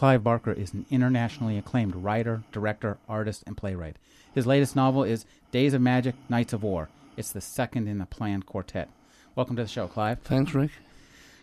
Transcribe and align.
Clive 0.00 0.24
Barker 0.24 0.52
is 0.52 0.72
an 0.72 0.86
internationally 0.90 1.58
acclaimed 1.58 1.94
writer, 1.94 2.42
director, 2.52 2.96
artist, 3.06 3.44
and 3.46 3.54
playwright. 3.54 3.96
His 4.34 4.46
latest 4.46 4.74
novel 4.74 5.04
is 5.04 5.26
Days 5.52 5.74
of 5.74 5.82
Magic, 5.82 6.14
Nights 6.30 6.54
of 6.54 6.62
War. 6.62 6.88
It's 7.18 7.32
the 7.32 7.42
second 7.42 7.86
in 7.86 8.00
a 8.00 8.06
planned 8.06 8.46
quartet. 8.46 8.88
Welcome 9.36 9.56
to 9.56 9.62
the 9.62 9.68
show, 9.68 9.88
Clive. 9.88 10.20
Thanks, 10.20 10.54
Rick. 10.54 10.70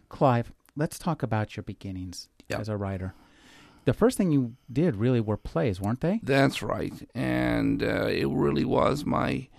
Clive, 0.09 0.51
let's 0.75 0.97
talk 0.97 1.21
about 1.21 1.55
your 1.55 1.62
beginnings 1.62 2.29
Yep. 2.49 2.59
as 2.59 2.67
a 2.67 2.78
writer. 2.78 3.13
The 3.85 3.93
first 3.93 4.17
thing 4.17 4.31
you 4.31 4.55
did 4.74 4.96
really 4.96 5.21
were 5.21 5.38
plays, 5.38 5.80
weren't 5.80 6.02
they? 6.02 6.20
That's 6.24 6.64
right, 6.64 7.08
and 7.14 7.84
uh, 7.84 8.08
it 8.08 8.28
really 8.28 8.66
was 8.66 9.05
my 9.05 9.50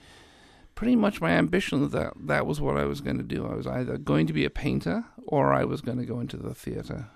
pretty 0.74 0.96
much 0.96 1.20
my 1.20 1.30
ambition 1.30 1.88
that 1.90 2.14
that 2.16 2.46
was 2.46 2.60
what 2.60 2.76
I 2.76 2.84
was 2.84 3.00
going 3.00 3.18
to 3.18 3.22
do. 3.22 3.46
I 3.46 3.54
was 3.54 3.68
either 3.68 3.96
going 3.96 4.26
to 4.26 4.32
be 4.32 4.44
a 4.44 4.50
painter 4.50 5.04
or 5.24 5.52
I 5.52 5.62
was 5.62 5.82
going 5.82 5.98
to 5.98 6.04
go 6.04 6.18
into 6.18 6.36
the 6.36 6.52
theater. 6.52 7.10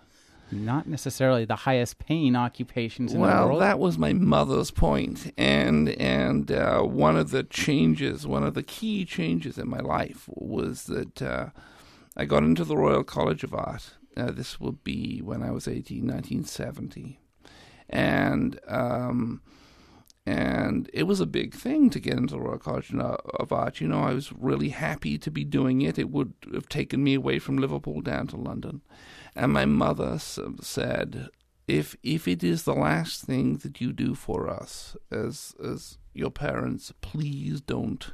Not 0.52 0.86
necessarily 0.86 1.44
the 1.46 1.56
highest 1.56 1.98
paying 1.98 2.36
occupations 2.36 3.12
in 3.12 3.20
the 3.20 3.26
Well, 3.26 3.48
world. 3.48 3.62
that 3.62 3.78
was 3.78 3.96
my 3.98 4.12
mother's 4.12 4.70
point, 4.70 5.32
and 5.38 5.88
and 5.88 6.52
uh, 6.52 6.82
one 6.82 7.16
of 7.16 7.30
the 7.30 7.42
changes, 7.42 8.26
one 8.26 8.44
of 8.44 8.54
the 8.54 8.62
key 8.62 9.04
changes 9.04 9.56
in 9.58 9.68
my 9.68 9.80
life 9.80 10.28
was 10.28 10.84
that 10.84 11.22
uh, 11.22 11.46
I 12.16 12.26
got 12.26 12.42
into 12.44 12.64
the 12.64 12.76
Royal 12.76 13.02
College 13.02 13.42
of 13.44 13.54
Art. 13.54 13.94
Uh, 14.16 14.30
this 14.30 14.60
would 14.60 14.84
be 14.84 15.20
when 15.22 15.42
I 15.42 15.50
was 15.50 15.66
18, 15.66 16.06
1970, 16.06 17.18
and 17.88 18.60
um, 18.68 19.40
and 20.24 20.88
it 20.92 21.04
was 21.04 21.18
a 21.20 21.26
big 21.26 21.54
thing 21.54 21.90
to 21.90 21.98
get 21.98 22.14
into 22.18 22.34
the 22.34 22.40
Royal 22.40 22.58
College 22.58 22.92
of 22.94 23.50
Art. 23.52 23.80
You 23.80 23.88
know, 23.88 24.02
I 24.02 24.12
was 24.12 24.32
really 24.32 24.68
happy 24.68 25.18
to 25.18 25.30
be 25.30 25.44
doing 25.44 25.80
it. 25.82 25.98
It 25.98 26.10
would 26.10 26.34
have 26.52 26.68
taken 26.68 27.02
me 27.02 27.14
away 27.14 27.38
from 27.38 27.56
Liverpool 27.56 28.02
down 28.02 28.28
to 28.28 28.36
London, 28.36 28.82
and 29.34 29.52
my 29.52 29.64
mother 29.64 30.18
said, 30.18 31.28
"If 31.66 31.96
if 32.02 32.28
it 32.28 32.42
is 32.44 32.62
the 32.62 32.74
last 32.74 33.24
thing 33.24 33.58
that 33.58 33.80
you 33.80 33.92
do 33.92 34.14
for 34.14 34.48
us 34.48 34.96
as 35.10 35.54
as 35.62 35.98
your 36.14 36.30
parents, 36.30 36.92
please 37.00 37.60
don't 37.60 38.12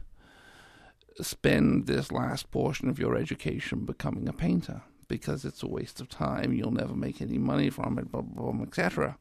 spend 1.21 1.87
this 1.87 2.13
last 2.13 2.51
portion 2.51 2.89
of 2.89 2.99
your 2.99 3.17
education 3.17 3.85
becoming 3.85 4.29
a 4.29 4.33
painter." 4.33 4.83
Because 5.09 5.47
it's 5.47 5.63
a 5.63 5.69
waste 5.69 6.03
of 6.03 6.11
time, 6.11 6.53
you'll 6.53 6.71
never 6.71 6.95
make 6.95 7.23
any 7.23 7.39
money 7.39 7.71
from 7.71 7.99
it, 7.99 8.13
blah 8.13 8.21
blah 8.21 8.53
blah, 8.53 8.63
etc 8.63 9.17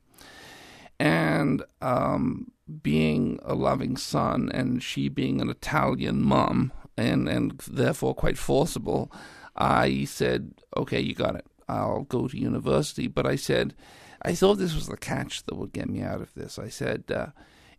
and 1.00 1.64
um, 1.82 2.52
being 2.82 3.40
a 3.44 3.54
loving 3.54 3.98
son 3.98 4.50
and 4.54 4.82
she 4.82 5.10
being 5.10 5.42
an 5.42 5.50
Italian 5.50 6.22
mom 6.22 6.72
and, 6.98 7.30
and 7.30 7.60
therefore 7.68 8.16
quite 8.16 8.38
forcible, 8.38 9.12
I 9.56 10.06
said, 10.06 10.54
okay, 10.76 11.00
you 11.00 11.14
got 11.14 11.36
it. 11.36 11.46
I'll 11.68 12.04
go 12.04 12.28
to 12.28 12.38
university. 12.38 13.08
But 13.08 13.26
I 13.26 13.36
said, 13.36 13.76
I 14.22 14.34
thought 14.36 14.56
this 14.56 14.76
was 14.76 14.88
the 14.88 14.98
catch 14.98 15.46
that 15.46 15.56
would 15.56 15.74
get 15.74 15.90
me 15.90 16.02
out 16.02 16.22
of 16.22 16.34
this. 16.34 16.58
I 16.58 16.70
said, 16.70 17.06
uh, 17.14 17.28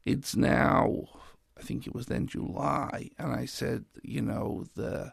it's 0.05 0.37
now, 0.37 1.09
I 1.59 1.63
think 1.63 1.87
it 1.87 1.95
was 1.95 2.07
then 2.07 2.27
July, 2.27 3.11
and 3.19 3.33
I 3.33 3.45
said, 3.45 3.85
you 4.03 4.23
know, 4.23 4.65
the 4.75 5.13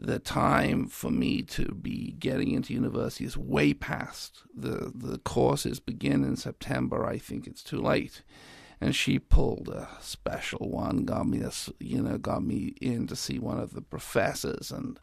the 0.00 0.20
time 0.20 0.86
for 0.86 1.10
me 1.10 1.42
to 1.42 1.74
be 1.74 2.14
getting 2.20 2.52
into 2.52 2.72
university 2.72 3.24
is 3.24 3.36
way 3.36 3.74
past. 3.74 4.42
The 4.54 4.92
the 4.94 5.18
courses 5.18 5.80
begin 5.80 6.22
in 6.22 6.36
September. 6.36 7.04
I 7.04 7.18
think 7.18 7.46
it's 7.46 7.62
too 7.62 7.80
late. 7.80 8.22
And 8.80 8.94
she 8.94 9.18
pulled 9.18 9.68
a 9.68 9.88
special 10.00 10.70
one, 10.70 11.04
got 11.04 11.26
me 11.26 11.40
a, 11.40 11.50
you 11.80 12.00
know, 12.00 12.16
got 12.16 12.44
me 12.44 12.74
in 12.80 13.08
to 13.08 13.16
see 13.16 13.40
one 13.40 13.58
of 13.58 13.72
the 13.72 13.82
professors, 13.82 14.70
and 14.70 15.00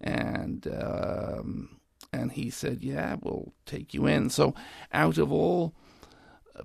and 0.00 0.66
um, 0.66 1.80
and 2.12 2.32
he 2.32 2.50
said, 2.50 2.82
"Yeah, 2.82 3.16
we'll 3.22 3.52
take 3.66 3.94
you 3.94 4.06
in." 4.06 4.30
So, 4.30 4.54
out 4.92 5.18
of 5.18 5.32
all 5.32 5.74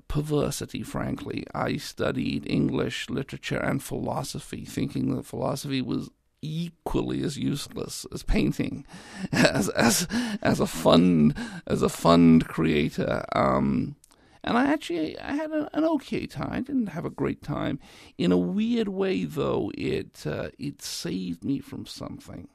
perversity, 0.07 0.83
frankly, 0.83 1.45
I 1.53 1.77
studied 1.77 2.49
English, 2.49 3.09
literature, 3.09 3.57
and 3.57 3.81
philosophy, 3.81 4.65
thinking 4.65 5.15
that 5.15 5.25
philosophy 5.25 5.81
was 5.81 6.09
equally 6.41 7.23
as 7.23 7.37
useless 7.37 8.05
as 8.13 8.23
painting, 8.23 8.85
as 9.31 9.69
as 9.69 10.07
as 10.41 10.59
a 10.59 10.67
fund 10.67 11.35
as 11.65 11.81
a 11.81 11.89
fund 11.89 12.47
creator. 12.47 13.25
Um, 13.33 13.95
and 14.43 14.57
I 14.57 14.71
actually 14.71 15.19
I 15.19 15.33
had 15.33 15.51
a, 15.51 15.69
an 15.75 15.83
okay 15.83 16.25
time. 16.25 16.49
I 16.51 16.61
didn't 16.61 16.87
have 16.87 17.05
a 17.05 17.09
great 17.09 17.41
time. 17.41 17.79
In 18.17 18.31
a 18.31 18.37
weird 18.37 18.87
way, 18.87 19.25
though, 19.25 19.71
it 19.77 20.25
uh, 20.25 20.49
it 20.57 20.81
saved 20.81 21.43
me 21.43 21.59
from 21.59 21.85
something. 21.85 22.47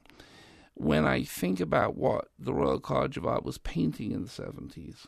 When 0.75 1.05
I 1.05 1.23
think 1.23 1.59
about 1.59 1.95
what 1.95 2.29
the 2.39 2.53
Royal 2.53 2.79
College 2.79 3.17
of 3.17 3.25
Art 3.25 3.45
was 3.45 3.57
painting 3.59 4.11
in 4.11 4.23
the 4.23 4.29
seventies, 4.29 5.07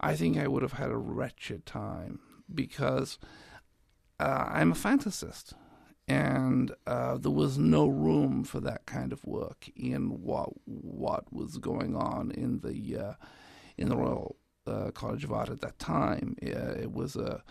I 0.00 0.16
think 0.16 0.36
I 0.36 0.48
would 0.48 0.62
have 0.62 0.72
had 0.72 0.90
a 0.90 0.96
wretched 0.96 1.66
time 1.66 2.20
because 2.52 3.18
uh, 4.18 4.46
I'm 4.48 4.72
a 4.72 4.76
fantasist 4.76 5.54
and 6.06 6.72
uh, 6.86 7.16
there 7.16 7.30
was 7.30 7.56
no 7.58 7.86
room 7.86 8.44
for 8.44 8.60
that 8.60 8.86
kind 8.86 9.12
of 9.12 9.24
work 9.24 9.70
in 9.74 10.22
what 10.22 10.50
what 10.66 11.32
was 11.32 11.56
going 11.56 11.96
on 11.96 12.30
in 12.30 12.60
the 12.60 12.98
uh, 12.98 13.12
in 13.78 13.88
the 13.88 13.96
Royal 13.96 14.36
uh, 14.66 14.90
College 14.90 15.24
of 15.24 15.32
Art 15.32 15.48
at 15.48 15.60
that 15.60 15.78
time. 15.78 16.36
Uh, 16.42 16.74
it 16.80 16.92
was 16.92 17.16
a 17.16 17.42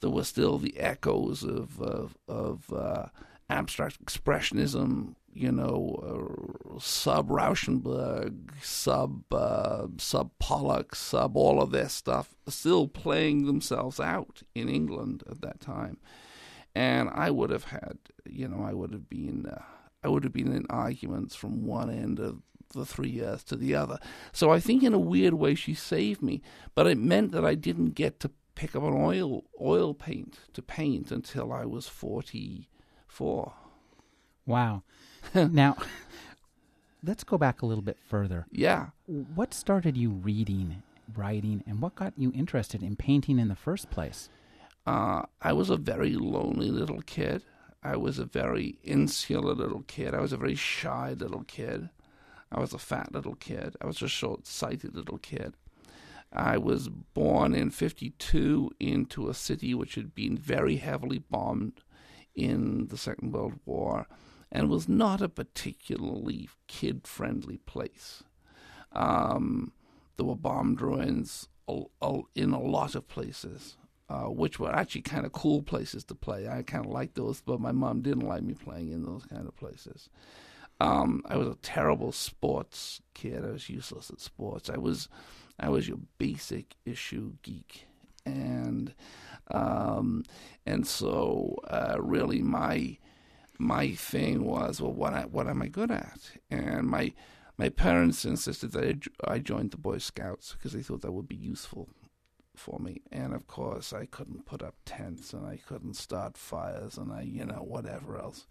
there 0.00 0.10
were 0.10 0.24
still 0.24 0.58
the 0.58 0.78
echoes 0.78 1.44
of 1.44 1.80
of, 1.80 2.16
of 2.26 2.72
uh, 2.72 3.06
abstract 3.48 4.04
expressionism, 4.04 5.14
you 5.32 5.50
know, 5.50 6.74
uh, 6.74 6.78
sub 6.78 7.28
Rauschenberg, 7.28 8.50
sub 8.62 9.32
uh, 9.32 9.86
sub 9.98 10.30
Pollock, 10.38 10.94
sub 10.94 11.36
all 11.36 11.60
of 11.60 11.70
their 11.70 11.88
stuff, 11.88 12.34
still 12.48 12.88
playing 12.88 13.46
themselves 13.46 13.98
out 13.98 14.42
in 14.54 14.68
England 14.68 15.22
at 15.30 15.40
that 15.40 15.60
time 15.60 15.98
and 16.74 17.10
I 17.10 17.30
would 17.30 17.50
have 17.50 17.64
had, 17.64 17.98
you 18.24 18.48
know, 18.48 18.62
I 18.64 18.72
would 18.72 18.92
have 18.92 19.08
been, 19.08 19.46
uh, 19.46 19.62
I 20.02 20.08
would 20.08 20.24
have 20.24 20.32
been 20.32 20.52
in 20.52 20.66
arguments 20.70 21.34
from 21.34 21.66
one 21.66 21.90
end 21.90 22.18
of 22.18 22.42
the 22.72 22.86
three 22.86 23.10
years 23.10 23.44
to 23.44 23.56
the 23.56 23.74
other. 23.74 23.98
So 24.32 24.50
I 24.50 24.58
think, 24.58 24.82
in 24.82 24.94
a 24.94 24.98
weird 24.98 25.34
way, 25.34 25.54
she 25.54 25.74
saved 25.74 26.22
me, 26.22 26.40
but 26.74 26.86
it 26.86 26.98
meant 26.98 27.32
that 27.32 27.44
I 27.44 27.54
didn't 27.54 27.90
get 27.90 28.20
to 28.20 28.30
pick 28.54 28.74
up 28.74 28.82
an 28.82 28.94
oil 28.94 29.44
oil 29.60 29.94
paint 29.94 30.38
to 30.52 30.62
paint 30.62 31.10
until 31.10 31.52
I 31.52 31.64
was 31.64 31.88
forty 31.88 32.68
four. 33.06 33.54
Wow. 34.46 34.82
now, 35.34 35.76
let's 37.02 37.24
go 37.24 37.38
back 37.38 37.62
a 37.62 37.66
little 37.66 37.82
bit 37.82 37.98
further. 38.08 38.46
Yeah. 38.50 38.88
What 39.06 39.54
started 39.54 39.96
you 39.96 40.10
reading, 40.10 40.82
writing, 41.16 41.62
and 41.66 41.80
what 41.80 41.94
got 41.94 42.12
you 42.16 42.32
interested 42.34 42.82
in 42.82 42.96
painting 42.96 43.38
in 43.38 43.48
the 43.48 43.56
first 43.56 43.90
place? 43.90 44.28
Uh, 44.86 45.22
I 45.40 45.52
was 45.52 45.70
a 45.70 45.76
very 45.76 46.14
lonely 46.14 46.70
little 46.70 47.02
kid. 47.02 47.42
I 47.82 47.96
was 47.96 48.18
a 48.18 48.24
very 48.24 48.78
insular 48.82 49.54
little 49.54 49.82
kid. 49.86 50.14
I 50.14 50.20
was 50.20 50.32
a 50.32 50.36
very 50.36 50.54
shy 50.54 51.14
little 51.16 51.44
kid. 51.44 51.88
I 52.50 52.60
was 52.60 52.72
a 52.72 52.78
fat 52.78 53.12
little 53.12 53.34
kid. 53.34 53.76
I 53.80 53.86
was 53.86 54.02
a 54.02 54.08
short 54.08 54.46
sighted 54.46 54.94
little 54.94 55.18
kid. 55.18 55.54
I 56.32 56.58
was 56.58 56.88
born 56.88 57.54
in 57.54 57.70
52 57.70 58.70
into 58.80 59.28
a 59.28 59.34
city 59.34 59.74
which 59.74 59.96
had 59.96 60.14
been 60.14 60.36
very 60.36 60.76
heavily 60.76 61.18
bombed 61.18 61.82
in 62.34 62.86
the 62.88 62.96
Second 62.96 63.32
World 63.32 63.54
War 63.66 64.06
and 64.52 64.68
was 64.68 64.88
not 64.88 65.20
a 65.20 65.28
particularly 65.28 66.48
kid 66.68 67.06
friendly 67.06 67.56
place. 67.56 68.22
Um, 68.92 69.72
there 70.16 70.26
were 70.26 70.36
bomb 70.36 70.76
a- 72.02 72.20
in 72.34 72.52
a 72.52 72.60
lot 72.60 72.94
of 72.94 73.08
places 73.08 73.76
uh, 74.12 74.24
which 74.28 74.58
were 74.58 74.74
actually 74.74 75.00
kind 75.00 75.24
of 75.24 75.32
cool 75.32 75.62
places 75.62 76.04
to 76.04 76.14
play. 76.14 76.46
I 76.46 76.62
kind 76.62 76.84
of 76.84 76.92
liked 76.92 77.14
those, 77.14 77.40
but 77.40 77.60
my 77.60 77.72
mom 77.72 78.02
didn't 78.02 78.28
like 78.28 78.42
me 78.42 78.52
playing 78.52 78.92
in 78.92 79.04
those 79.04 79.24
kind 79.24 79.48
of 79.48 79.56
places. 79.56 80.10
Um, 80.80 81.22
I 81.26 81.36
was 81.38 81.48
a 81.48 81.56
terrible 81.62 82.12
sports 82.12 83.00
kid. 83.14 83.42
I 83.42 83.52
was 83.52 83.70
useless 83.70 84.10
at 84.10 84.20
sports. 84.20 84.68
I 84.68 84.76
was, 84.76 85.08
I 85.58 85.70
was 85.70 85.88
your 85.88 85.98
basic 86.18 86.74
issue 86.84 87.34
geek, 87.42 87.86
and 88.26 88.92
um, 89.50 90.24
and 90.66 90.86
so 90.86 91.56
uh, 91.68 91.96
really 91.98 92.42
my 92.42 92.98
my 93.58 93.92
thing 93.92 94.44
was 94.44 94.80
well, 94.80 94.92
what 94.92 95.14
I, 95.14 95.22
what 95.22 95.48
am 95.48 95.62
I 95.62 95.68
good 95.68 95.90
at? 95.90 96.32
And 96.50 96.88
my 96.88 97.12
my 97.58 97.68
parents 97.68 98.24
insisted 98.24 98.72
that 98.72 99.08
I, 99.24 99.34
I 99.34 99.38
joined 99.38 99.72
the 99.72 99.76
Boy 99.76 99.98
Scouts 99.98 100.54
because 100.54 100.72
they 100.72 100.82
thought 100.82 101.02
that 101.02 101.12
would 101.12 101.28
be 101.28 101.36
useful 101.36 101.88
for 102.56 102.78
me. 102.78 103.02
And 103.10 103.34
of 103.34 103.46
course, 103.46 103.92
I 103.92 104.06
couldn't 104.06 104.46
put 104.46 104.62
up 104.62 104.74
tents 104.84 105.32
and 105.32 105.46
I 105.46 105.58
couldn't 105.66 105.94
start 105.94 106.36
fires 106.36 106.96
and 106.96 107.12
I, 107.12 107.22
you 107.22 107.44
know, 107.44 107.62
whatever 107.62 108.18
else. 108.18 108.46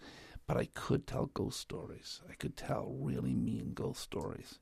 But 0.47 0.57
I 0.57 0.65
could 0.73 1.07
tell 1.07 1.27
ghost 1.27 1.59
stories. 1.59 2.21
I 2.29 2.33
could 2.33 2.57
tell 2.57 2.95
really 2.99 3.35
mean 3.35 3.71
ghost 3.73 4.01
stories. 4.01 4.59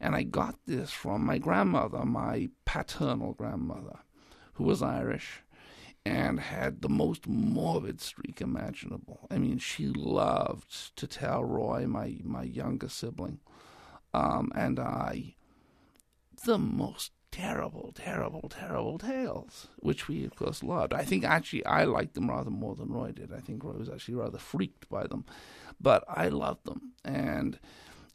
And 0.00 0.14
I 0.14 0.22
got 0.22 0.56
this 0.66 0.92
from 0.92 1.24
my 1.24 1.38
grandmother, 1.38 2.04
my 2.04 2.50
paternal 2.64 3.32
grandmother, 3.34 4.00
who 4.54 4.64
was 4.64 4.82
Irish 4.82 5.42
and 6.06 6.38
had 6.38 6.82
the 6.82 6.88
most 6.88 7.26
morbid 7.26 8.00
streak 8.00 8.40
imaginable. 8.40 9.26
I 9.28 9.38
mean, 9.38 9.58
she 9.58 9.88
loved 9.88 10.96
to 10.96 11.06
tell 11.08 11.44
Roy, 11.44 11.86
my, 11.88 12.18
my 12.22 12.44
younger 12.44 12.88
sibling, 12.88 13.40
um, 14.14 14.52
and 14.54 14.78
I, 14.78 15.34
the 16.44 16.58
most 16.58 17.10
terrible, 17.32 17.92
terrible, 17.92 18.48
terrible 18.48 18.98
tales, 18.98 19.66
which 19.80 20.06
we, 20.06 20.24
of 20.24 20.36
course, 20.36 20.62
loved. 20.62 20.94
I 20.94 21.04
think 21.04 21.24
actually 21.24 21.66
I 21.66 21.82
liked 21.84 22.14
them 22.14 22.30
rather 22.30 22.50
more 22.50 22.76
than 22.76 22.92
Roy 22.92 23.10
did. 23.10 23.32
I 23.32 23.40
think 23.40 23.64
Roy 23.64 23.72
was 23.72 23.88
actually 23.88 24.14
rather 24.14 24.38
freaked 24.38 24.88
by 24.88 25.08
them, 25.08 25.24
but 25.80 26.04
I 26.08 26.28
loved 26.28 26.66
them. 26.66 26.92
And 27.04 27.58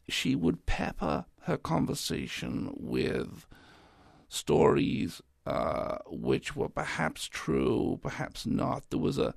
she 0.08 0.34
would 0.34 0.64
pepper 0.64 1.26
her 1.42 1.58
conversation 1.58 2.72
with 2.74 3.46
stories 4.30 5.20
uh, 5.46 5.98
which 6.06 6.54
were 6.56 6.68
perhaps 6.68 7.28
true, 7.28 7.98
perhaps 8.02 8.46
not. 8.46 8.88
There 8.90 8.98
was 8.98 9.18
a 9.18 9.34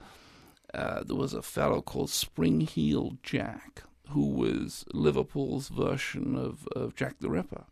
uh, 0.74 1.04
there 1.04 1.16
was 1.16 1.34
a 1.34 1.42
fellow 1.42 1.81
called 1.81 2.10
Springheel 2.10 3.18
Jack 3.24 3.84
who 4.10 4.28
was 4.28 4.86
Liverpool's 4.94 5.69
version 5.69 6.36
of, 6.36 6.68
of 6.75 6.96
Jack 6.96 7.16
the 7.19 7.30
Ripper, 7.30 7.66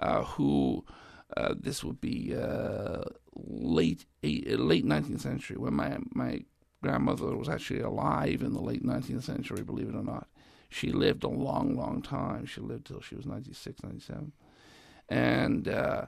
uh, 0.00 0.24
who 0.24 0.84
uh, 1.36 1.54
this 1.58 1.84
would 1.84 2.00
be 2.00 2.34
uh, 2.34 3.04
late 3.34 4.06
late 4.22 4.84
nineteenth 4.84 5.20
century 5.20 5.56
when 5.56 5.74
my 5.74 5.98
my 6.14 6.40
grandmother 6.82 7.36
was 7.36 7.48
actually 7.48 7.80
alive 7.80 8.42
in 8.42 8.52
the 8.52 8.60
late 8.60 8.84
nineteenth 8.84 9.24
century. 9.24 9.62
Believe 9.62 9.88
it 9.88 9.94
or 9.94 10.02
not, 10.02 10.28
she 10.68 10.92
lived 10.92 11.24
a 11.24 11.28
long, 11.28 11.76
long 11.76 12.02
time. 12.02 12.46
She 12.46 12.60
lived 12.60 12.86
till 12.86 13.00
she 13.00 13.14
was 13.14 13.26
96, 13.26 13.82
97. 13.82 14.32
and 15.08 15.68
uh, 15.68 16.06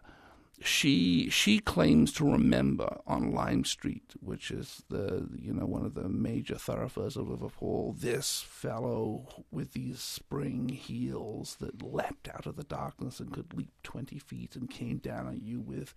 she 0.60 1.28
she 1.30 1.60
claims 1.60 2.12
to 2.12 2.30
remember 2.30 2.98
on 3.06 3.32
Lime 3.32 3.64
Street, 3.64 4.14
which 4.20 4.50
is 4.50 4.82
the 4.88 5.28
you 5.36 5.52
know 5.52 5.66
one 5.66 5.84
of 5.84 5.94
the 5.94 6.08
major 6.08 6.56
thoroughfares 6.56 7.16
of 7.16 7.28
Liverpool, 7.28 7.94
this 7.98 8.40
fellow 8.40 9.44
with 9.50 9.72
these 9.72 10.00
spring 10.00 10.68
heels 10.68 11.56
that 11.60 11.82
leapt 11.82 12.28
out 12.28 12.46
of 12.46 12.56
the 12.56 12.64
darkness 12.64 13.20
and 13.20 13.32
could 13.32 13.54
leap 13.54 13.72
twenty 13.82 14.18
feet 14.18 14.56
and 14.56 14.70
came 14.70 14.98
down 14.98 15.26
on 15.26 15.40
you 15.42 15.60
with 15.60 15.94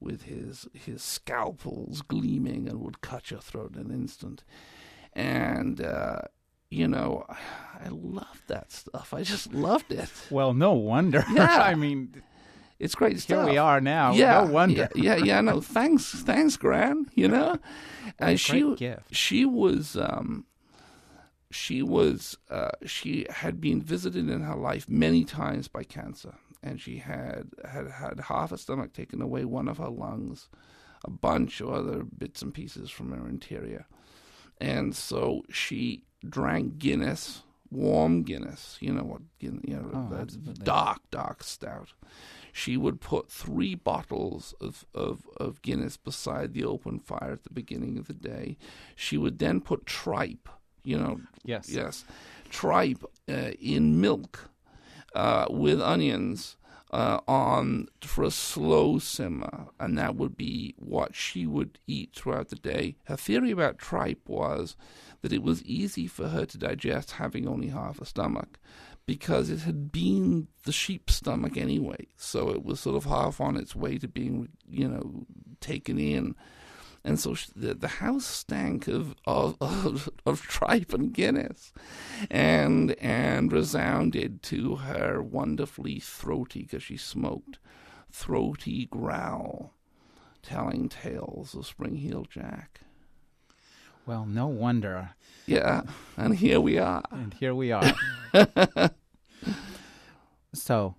with 0.00 0.22
his 0.22 0.66
his 0.72 1.02
scalpels 1.02 2.02
gleaming 2.02 2.68
and 2.68 2.80
would 2.80 3.00
cut 3.00 3.30
your 3.30 3.40
throat 3.40 3.74
in 3.74 3.82
an 3.82 3.90
instant, 3.92 4.44
and. 5.12 5.80
Uh, 5.80 6.22
you 6.72 6.86
know, 6.86 7.26
I 7.28 7.88
loved 7.88 8.46
that 8.46 8.70
stuff. 8.70 9.12
I 9.12 9.24
just 9.24 9.52
loved 9.52 9.90
it. 9.90 10.08
Well, 10.30 10.54
no 10.54 10.72
wonder. 10.72 11.24
Yeah. 11.32 11.56
I 11.62 11.74
mean, 11.74 12.22
It's 12.80 12.94
great 12.94 13.20
stuff. 13.20 13.44
here 13.44 13.52
we 13.52 13.58
are 13.58 13.80
now. 13.80 14.12
Yeah, 14.14 14.44
no 14.44 14.50
wonder. 14.52 14.88
Yeah, 14.94 15.16
yeah, 15.16 15.24
yeah, 15.24 15.40
no, 15.42 15.60
thanks, 15.76 16.22
thanks, 16.22 16.56
Gran. 16.56 17.06
You 17.14 17.28
know, 17.28 17.58
and 18.18 18.40
she 18.40 18.62
great 18.62 18.78
gift. 18.78 19.14
she 19.14 19.44
was 19.44 19.96
um, 19.96 20.46
she 21.50 21.82
was 21.82 22.38
uh, 22.50 22.70
she 22.86 23.26
had 23.28 23.60
been 23.60 23.82
visited 23.82 24.28
in 24.30 24.40
her 24.40 24.56
life 24.56 24.88
many 24.88 25.24
times 25.24 25.68
by 25.68 25.84
cancer, 25.84 26.34
and 26.62 26.80
she 26.80 26.98
had 26.98 27.48
had 27.70 27.88
had 27.88 28.20
half 28.28 28.50
a 28.50 28.58
stomach 28.58 28.92
taken 28.94 29.20
away, 29.20 29.44
one 29.44 29.68
of 29.68 29.76
her 29.78 29.90
lungs, 29.90 30.48
a 31.04 31.10
bunch 31.10 31.60
of 31.60 31.68
other 31.70 32.02
bits 32.04 32.40
and 32.40 32.54
pieces 32.54 32.90
from 32.90 33.12
her 33.12 33.28
interior, 33.28 33.84
and 34.58 34.96
so 34.96 35.42
she 35.50 36.04
drank 36.26 36.78
Guinness. 36.78 37.42
Warm 37.72 38.24
Guinness, 38.24 38.78
you 38.80 38.92
know 38.92 39.04
what? 39.04 39.20
Guinness, 39.38 39.62
you 39.64 39.76
know, 39.76 40.08
Oh, 40.12 40.24
dark, 40.64 40.98
dark 41.12 41.44
stout 41.44 41.92
she 42.52 42.76
would 42.76 43.00
put 43.00 43.30
three 43.30 43.74
bottles 43.74 44.54
of, 44.60 44.84
of, 44.94 45.26
of 45.36 45.62
Guinness 45.62 45.96
beside 45.96 46.52
the 46.52 46.64
open 46.64 46.98
fire 46.98 47.32
at 47.32 47.44
the 47.44 47.50
beginning 47.52 47.98
of 47.98 48.06
the 48.06 48.14
day. 48.14 48.56
She 48.96 49.16
would 49.16 49.38
then 49.38 49.60
put 49.60 49.86
tripe, 49.86 50.48
you 50.84 50.98
know, 50.98 51.20
Yes. 51.44 51.68
yes, 51.68 52.04
tripe 52.50 53.02
uh, 53.28 53.52
in 53.60 54.00
milk 54.00 54.50
uh, 55.14 55.46
with 55.50 55.80
onions 55.80 56.56
uh, 56.92 57.20
on 57.28 57.86
for 58.02 58.24
a 58.24 58.30
slow 58.30 58.98
simmer, 58.98 59.68
and 59.78 59.96
that 59.96 60.16
would 60.16 60.36
be 60.36 60.74
what 60.76 61.14
she 61.14 61.46
would 61.46 61.78
eat 61.86 62.10
throughout 62.14 62.48
the 62.48 62.56
day. 62.56 62.96
Her 63.04 63.16
theory 63.16 63.52
about 63.52 63.78
tripe 63.78 64.28
was 64.28 64.76
that 65.22 65.32
it 65.32 65.42
was 65.42 65.62
easy 65.62 66.06
for 66.08 66.28
her 66.28 66.44
to 66.46 66.58
digest 66.58 67.12
having 67.12 67.46
only 67.46 67.68
half 67.68 68.00
a 68.00 68.04
stomach 68.04 68.58
because 69.10 69.50
it 69.50 69.62
had 69.62 69.90
been 69.90 70.46
the 70.62 70.70
sheep's 70.70 71.16
stomach 71.16 71.56
anyway. 71.56 72.06
So 72.16 72.48
it 72.50 72.64
was 72.64 72.78
sort 72.78 72.94
of 72.94 73.06
half 73.06 73.40
on 73.40 73.56
its 73.56 73.74
way 73.74 73.98
to 73.98 74.06
being, 74.06 74.50
you 74.68 74.86
know, 74.86 75.26
taken 75.58 75.98
in. 75.98 76.36
And 77.04 77.18
so 77.18 77.34
the, 77.56 77.74
the 77.74 77.88
house 77.88 78.24
stank 78.24 78.86
of, 78.86 79.16
of, 79.26 79.56
of, 79.60 80.08
of 80.26 80.42
tripe 80.42 80.92
and 80.92 81.12
Guinness 81.12 81.72
and, 82.30 82.92
and 83.00 83.52
resounded 83.52 84.44
to 84.44 84.76
her 84.76 85.20
wonderfully 85.20 85.98
throaty, 85.98 86.60
because 86.60 86.84
she 86.84 86.96
smoked, 86.96 87.58
throaty 88.12 88.86
growl, 88.86 89.74
telling 90.40 90.88
tales 90.88 91.56
of 91.56 91.66
Spring 91.66 91.96
Heel 91.96 92.26
Jack. 92.30 92.82
Well, 94.06 94.24
no 94.24 94.46
wonder. 94.46 95.10
Yeah, 95.46 95.82
and 96.16 96.36
here 96.36 96.60
we 96.60 96.78
are. 96.78 97.02
And 97.10 97.34
here 97.34 97.56
we 97.56 97.72
are. 97.72 97.92
so, 100.54 100.96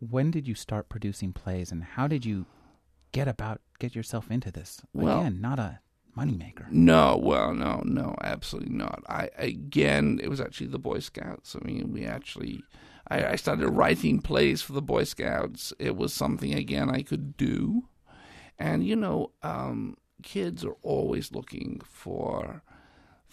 when 0.00 0.30
did 0.30 0.46
you 0.48 0.54
start 0.54 0.88
producing 0.88 1.32
plays, 1.32 1.70
and 1.72 1.82
how 1.84 2.06
did 2.08 2.24
you 2.24 2.46
get 3.12 3.28
about 3.28 3.60
get 3.78 3.94
yourself 3.94 4.30
into 4.30 4.50
this? 4.50 4.80
Well- 4.92 5.20
Again, 5.20 5.40
not 5.40 5.58
a 5.58 5.80
moneymaker. 6.16 6.70
No, 6.70 7.16
well, 7.16 7.52
no, 7.54 7.82
no, 7.84 8.14
absolutely 8.22 8.72
not. 8.74 9.02
I 9.08 9.30
again, 9.36 10.20
it 10.22 10.28
was 10.28 10.40
actually 10.40 10.68
the 10.68 10.78
Boy 10.78 10.98
Scouts. 11.00 11.56
I 11.60 11.64
mean, 11.66 11.92
we 11.92 12.04
actually, 12.04 12.62
I, 13.08 13.26
I 13.32 13.36
started 13.36 13.68
writing 13.70 14.20
plays 14.20 14.62
for 14.62 14.72
the 14.72 14.82
Boy 14.82 15.04
Scouts. 15.04 15.72
It 15.78 15.96
was 15.96 16.12
something 16.12 16.54
again 16.54 16.88
I 16.90 17.02
could 17.02 17.36
do, 17.36 17.88
and 18.58 18.86
you 18.86 18.94
know, 18.96 19.32
um, 19.42 19.96
kids 20.22 20.64
are 20.64 20.76
always 20.82 21.32
looking 21.32 21.80
for 21.84 22.62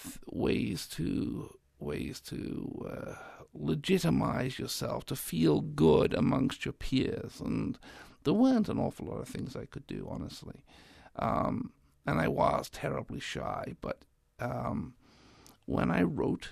th- 0.02 0.18
ways 0.28 0.88
to 0.94 1.56
ways 1.80 2.20
to 2.22 2.86
uh, 2.92 3.41
legitimize 3.54 4.60
yourself, 4.60 5.06
to 5.06 5.16
feel 5.16 5.62
good 5.62 6.14
amongst 6.14 6.66
your 6.66 6.74
peers, 6.74 7.40
and 7.40 7.78
there 8.24 8.34
weren't 8.34 8.70
an 8.70 8.80
awful 8.80 9.08
lot 9.08 9.22
of 9.22 9.28
things 9.28 9.56
I 9.56 9.66
could 9.66 9.88
do, 9.88 10.08
honestly. 10.10 10.64
Um, 11.18 11.72
and 12.06 12.20
I 12.20 12.28
was 12.28 12.70
terribly 12.70 13.20
shy. 13.20 13.76
But 13.82 14.04
um, 14.40 14.96
when 15.66 15.92
I 15.92 16.04
wrote, 16.04 16.52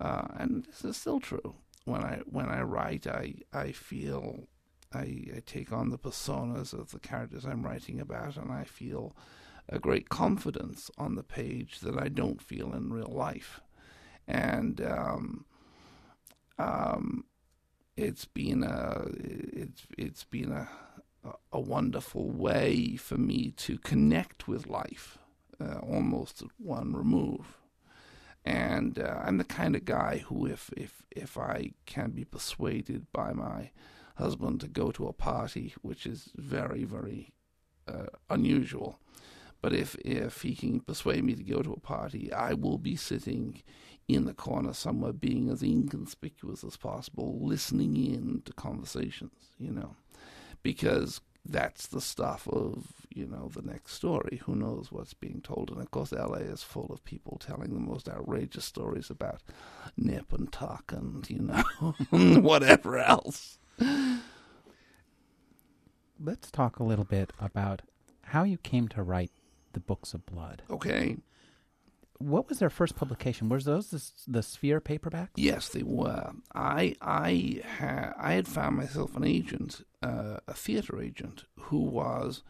uh, 0.00 0.28
and 0.36 0.64
this 0.64 0.84
is 0.84 0.96
still 0.96 1.20
true, 1.20 1.56
when 1.84 2.02
I 2.02 2.20
when 2.26 2.48
I 2.48 2.62
write, 2.62 3.06
I 3.06 3.34
I 3.52 3.72
feel 3.72 4.48
I, 4.92 5.26
I 5.36 5.42
take 5.44 5.72
on 5.72 5.90
the 5.90 5.98
personas 5.98 6.72
of 6.72 6.90
the 6.90 7.00
characters 7.00 7.44
I'm 7.44 7.64
writing 7.64 8.00
about, 8.00 8.36
and 8.36 8.50
I 8.50 8.64
feel 8.64 9.16
a 9.68 9.78
great 9.78 10.08
confidence 10.08 10.90
on 10.98 11.14
the 11.14 11.22
page 11.22 11.80
that 11.80 11.98
I 11.98 12.08
don't 12.08 12.42
feel 12.42 12.72
in 12.74 12.92
real 12.92 13.12
life, 13.12 13.60
and 14.26 14.80
um, 14.80 15.44
um, 16.58 17.24
it's 17.96 18.24
been 18.24 18.62
a 18.62 19.06
it's 19.16 19.86
it's 19.98 20.24
been 20.24 20.52
a 20.52 20.68
a 21.52 21.60
wonderful 21.60 22.30
way 22.30 22.96
for 22.96 23.16
me 23.16 23.52
to 23.56 23.78
connect 23.78 24.48
with 24.48 24.66
life, 24.66 25.18
uh, 25.60 25.78
almost 25.78 26.42
at 26.42 26.48
one 26.58 26.94
remove. 26.94 27.58
And 28.44 28.98
uh, 28.98 29.20
I'm 29.22 29.38
the 29.38 29.44
kind 29.44 29.76
of 29.76 29.84
guy 29.84 30.18
who, 30.18 30.46
if 30.46 30.70
if 30.76 31.04
if 31.12 31.38
I 31.38 31.72
can 31.86 32.10
be 32.10 32.24
persuaded 32.24 33.06
by 33.12 33.32
my 33.32 33.70
husband 34.16 34.60
to 34.60 34.68
go 34.68 34.90
to 34.92 35.06
a 35.06 35.12
party, 35.12 35.74
which 35.82 36.06
is 36.06 36.30
very 36.34 36.84
very 36.84 37.32
uh, 37.86 38.06
unusual, 38.28 38.98
but 39.60 39.72
if 39.72 39.94
if 40.04 40.42
he 40.42 40.56
can 40.56 40.80
persuade 40.80 41.22
me 41.22 41.34
to 41.36 41.44
go 41.44 41.62
to 41.62 41.72
a 41.72 41.80
party, 41.80 42.32
I 42.32 42.54
will 42.54 42.78
be 42.78 42.96
sitting 42.96 43.62
in 44.14 44.24
the 44.24 44.34
corner 44.34 44.72
somewhere, 44.72 45.12
being 45.12 45.48
as 45.48 45.62
inconspicuous 45.62 46.64
as 46.64 46.76
possible, 46.76 47.38
listening 47.40 47.96
in 47.96 48.42
to 48.44 48.52
conversations. 48.52 49.32
You 49.58 49.70
know 49.70 49.96
because 50.62 51.20
that's 51.44 51.88
the 51.88 52.00
stuff 52.00 52.46
of 52.48 52.86
you 53.10 53.26
know 53.26 53.50
the 53.52 53.62
next 53.62 53.94
story. 53.94 54.40
Who 54.44 54.54
knows 54.54 54.90
what's 54.90 55.14
being 55.14 55.40
told? 55.42 55.70
And 55.70 55.80
of 55.80 55.90
course, 55.90 56.12
LA 56.12 56.36
is 56.38 56.62
full 56.62 56.90
of 56.92 57.04
people 57.04 57.38
telling 57.38 57.74
the 57.74 57.80
most 57.80 58.08
outrageous 58.08 58.64
stories 58.64 59.10
about 59.10 59.42
nip 59.96 60.32
and 60.32 60.50
tuck 60.52 60.92
and 60.92 61.28
you 61.28 61.40
know 61.40 61.62
whatever 62.40 62.98
else. 62.98 63.58
Let's 66.20 66.50
talk 66.50 66.78
a 66.78 66.84
little 66.84 67.04
bit 67.04 67.32
about 67.40 67.82
how 68.26 68.44
you 68.44 68.56
came 68.58 68.86
to 68.88 69.02
write 69.02 69.32
the 69.72 69.80
books 69.80 70.14
of 70.14 70.24
blood. 70.24 70.62
Okay. 70.70 71.16
What 72.22 72.48
was 72.48 72.58
their 72.58 72.70
first 72.70 72.96
publication? 72.96 73.48
Was 73.48 73.64
those 73.64 73.90
the, 73.90 74.32
the 74.32 74.42
Sphere 74.42 74.80
paperbacks? 74.80 75.30
Yes, 75.36 75.68
they 75.68 75.82
were. 75.82 76.32
I 76.54 76.94
I 77.00 77.60
ha- 77.78 78.14
I 78.18 78.32
had 78.34 78.48
found 78.48 78.76
myself 78.76 79.16
an 79.16 79.24
agent, 79.24 79.82
uh, 80.02 80.38
a 80.46 80.54
theater 80.54 81.00
agent, 81.00 81.44
who 81.58 81.80
was, 81.80 82.42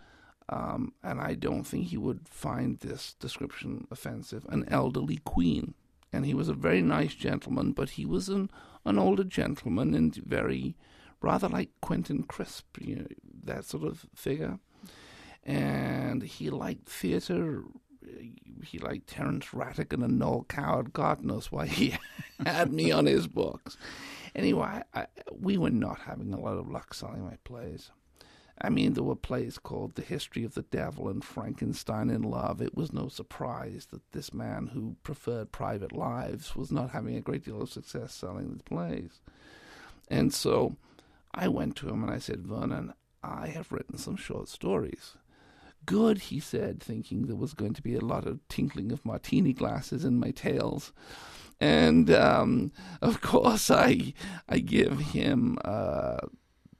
um, 0.48 0.92
and 1.02 1.20
I 1.20 1.34
don't 1.34 1.64
think 1.64 1.86
he 1.86 1.96
would 1.96 2.28
find 2.28 2.78
this 2.78 3.14
description 3.14 3.86
offensive, 3.90 4.46
an 4.48 4.64
elderly 4.68 5.18
queen. 5.24 5.74
And 6.12 6.26
he 6.26 6.34
was 6.34 6.50
a 6.50 6.54
very 6.54 6.82
nice 6.82 7.14
gentleman, 7.14 7.72
but 7.72 7.90
he 7.90 8.04
was 8.04 8.28
an 8.28 8.50
an 8.84 8.98
older 8.98 9.24
gentleman 9.24 9.94
and 9.94 10.14
very 10.16 10.76
rather 11.20 11.48
like 11.48 11.70
Quentin 11.80 12.24
Crisp, 12.24 12.78
you 12.80 12.96
know, 12.96 13.06
that 13.44 13.64
sort 13.64 13.84
of 13.84 14.06
figure. 14.14 14.58
And 15.44 16.22
he 16.22 16.50
liked 16.50 16.88
theatre. 16.88 17.62
He 18.64 18.78
liked 18.78 19.08
Terence 19.08 19.46
Rattigan 19.46 20.04
and 20.04 20.18
Noel 20.18 20.46
Coward. 20.48 20.92
God 20.92 21.24
knows 21.24 21.50
why 21.50 21.66
he 21.66 21.94
had 22.46 22.72
me 22.72 22.90
on 22.90 23.06
his 23.06 23.26
books. 23.26 23.76
Anyway, 24.34 24.82
I, 24.94 25.06
we 25.30 25.58
were 25.58 25.70
not 25.70 26.00
having 26.00 26.32
a 26.32 26.40
lot 26.40 26.58
of 26.58 26.70
luck 26.70 26.94
selling 26.94 27.24
my 27.24 27.36
plays. 27.44 27.90
I 28.60 28.68
mean, 28.68 28.92
there 28.92 29.02
were 29.02 29.16
plays 29.16 29.58
called 29.58 29.94
The 29.94 30.02
History 30.02 30.44
of 30.44 30.54
the 30.54 30.62
Devil 30.62 31.08
and 31.08 31.24
Frankenstein 31.24 32.10
in 32.10 32.22
Love. 32.22 32.62
It 32.62 32.76
was 32.76 32.92
no 32.92 33.08
surprise 33.08 33.88
that 33.90 34.12
this 34.12 34.32
man 34.32 34.68
who 34.68 34.96
preferred 35.02 35.50
private 35.50 35.92
lives 35.92 36.54
was 36.54 36.70
not 36.70 36.90
having 36.90 37.16
a 37.16 37.20
great 37.20 37.44
deal 37.44 37.60
of 37.60 37.70
success 37.70 38.14
selling 38.14 38.54
the 38.56 38.62
plays. 38.62 39.20
And 40.08 40.32
so 40.32 40.76
I 41.34 41.48
went 41.48 41.76
to 41.76 41.88
him 41.88 42.04
and 42.04 42.12
I 42.12 42.18
said, 42.18 42.46
Vernon, 42.46 42.94
I 43.22 43.48
have 43.48 43.72
written 43.72 43.98
some 43.98 44.16
short 44.16 44.48
stories. 44.48 45.16
Good, 45.84 46.18
he 46.18 46.40
said, 46.40 46.80
thinking 46.80 47.26
there 47.26 47.36
was 47.36 47.54
going 47.54 47.74
to 47.74 47.82
be 47.82 47.94
a 47.94 48.00
lot 48.00 48.26
of 48.26 48.46
tinkling 48.48 48.92
of 48.92 49.04
martini 49.04 49.52
glasses 49.52 50.04
in 50.04 50.18
my 50.18 50.30
tales. 50.30 50.92
And 51.60 52.10
um, 52.10 52.72
of 53.00 53.20
course, 53.20 53.70
I 53.70 54.14
I 54.48 54.58
give 54.58 54.98
him 54.98 55.58
uh, 55.64 56.18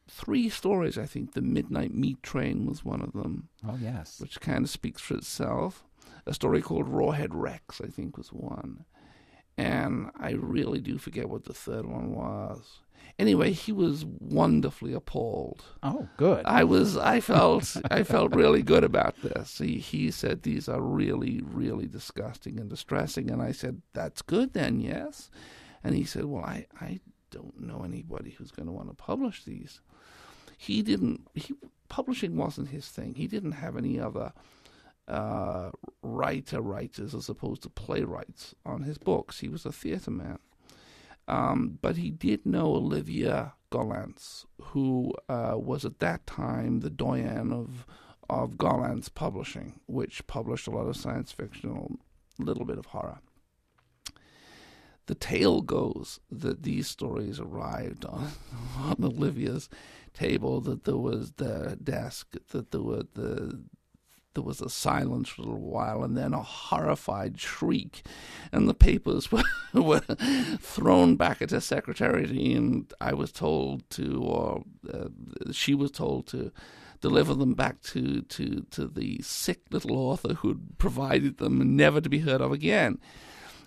three 0.09 0.49
stories. 0.49 0.99
I 0.99 1.07
think 1.07 1.33
the 1.33 1.43
Midnight 1.43 1.95
Meat 1.95 2.23
Train 2.23 2.67
was 2.67 2.85
one 2.85 3.01
of 3.01 3.13
them. 3.13 3.49
Oh 3.67 3.79
yes, 3.81 4.21
which 4.21 4.41
kind 4.41 4.65
of 4.65 4.71
speaks 4.71 5.01
for 5.01 5.15
itself. 5.15 5.85
A 6.27 6.35
story 6.35 6.63
called 6.63 6.89
Rawhead 6.89 7.31
Rex, 7.31 7.81
I 7.81 7.89
think, 7.89 8.17
was 8.17 8.29
one, 8.29 8.85
and 9.57 10.11
I 10.17 10.33
really 10.33 10.81
do 10.81 10.99
forget 10.99 11.29
what 11.29 11.45
the 11.45 11.55
third 11.55 11.87
one 11.87 12.15
was. 12.15 12.81
Anyway, 13.19 13.53
he 13.53 13.73
was 13.73 14.05
wonderfully 14.05 14.93
appalled. 14.93 15.65
Oh, 15.83 16.09
good. 16.17 16.45
I 16.47 16.65
was. 16.65 16.97
I 16.97 17.21
felt. 17.21 17.77
I 17.91 18.03
felt 18.03 18.35
really 18.35 18.63
good 18.63 18.85
about 18.85 19.21
this. 19.23 19.59
He 19.59 19.79
he 19.79 20.11
said 20.11 20.43
these 20.43 20.69
are 20.69 20.81
really, 20.81 21.43
really 21.45 21.87
disgusting 21.87 22.59
and 22.59 22.69
distressing, 22.71 23.31
and 23.31 23.43
I 23.43 23.53
said 23.53 23.83
that's 23.93 24.23
good 24.23 24.55
then, 24.55 24.81
yes. 24.81 25.31
And 25.85 25.95
he 25.95 26.05
said, 26.05 26.25
well, 26.25 26.45
I 26.45 26.67
I 26.81 27.01
don't 27.31 27.61
know 27.61 27.83
anybody 27.85 28.31
who's 28.31 28.51
going 28.51 28.67
to 28.67 28.73
want 28.73 28.89
to 28.89 28.95
publish 28.95 29.45
these. 29.45 29.81
He 30.57 30.83
didn't. 30.83 31.27
He 31.35 31.55
publishing 31.89 32.37
wasn't 32.37 32.69
his 32.69 32.89
thing. 32.89 33.15
He 33.15 33.27
didn't 33.27 33.53
have 33.53 33.77
any 33.77 34.01
other 34.01 34.33
uh, 35.09 35.71
writer 36.03 36.61
writers 36.61 37.15
as 37.15 37.29
opposed 37.29 37.63
to 37.65 37.69
playwrights 37.69 38.55
on 38.65 38.83
his 38.83 38.97
books. 38.97 39.41
He 39.41 39.49
was 39.49 39.67
a 39.67 39.73
theatre 39.73 40.11
man. 40.11 40.39
Um, 41.29 41.79
but 41.81 41.97
he 41.97 42.11
did 42.11 42.45
know 42.45 42.67
Olivia 42.75 43.55
Gollancz, 43.71 44.45
who 44.61 45.13
uh, 45.29 45.55
was 45.57 45.85
at 45.85 45.99
that 46.01 46.27
time 46.27 46.81
the 46.81 46.91
doyen 46.91 47.53
of 47.53 47.87
of 48.31 48.57
Gollancz 48.57 49.13
Publishing, 49.13 49.81
which 49.87 50.27
published 50.27 50.67
a 50.67 50.71
lot 50.71 50.87
of 50.87 50.97
science 50.97 51.33
fiction, 51.33 51.99
a 52.41 52.43
little 52.43 52.65
bit 52.65 52.79
of 52.79 52.87
horror. 52.87 53.19
The 55.07 55.15
tale 55.15 55.61
goes 55.61 56.21
that 56.31 56.63
these 56.63 56.89
stories 56.89 57.39
arrived 57.39 58.07
on, 58.07 58.31
on 58.79 58.97
Olivia's 59.03 59.69
table, 60.15 60.61
that 60.63 60.85
there 60.85 60.97
was 60.97 61.33
the 61.33 61.77
desk, 61.83 62.37
that 62.53 62.71
there 62.71 62.81
were 62.81 63.05
the 63.15 63.63
there 64.35 64.43
was 64.43 64.61
a 64.61 64.69
silence 64.69 65.29
for 65.29 65.43
a 65.43 65.45
little 65.45 65.61
while 65.61 66.03
and 66.03 66.17
then 66.17 66.33
a 66.33 66.43
horrified 66.43 67.39
shriek, 67.41 68.07
and 68.51 68.69
the 68.69 68.75
papers 68.75 69.31
were, 69.33 69.43
were 69.75 70.01
thrown 70.61 71.17
back 71.17 71.43
at 71.43 71.51
her 71.51 71.61
secretary, 71.61 72.55
and 72.55 72.93
I 73.01 73.15
was 73.15 73.33
told 73.33 73.89
to, 73.91 74.23
or 74.23 74.65
uh, 74.93 75.09
she 75.53 75.75
was 75.75 75.91
told 75.91 76.27
to 76.29 76.53
deliver 77.01 77.35
them 77.35 77.55
back 77.55 77.83
to, 77.83 78.23
to, 78.23 78.65
to 78.71 78.87
the 78.87 79.21
sick 79.23 79.61
little 79.71 79.97
author 79.97 80.35
who'd 80.35 80.79
provided 80.79 81.39
them, 81.39 81.77
never 81.77 82.01
to 82.01 82.09
be 82.09 82.21
heard 82.21 82.41
of 82.41 82.53
again. 82.53 82.99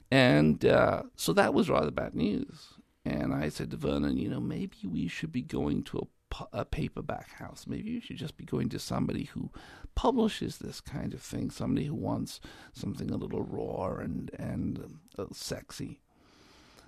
And 0.09 0.63
uh, 0.65 1.03
so 1.15 1.33
that 1.33 1.53
was 1.53 1.69
rather 1.69 1.91
bad 1.91 2.15
news. 2.15 2.69
And 3.03 3.33
I 3.33 3.49
said 3.49 3.69
to 3.71 3.77
Vernon, 3.77 4.17
you 4.17 4.29
know, 4.29 4.39
maybe 4.39 4.77
we 4.83 5.07
should 5.07 5.31
be 5.31 5.41
going 5.41 5.83
to 5.83 5.99
a 5.99 6.07
a 6.51 6.65
paperback 6.65 7.31
house. 7.31 7.65
Maybe 7.67 7.91
you 7.91 8.01
should 8.01 8.17
just 8.17 8.37
be 8.37 8.45
going 8.45 8.69
to 8.69 8.79
somebody 8.79 9.25
who 9.25 9.51
publishes 9.95 10.57
this 10.57 10.81
kind 10.81 11.13
of 11.13 11.21
thing, 11.21 11.49
somebody 11.49 11.87
who 11.87 11.95
wants 11.95 12.39
something 12.73 13.11
a 13.11 13.17
little 13.17 13.43
raw 13.43 13.95
and 13.95 14.31
and 14.37 14.97
sexy. 15.31 16.01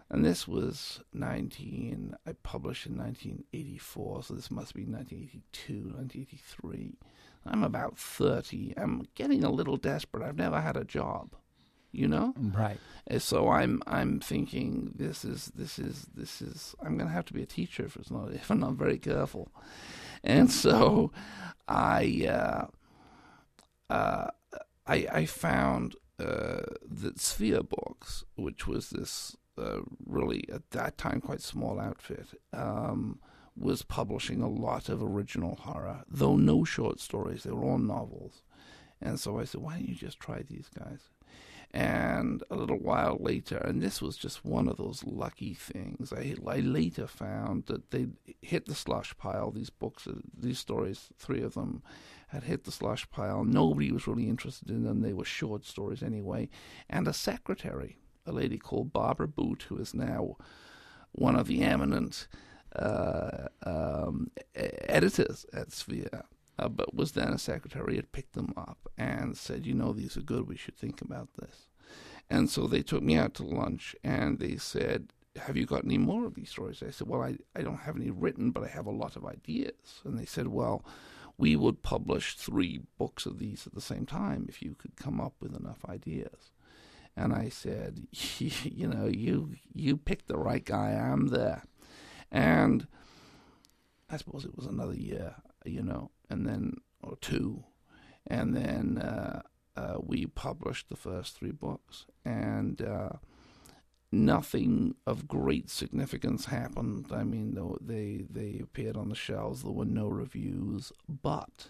And 0.09 0.23
this 0.23 0.47
was 0.47 1.01
19, 1.13 2.15
I 2.25 2.31
published 2.41 2.85
in 2.85 2.97
1984, 2.97 4.23
so 4.23 4.33
this 4.33 4.49
must 4.49 4.73
be 4.73 4.85
1982, 4.85 5.73
1983. 5.73 6.93
I'm 7.45 7.63
about 7.63 7.97
30. 7.97 8.73
I'm 8.77 9.05
getting 9.15 9.43
a 9.43 9.51
little 9.51 9.75
desperate. 9.75 10.23
I've 10.23 10.37
never 10.37 10.61
had 10.61 10.77
a 10.77 10.85
job 10.85 11.35
you 11.91 12.07
know? 12.07 12.33
Right. 12.37 12.79
And 13.07 13.21
so 13.21 13.49
i'm 13.49 13.81
i'm 13.87 14.19
thinking 14.19 14.91
this 14.95 15.23
is 15.23 15.51
this 15.55 15.79
is 15.79 16.07
this 16.13 16.41
is 16.41 16.75
i'm 16.81 16.97
going 16.97 17.07
to 17.07 17.13
have 17.13 17.25
to 17.25 17.33
be 17.33 17.43
a 17.43 17.47
teacher 17.47 17.85
if 17.85 17.95
it's 17.95 18.11
not 18.11 18.31
if 18.33 18.49
i'm 18.51 18.59
not 18.59 18.73
very 18.73 18.97
careful. 18.97 19.49
And 20.23 20.51
so 20.51 21.11
i 21.67 22.27
uh, 22.29 22.67
uh, 23.93 24.27
i 24.85 25.07
i 25.11 25.25
found 25.25 25.95
uh, 26.19 26.61
that 26.89 27.19
sphere 27.19 27.61
books 27.61 28.23
which 28.35 28.67
was 28.67 28.89
this 28.89 29.35
uh, 29.57 29.81
really 30.05 30.43
at 30.51 30.69
that 30.71 30.97
time 30.97 31.21
quite 31.21 31.41
small 31.41 31.79
outfit 31.79 32.27
um, 32.53 33.19
was 33.55 33.81
publishing 33.81 34.41
a 34.41 34.49
lot 34.49 34.89
of 34.89 35.01
original 35.01 35.55
horror 35.55 36.03
though 36.07 36.35
no 36.35 36.63
short 36.63 36.99
stories. 36.99 37.43
They 37.43 37.51
were 37.51 37.63
all 37.63 37.79
novels. 37.79 38.43
And 39.01 39.19
so 39.19 39.39
i 39.39 39.45
said 39.45 39.61
why 39.61 39.75
don't 39.75 39.87
you 39.87 39.95
just 39.95 40.19
try 40.19 40.41
these 40.41 40.69
guys 40.77 41.09
and 41.77 42.43
a 42.49 42.55
little 42.55 42.79
while 42.79 43.17
later, 43.19 43.57
and 43.57 43.83
this 43.83 44.01
was 44.01 44.17
just 44.17 44.43
one 44.43 44.67
of 44.67 44.77
those 44.77 45.03
lucky 45.03 45.53
things, 45.53 46.11
I, 46.11 46.33
I 46.47 46.57
later 46.61 47.05
found 47.05 47.67
that 47.67 47.91
they 47.91 48.07
hit 48.41 48.65
the 48.65 48.73
slush 48.73 49.15
pile. 49.15 49.51
These 49.51 49.69
books, 49.69 50.07
uh, 50.07 50.13
these 50.35 50.57
stories, 50.57 51.09
three 51.19 51.43
of 51.43 51.53
them, 51.53 51.83
had 52.29 52.45
hit 52.45 52.63
the 52.63 52.71
slush 52.71 53.07
pile. 53.11 53.43
Nobody 53.43 53.91
was 53.91 54.07
really 54.07 54.27
interested 54.27 54.71
in 54.71 54.85
them. 54.85 55.01
They 55.01 55.13
were 55.13 55.23
short 55.23 55.67
stories 55.67 56.01
anyway. 56.01 56.49
And 56.89 57.07
a 57.07 57.13
secretary, 57.13 57.99
a 58.25 58.31
lady 58.31 58.57
called 58.57 58.91
Barbara 58.91 59.27
Boote, 59.27 59.67
who 59.69 59.77
is 59.77 59.93
now 59.93 60.37
one 61.11 61.35
of 61.35 61.45
the 61.45 61.61
eminent 61.61 62.27
uh, 62.75 63.49
um, 63.61 64.31
editors 64.55 65.45
at 65.53 65.71
Sphere, 65.71 66.25
uh, 66.57 66.69
but 66.69 66.95
was 66.95 67.11
then 67.11 67.33
a 67.33 67.37
secretary, 67.37 67.97
had 67.97 68.11
picked 68.11 68.33
them 68.33 68.51
up 68.57 68.89
and 68.97 69.37
said, 69.37 69.67
You 69.67 69.75
know, 69.75 69.93
these 69.93 70.17
are 70.17 70.21
good. 70.21 70.47
We 70.47 70.57
should 70.57 70.75
think 70.75 71.01
about 71.01 71.29
this. 71.39 71.66
And 72.29 72.49
so 72.49 72.67
they 72.67 72.81
took 72.81 73.03
me 73.03 73.15
out 73.15 73.33
to 73.35 73.43
lunch 73.43 73.95
and 74.03 74.39
they 74.39 74.57
said, 74.57 75.13
Have 75.37 75.55
you 75.55 75.65
got 75.65 75.85
any 75.85 75.97
more 75.97 76.25
of 76.25 76.35
these 76.35 76.49
stories? 76.49 76.83
I 76.85 76.91
said, 76.91 77.07
Well, 77.07 77.21
I, 77.21 77.37
I 77.55 77.61
don't 77.61 77.77
have 77.81 77.95
any 77.95 78.09
written, 78.09 78.51
but 78.51 78.63
I 78.63 78.67
have 78.67 78.85
a 78.85 78.91
lot 78.91 79.15
of 79.15 79.25
ideas. 79.25 80.01
And 80.03 80.17
they 80.17 80.25
said, 80.25 80.47
Well, 80.47 80.85
we 81.37 81.55
would 81.55 81.83
publish 81.83 82.35
three 82.35 82.81
books 82.97 83.25
of 83.25 83.39
these 83.39 83.67
at 83.67 83.73
the 83.73 83.81
same 83.81 84.05
time 84.05 84.45
if 84.49 84.61
you 84.61 84.75
could 84.75 84.95
come 84.95 85.21
up 85.21 85.35
with 85.39 85.55
enough 85.55 85.85
ideas. 85.87 86.51
And 87.15 87.33
I 87.33 87.49
said, 87.49 88.07
You 88.39 88.87
know, 88.87 89.05
you, 89.05 89.55
you 89.73 89.97
picked 89.97 90.27
the 90.27 90.37
right 90.37 90.65
guy. 90.65 90.91
I'm 90.91 91.27
there. 91.27 91.63
And 92.31 92.87
I 94.09 94.17
suppose 94.17 94.45
it 94.45 94.55
was 94.55 94.65
another 94.65 94.95
year, 94.95 95.35
you 95.65 95.81
know, 95.81 96.11
and 96.29 96.45
then 96.45 96.75
or 97.01 97.17
two, 97.17 97.63
and 98.25 98.55
then 98.55 98.97
uh, 98.97 99.41
uh, 99.77 99.97
we 100.03 100.25
published 100.25 100.89
the 100.89 100.95
first 100.95 101.37
three 101.37 101.51
books, 101.51 102.07
and 102.25 102.81
uh, 102.81 103.09
nothing 104.11 104.95
of 105.05 105.27
great 105.27 105.69
significance 105.69 106.45
happened. 106.45 107.07
I 107.11 107.23
mean, 107.23 107.57
they 107.79 108.25
they 108.29 108.59
appeared 108.61 108.97
on 108.97 109.09
the 109.09 109.15
shelves. 109.15 109.61
There 109.61 109.71
were 109.71 109.85
no 109.85 110.07
reviews, 110.07 110.91
but 111.07 111.69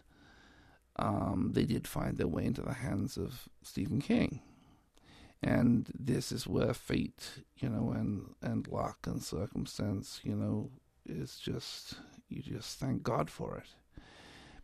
um, 0.96 1.52
they 1.54 1.66
did 1.66 1.86
find 1.88 2.18
their 2.18 2.28
way 2.28 2.46
into 2.46 2.62
the 2.62 2.76
hands 2.76 3.18
of 3.18 3.50
Stephen 3.62 4.00
King. 4.00 4.40
And 5.44 5.92
this 5.94 6.32
is 6.32 6.48
where 6.48 6.74
fate, 6.74 7.44
you 7.58 7.70
know, 7.70 7.92
and, 7.92 8.34
and 8.42 8.68
luck 8.68 9.06
and 9.06 9.22
circumstance, 9.22 10.20
you 10.24 10.36
know, 10.36 10.72
is 11.06 11.38
just 11.38 11.96
you 12.28 12.42
just 12.42 12.80
thank 12.80 13.04
God 13.04 13.30
for 13.30 13.58
it 13.58 13.68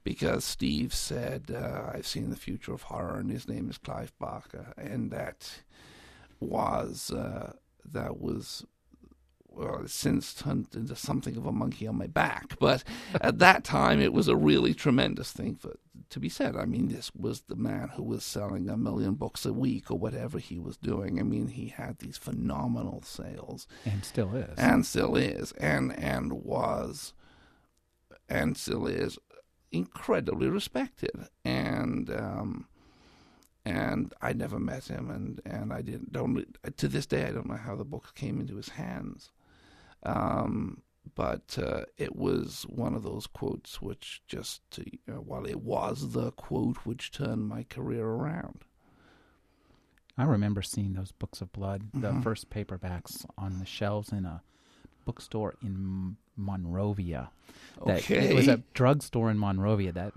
because 0.03 0.43
Steve 0.43 0.93
said, 0.93 1.51
uh, 1.53 1.91
I've 1.93 2.07
seen 2.07 2.29
the 2.29 2.35
future 2.35 2.73
of 2.73 2.83
horror, 2.83 3.19
and 3.19 3.31
his 3.31 3.47
name 3.47 3.69
is 3.69 3.77
Clive 3.77 4.13
Barker, 4.19 4.73
and 4.77 5.11
that 5.11 5.61
was 6.39 7.11
uh, 7.11 7.53
that 7.85 8.19
was 8.19 8.65
well, 9.55 9.83
since 9.85 10.33
turned 10.33 10.67
into 10.73 10.95
something 10.95 11.37
of 11.37 11.45
a 11.45 11.51
monkey 11.51 11.87
on 11.87 11.97
my 11.97 12.07
back. 12.07 12.57
But 12.59 12.83
at 13.21 13.39
that 13.39 13.63
time, 13.63 13.99
it 13.99 14.13
was 14.13 14.27
a 14.27 14.35
really 14.35 14.73
tremendous 14.73 15.31
thing 15.31 15.55
for 15.55 15.73
to 16.09 16.19
be 16.19 16.29
said. 16.29 16.55
I 16.55 16.65
mean, 16.65 16.89
this 16.89 17.11
was 17.15 17.41
the 17.41 17.55
man 17.55 17.89
who 17.95 18.03
was 18.03 18.23
selling 18.23 18.69
a 18.69 18.77
million 18.77 19.15
books 19.15 19.45
a 19.45 19.53
week 19.53 19.91
or 19.91 19.97
whatever 19.97 20.39
he 20.39 20.59
was 20.59 20.77
doing. 20.77 21.19
I 21.19 21.23
mean, 21.23 21.47
he 21.47 21.67
had 21.67 21.99
these 21.99 22.17
phenomenal 22.17 23.01
sales, 23.03 23.67
and 23.85 24.03
still 24.05 24.35
is, 24.35 24.57
and 24.57 24.85
still 24.85 25.15
is, 25.15 25.51
and 25.53 25.97
and 25.97 26.33
was 26.33 27.13
and 28.29 28.57
still 28.57 28.87
is 28.87 29.17
incredibly 29.73 30.47
respected. 30.47 31.11
And 31.43 32.09
um, 32.09 32.67
and 33.65 34.13
I 34.21 34.33
never 34.33 34.59
met 34.59 34.85
him, 34.87 35.09
and, 35.09 35.41
and 35.45 35.71
I 35.73 35.81
didn't 35.81 36.11
don't 36.11 36.45
to 36.77 36.87
this 36.87 37.05
day 37.05 37.25
I 37.25 37.31
don't 37.31 37.47
know 37.47 37.55
how 37.57 37.75
the 37.75 37.85
book 37.85 38.13
came 38.15 38.39
into 38.39 38.55
his 38.55 38.69
hands. 38.69 39.31
Um, 40.03 40.81
but 41.15 41.57
uh, 41.61 41.83
it 41.97 42.15
was 42.15 42.65
one 42.69 42.93
of 42.95 43.03
those 43.03 43.27
quotes 43.27 43.81
which 43.81 44.21
just, 44.27 44.61
you 44.77 44.99
know, 45.07 45.15
while 45.21 45.45
it 45.45 45.61
was 45.61 46.11
the 46.13 46.31
quote 46.31 46.77
which 46.85 47.11
turned 47.11 47.47
my 47.47 47.63
career 47.63 48.05
around. 48.05 48.63
I 50.17 50.23
remember 50.23 50.61
seeing 50.61 50.93
those 50.93 51.11
books 51.11 51.41
of 51.41 51.51
blood, 51.51 51.91
the 51.93 52.11
Mhm. 52.11 52.23
first 52.23 52.49
paperbacks 52.49 53.25
on 53.37 53.59
the 53.59 53.65
shelves 53.65 54.11
in 54.11 54.25
a 54.25 54.43
bookstore 55.05 55.55
in 55.61 56.17
Monrovia. 56.35 57.31
That 57.85 57.97
Okay. 57.99 58.29
It 58.29 58.35
was 58.35 58.47
a 58.47 58.63
drugstore 58.73 59.29
in 59.29 59.37
Monrovia 59.37 59.91
that, 59.93 60.13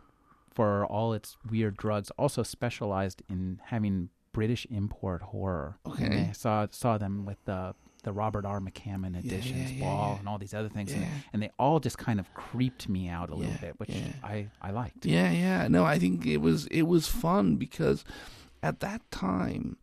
for 0.53 0.85
all 0.87 1.13
its 1.13 1.37
weird 1.51 1.77
drugs, 1.77 2.11
also 2.19 2.43
specialized 2.43 3.23
in 3.29 3.61
having 3.67 4.09
British 4.33 4.67
import 4.71 5.23
horror. 5.23 5.79
And 5.85 5.95
Okay. 5.95 6.27
I 6.31 6.33
saw 6.33 6.67
saw 6.71 6.99
them 6.99 7.25
with 7.25 7.39
the 7.45 7.75
the 8.03 8.13
Robert 8.13 8.45
R. 8.45 8.61
McCammon 8.61 9.19
editions, 9.19 9.73
yeah, 9.73 9.81
Ball, 9.81 10.13
yeah. 10.13 10.19
and 10.21 10.29
all 10.29 10.39
these 10.39 10.55
other 10.55 10.69
things, 10.69 10.93
and, 10.93 11.03
Yeah. 11.03 11.09
and 11.33 11.43
they 11.43 11.51
all 11.59 11.81
just 11.81 11.99
kind 11.99 12.21
of 12.21 12.33
creeped 12.35 12.89
me 12.89 13.09
out 13.09 13.31
a 13.31 13.35
little 13.35 13.57
bit, 13.61 13.81
which 13.81 13.89
yeah. 13.91 14.13
I 14.23 14.49
I 14.63 14.71
liked. 14.71 15.05
Yeah, 15.07 15.33
yeah. 15.33 15.67
No, 15.69 15.85
I 15.85 15.99
think 15.99 16.25
it 16.25 16.37
was 16.39 16.67
it 16.69 16.83
was 16.83 17.09
fun 17.09 17.57
because 17.57 18.05
at 18.63 18.79
that 18.81 19.01
time 19.11 19.77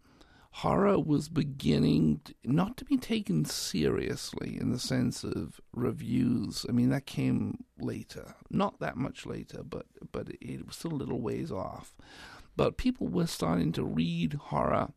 horror 0.57 0.99
was 0.99 1.29
beginning 1.29 2.21
not 2.43 2.77
to 2.77 2.85
be 2.85 2.95
taken 2.95 3.43
seriously 3.43 4.55
in 4.59 4.71
the 4.71 4.77
sense 4.77 5.23
of 5.23 5.59
reviews. 5.73 6.63
I 6.69 6.71
mean, 6.71 6.89
that 6.89 7.07
came 7.07 7.63
later, 7.79 8.35
not 8.51 8.79
that 8.79 8.95
much 8.95 9.25
later, 9.25 9.63
but 9.63 9.87
but 10.11 10.29
it 10.39 10.65
was 10.65 10.75
still 10.75 10.93
a 10.93 10.95
little 10.95 11.21
ways 11.21 11.51
off. 11.51 11.95
But 12.55 12.77
people 12.77 13.07
were 13.07 13.25
starting 13.25 13.71
to 13.73 13.83
read 13.83 14.33
horror 14.33 14.93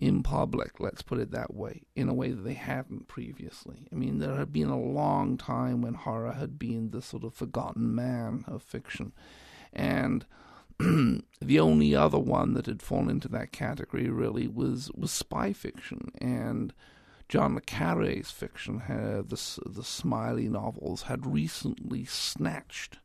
in 0.00 0.24
public, 0.24 0.80
let's 0.80 1.02
put 1.02 1.20
it 1.20 1.30
that 1.30 1.54
way, 1.54 1.82
in 1.94 2.08
a 2.08 2.14
way 2.14 2.32
that 2.32 2.42
they 2.42 2.54
hadn't 2.54 3.06
previously. 3.06 3.86
I 3.92 3.94
mean, 3.94 4.18
there 4.18 4.34
had 4.36 4.52
been 4.52 4.68
a 4.68 4.80
long 4.80 5.38
time 5.38 5.80
when 5.80 5.94
horror 5.94 6.32
had 6.32 6.58
been 6.58 6.90
the 6.90 7.00
sort 7.00 7.22
of 7.22 7.34
forgotten 7.34 7.94
man 7.94 8.44
of 8.48 8.64
fiction. 8.64 9.12
And 9.72 10.26
the 11.40 11.60
only 11.60 11.94
other 11.94 12.18
one 12.18 12.54
that 12.54 12.66
had 12.66 12.82
fallen 12.82 13.10
into 13.10 13.28
that 13.28 13.52
category 13.52 14.08
really 14.08 14.48
was, 14.48 14.90
was 14.94 15.10
spy 15.10 15.52
fiction. 15.52 16.10
And 16.18 16.72
John 17.28 17.54
le 17.54 17.60
Carre's 17.60 18.30
fiction, 18.30 18.80
had, 18.80 19.30
the, 19.30 19.58
the 19.66 19.84
Smiley 19.84 20.48
novels, 20.48 21.02
had 21.02 21.26
recently 21.26 22.04
snatched 22.04 22.98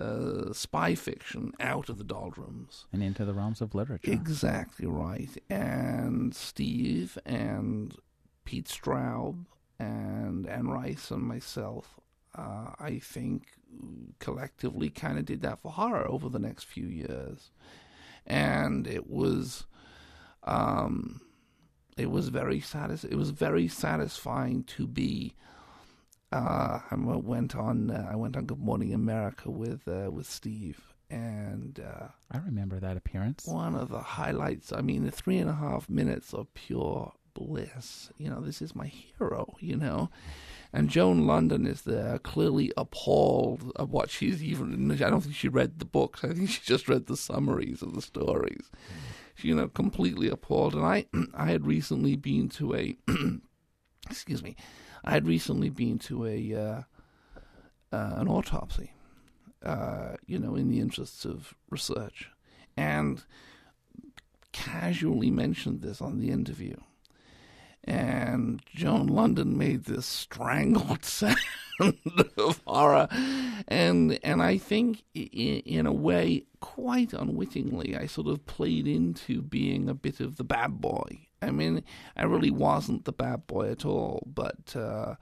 uh, 0.00 0.52
spy 0.52 0.94
fiction 0.94 1.52
out 1.60 1.88
of 1.88 1.98
the 1.98 2.04
doldrums. 2.04 2.86
And 2.92 3.02
into 3.02 3.24
the 3.24 3.34
realms 3.34 3.60
of 3.60 3.74
literature. 3.74 4.12
Exactly 4.12 4.86
right. 4.86 5.30
And 5.48 6.34
Steve 6.34 7.18
and 7.26 7.96
Pete 8.44 8.66
Straub 8.68 9.46
and 9.78 10.46
Anne 10.46 10.68
Rice 10.68 11.10
and 11.10 11.22
myself, 11.22 11.98
uh, 12.34 12.70
I 12.78 12.98
think, 13.02 13.48
collectively 14.18 14.90
kind 14.90 15.18
of 15.18 15.24
did 15.24 15.42
that 15.42 15.60
for 15.60 15.72
horror 15.72 16.08
over 16.08 16.28
the 16.28 16.38
next 16.38 16.64
few 16.64 16.86
years. 16.86 17.50
And 18.26 18.86
it 18.86 19.08
was, 19.08 19.64
um, 20.44 21.20
it 21.96 22.10
was 22.10 22.28
very 22.28 22.60
satis- 22.60 23.04
It 23.04 23.16
was 23.16 23.30
very 23.30 23.68
satisfying 23.68 24.64
to 24.64 24.86
be. 24.86 25.34
Uh, 26.32 26.80
I 26.90 26.94
went 26.94 27.56
on. 27.56 27.90
Uh, 27.90 28.08
I 28.10 28.14
went 28.16 28.36
on 28.36 28.46
Good 28.46 28.60
Morning 28.60 28.94
America 28.94 29.50
with 29.50 29.88
uh, 29.88 30.10
with 30.12 30.28
Steve, 30.30 30.94
and 31.10 31.80
uh, 31.80 32.08
I 32.30 32.38
remember 32.38 32.78
that 32.78 32.96
appearance. 32.96 33.46
one 33.46 33.74
of 33.74 33.88
the 33.88 33.98
highlights. 33.98 34.72
I 34.72 34.80
mean, 34.80 35.04
the 35.04 35.10
three 35.10 35.38
and 35.38 35.50
a 35.50 35.54
half 35.54 35.90
minutes 35.90 36.32
of 36.32 36.54
pure 36.54 37.12
bliss. 37.34 38.10
You 38.16 38.30
know, 38.30 38.40
this 38.40 38.62
is 38.62 38.76
my 38.76 38.86
hero. 38.86 39.56
You 39.58 39.76
know, 39.76 40.10
and 40.72 40.88
Joan 40.88 41.24
Lunden 41.24 41.66
is 41.66 41.82
there, 41.82 42.18
clearly 42.18 42.72
appalled 42.76 43.72
of 43.74 43.90
what 43.90 44.10
she's 44.10 44.42
even. 44.42 44.90
I 44.92 45.10
don't 45.10 45.20
think 45.20 45.34
she 45.34 45.48
read 45.48 45.78
the 45.78 45.84
books. 45.84 46.22
I 46.22 46.28
think 46.28 46.48
she 46.48 46.60
just 46.62 46.88
read 46.88 47.06
the 47.06 47.16
summaries 47.16 47.82
of 47.82 47.94
the 47.94 48.02
stories. 48.02 48.70
She, 49.34 49.48
you 49.48 49.56
know, 49.56 49.68
completely 49.68 50.28
appalled. 50.28 50.74
And 50.74 50.84
I, 50.84 51.06
I 51.34 51.46
had 51.46 51.66
recently 51.66 52.16
been 52.16 52.48
to 52.50 52.74
a. 52.74 52.96
excuse 54.08 54.42
me, 54.42 54.54
I 55.04 55.10
had 55.10 55.26
recently 55.26 55.70
been 55.70 55.98
to 56.00 56.26
a 56.26 56.54
uh, 56.54 56.82
uh, 57.92 58.14
an 58.16 58.28
autopsy. 58.28 58.92
Uh, 59.62 60.16
you 60.26 60.38
know, 60.38 60.54
in 60.54 60.70
the 60.70 60.80
interests 60.80 61.26
of 61.26 61.54
research, 61.68 62.30
and 62.76 63.24
casually 64.52 65.30
mentioned 65.30 65.82
this 65.82 66.00
on 66.00 66.18
the 66.18 66.30
interview. 66.30 66.76
And 67.84 68.60
Joan 68.74 69.08
Lunden 69.08 69.56
made 69.56 69.84
this 69.84 70.06
strangled 70.06 71.04
sound 71.04 71.38
of 72.36 72.60
horror, 72.66 73.08
and 73.68 74.18
and 74.22 74.42
I 74.42 74.58
think 74.58 75.02
in, 75.14 75.60
in 75.60 75.86
a 75.86 75.92
way, 75.92 76.44
quite 76.60 77.14
unwittingly, 77.14 77.96
I 77.96 78.06
sort 78.06 78.26
of 78.26 78.44
played 78.44 78.86
into 78.86 79.40
being 79.40 79.88
a 79.88 79.94
bit 79.94 80.20
of 80.20 80.36
the 80.36 80.44
bad 80.44 80.80
boy. 80.80 81.26
I 81.40 81.50
mean, 81.50 81.82
I 82.16 82.24
really 82.24 82.50
wasn't 82.50 83.06
the 83.06 83.12
bad 83.12 83.46
boy 83.46 83.70
at 83.70 83.86
all, 83.86 84.24
but 84.26 84.76
uh, 84.76 85.14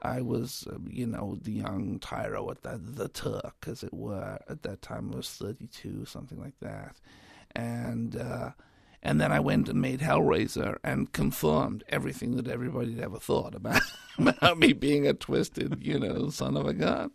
I 0.00 0.22
was, 0.22 0.66
uh, 0.72 0.78
you 0.88 1.06
know, 1.06 1.38
the 1.42 1.52
young 1.52 1.98
tyro 1.98 2.50
at 2.50 2.62
that, 2.62 2.96
the 2.96 3.08
Turk, 3.08 3.66
as 3.66 3.82
it 3.82 3.92
were. 3.92 4.38
At 4.48 4.62
that 4.62 4.80
time, 4.80 5.10
I 5.12 5.16
was 5.16 5.28
thirty-two, 5.28 6.06
something 6.06 6.40
like 6.40 6.58
that, 6.60 6.96
and. 7.54 8.16
Uh, 8.16 8.50
and 9.02 9.20
then 9.20 9.32
I 9.32 9.40
went 9.40 9.68
and 9.68 9.80
made 9.80 10.00
Hellraiser 10.00 10.76
and 10.84 11.12
confirmed 11.12 11.82
everything 11.88 12.36
that 12.36 12.48
everybody 12.48 12.94
had 12.94 13.04
ever 13.04 13.18
thought 13.18 13.54
about, 13.54 13.82
about 14.18 14.58
me 14.58 14.72
being 14.72 15.06
a 15.06 15.12
twisted, 15.12 15.78
you 15.82 15.98
know, 15.98 16.30
son 16.30 16.56
of 16.56 16.66
a 16.66 16.72
gun. 16.72 17.10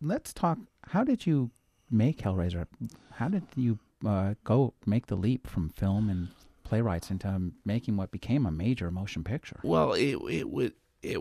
Let's 0.00 0.32
talk. 0.32 0.58
How 0.88 1.04
did 1.04 1.26
you 1.26 1.50
make 1.90 2.18
Hellraiser? 2.18 2.66
How 3.12 3.28
did 3.28 3.44
you 3.56 3.78
uh, 4.06 4.34
go 4.44 4.74
make 4.86 5.06
the 5.06 5.16
leap 5.16 5.46
from 5.46 5.70
film 5.70 6.08
and 6.08 6.28
playwrights 6.64 7.10
into 7.10 7.52
making 7.64 7.96
what 7.96 8.10
became 8.10 8.46
a 8.46 8.50
major 8.50 8.90
motion 8.90 9.24
picture? 9.24 9.58
Well, 9.62 9.92
it 9.92 10.16
it 10.30 10.50
would 10.50 10.74
it 11.02 11.18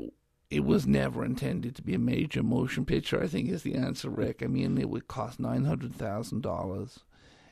it 0.49 0.65
was 0.65 0.85
never 0.85 1.25
intended 1.25 1.75
to 1.75 1.81
be 1.81 1.93
a 1.93 1.99
major 1.99 2.43
motion 2.43 2.85
picture. 2.85 3.21
I 3.21 3.27
think 3.27 3.49
is 3.49 3.63
the 3.63 3.75
answer, 3.75 4.09
Rick. 4.09 4.43
I 4.43 4.47
mean, 4.47 4.77
it 4.77 4.89
would 4.89 5.07
cost 5.07 5.39
nine 5.39 5.65
hundred 5.65 5.95
thousand 5.95 6.41
dollars, 6.41 6.99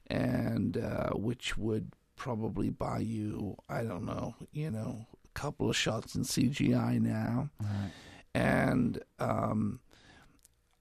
and 0.09 0.77
uh, 0.77 1.09
which 1.11 1.57
would 1.57 1.91
probably 2.15 2.69
buy 2.69 2.99
you, 2.99 3.55
I 3.69 3.83
don't 3.83 4.05
know, 4.05 4.35
you 4.51 4.71
know, 4.71 5.05
a 5.23 5.39
couple 5.39 5.69
of 5.69 5.75
shots 5.75 6.15
in 6.15 6.23
CGI 6.23 6.99
now. 6.99 7.49
Right. 7.61 7.91
and 8.33 9.01
um, 9.19 9.79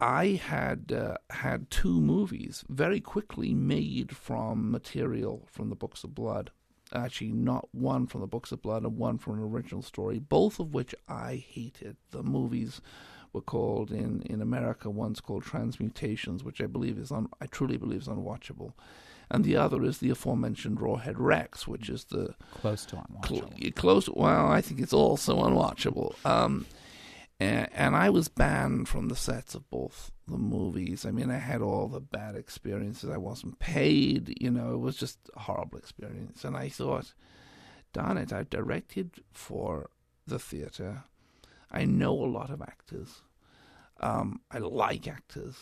I 0.00 0.40
had 0.44 0.92
uh, 0.92 1.16
had 1.30 1.70
two 1.70 2.00
movies 2.00 2.64
very 2.68 3.00
quickly 3.00 3.52
made 3.54 4.16
from 4.16 4.70
material 4.70 5.46
from 5.50 5.70
the 5.70 5.76
Books 5.76 6.04
of 6.04 6.14
Blood. 6.14 6.50
Actually, 6.94 7.32
not 7.32 7.68
one 7.72 8.06
from 8.06 8.22
the 8.22 8.26
Books 8.26 8.50
of 8.50 8.62
Blood 8.62 8.84
and 8.84 8.96
one 8.96 9.18
from 9.18 9.34
an 9.34 9.44
original 9.44 9.82
story, 9.82 10.18
both 10.18 10.58
of 10.58 10.72
which 10.72 10.94
I 11.06 11.44
hated. 11.46 11.96
The 12.10 12.22
movies 12.22 12.80
were 13.32 13.40
called 13.42 13.90
in, 13.90 14.22
in 14.22 14.40
America. 14.40 14.88
One's 14.90 15.20
called 15.20 15.44
Transmutations, 15.44 16.42
which 16.44 16.60
I 16.60 16.66
believe 16.66 16.98
is 16.98 17.12
un, 17.12 17.28
I 17.40 17.46
truly 17.46 17.76
believe 17.76 18.02
is 18.02 18.08
unwatchable, 18.08 18.72
and 19.30 19.44
the 19.44 19.56
other 19.56 19.84
is 19.84 19.98
the 19.98 20.10
aforementioned 20.10 20.78
Rawhead 20.78 21.16
Rex, 21.18 21.68
which 21.68 21.88
is 21.88 22.04
the 22.04 22.34
Close 22.60 22.86
to 22.86 22.96
unwatchable. 22.96 23.58
cl- 23.58 23.72
close. 23.72 24.08
Well, 24.08 24.46
I 24.48 24.60
think 24.60 24.80
it's 24.80 24.92
also 24.94 25.38
unwatchable. 25.42 26.14
Um, 26.24 26.66
and, 27.40 27.68
and 27.72 27.94
I 27.94 28.10
was 28.10 28.28
banned 28.28 28.88
from 28.88 29.08
the 29.08 29.16
sets 29.16 29.54
of 29.54 29.68
both 29.70 30.10
the 30.26 30.38
movies. 30.38 31.06
I 31.06 31.10
mean, 31.12 31.30
I 31.30 31.38
had 31.38 31.62
all 31.62 31.86
the 31.86 32.00
bad 32.00 32.34
experiences. 32.34 33.10
I 33.10 33.16
wasn't 33.16 33.58
paid. 33.60 34.34
You 34.40 34.50
know, 34.50 34.74
it 34.74 34.78
was 34.78 34.96
just 34.96 35.18
a 35.36 35.40
horrible 35.40 35.78
experience. 35.78 36.44
And 36.44 36.56
I 36.56 36.68
thought, 36.68 37.12
darn 37.92 38.16
it, 38.18 38.32
I've 38.32 38.50
directed 38.50 39.22
for 39.32 39.90
the 40.26 40.38
theater. 40.38 41.04
I 41.70 41.84
know 41.84 42.12
a 42.12 42.26
lot 42.26 42.50
of 42.50 42.62
actors. 42.62 43.22
Um, 44.00 44.40
I 44.50 44.58
like 44.58 45.06
actors. 45.08 45.56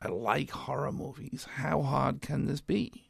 I 0.00 0.08
like 0.08 0.50
horror 0.50 0.92
movies. 0.92 1.46
How 1.56 1.82
hard 1.82 2.20
can 2.22 2.46
this 2.46 2.60
be? 2.60 3.04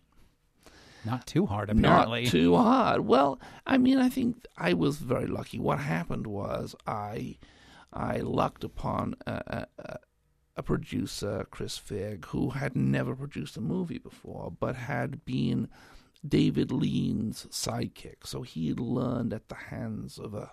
Not 1.04 1.26
too 1.26 1.46
hard, 1.46 1.70
apparently. 1.70 2.24
Not 2.24 2.30
too 2.30 2.56
hard. 2.56 3.00
Well, 3.00 3.40
I 3.66 3.78
mean, 3.78 3.98
I 3.98 4.08
think 4.08 4.46
I 4.56 4.72
was 4.72 4.98
very 4.98 5.26
lucky. 5.26 5.58
What 5.58 5.80
happened 5.80 6.26
was 6.26 6.76
I, 6.86 7.38
I 7.92 8.18
lucked 8.18 8.62
upon 8.62 9.14
a, 9.26 9.66
a, 9.78 9.98
a 10.56 10.62
producer, 10.62 11.46
Chris 11.50 11.76
Figg, 11.76 12.26
who 12.26 12.50
had 12.50 12.76
never 12.76 13.16
produced 13.16 13.56
a 13.56 13.60
movie 13.60 13.98
before, 13.98 14.52
but 14.58 14.76
had 14.76 15.24
been 15.24 15.68
David 16.26 16.70
Lean's 16.70 17.46
sidekick. 17.50 18.26
So 18.26 18.42
he 18.42 18.68
had 18.68 18.78
learned 18.78 19.32
at 19.32 19.48
the 19.48 19.56
hands 19.56 20.18
of 20.18 20.34
a, 20.34 20.52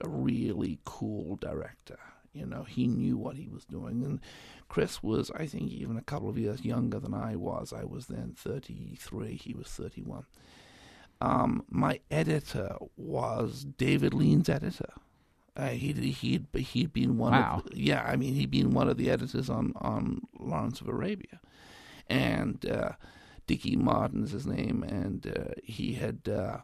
a 0.00 0.08
really 0.08 0.78
cool 0.84 1.36
director, 1.36 1.98
You 2.32 2.46
know, 2.46 2.62
he 2.64 2.86
knew 2.86 3.16
what 3.16 3.36
he 3.36 3.48
was 3.48 3.64
doing. 3.64 4.04
And 4.04 4.20
Chris 4.68 5.02
was, 5.02 5.30
I 5.34 5.46
think, 5.46 5.70
even 5.72 5.96
a 5.96 6.02
couple 6.02 6.28
of 6.28 6.38
years 6.38 6.64
younger 6.64 7.00
than 7.00 7.14
I 7.14 7.36
was. 7.36 7.72
I 7.72 7.84
was 7.84 8.06
then 8.06 8.34
33, 8.36 9.34
he 9.36 9.54
was 9.54 9.66
31. 9.68 10.24
Um, 11.20 11.64
my 11.68 12.00
editor 12.10 12.76
was 12.96 13.64
David 13.64 14.14
Lean's 14.14 14.48
editor. 14.48 14.92
Uh, 15.56 15.70
he'd, 15.70 15.96
he'd, 15.98 16.46
he'd 16.54 16.92
been 16.92 17.18
one 17.18 17.32
Wow. 17.32 17.62
of, 17.66 17.74
yeah, 17.76 18.04
I 18.06 18.14
mean, 18.14 18.34
he'd 18.34 18.50
been 18.52 18.70
one 18.70 18.88
of 18.88 18.96
the 18.96 19.10
editors 19.10 19.50
on, 19.50 19.72
on 19.76 20.20
Lawrence 20.38 20.80
of 20.80 20.86
Arabia. 20.88 21.40
And 22.08 22.64
uh, 22.70 22.92
Dickie 23.48 23.74
Marden's 23.76 24.30
his 24.30 24.46
name, 24.46 24.84
and 24.84 25.26
uh, 25.26 25.54
he 25.64 25.94
had, 25.94 26.28
uh, 26.28 26.58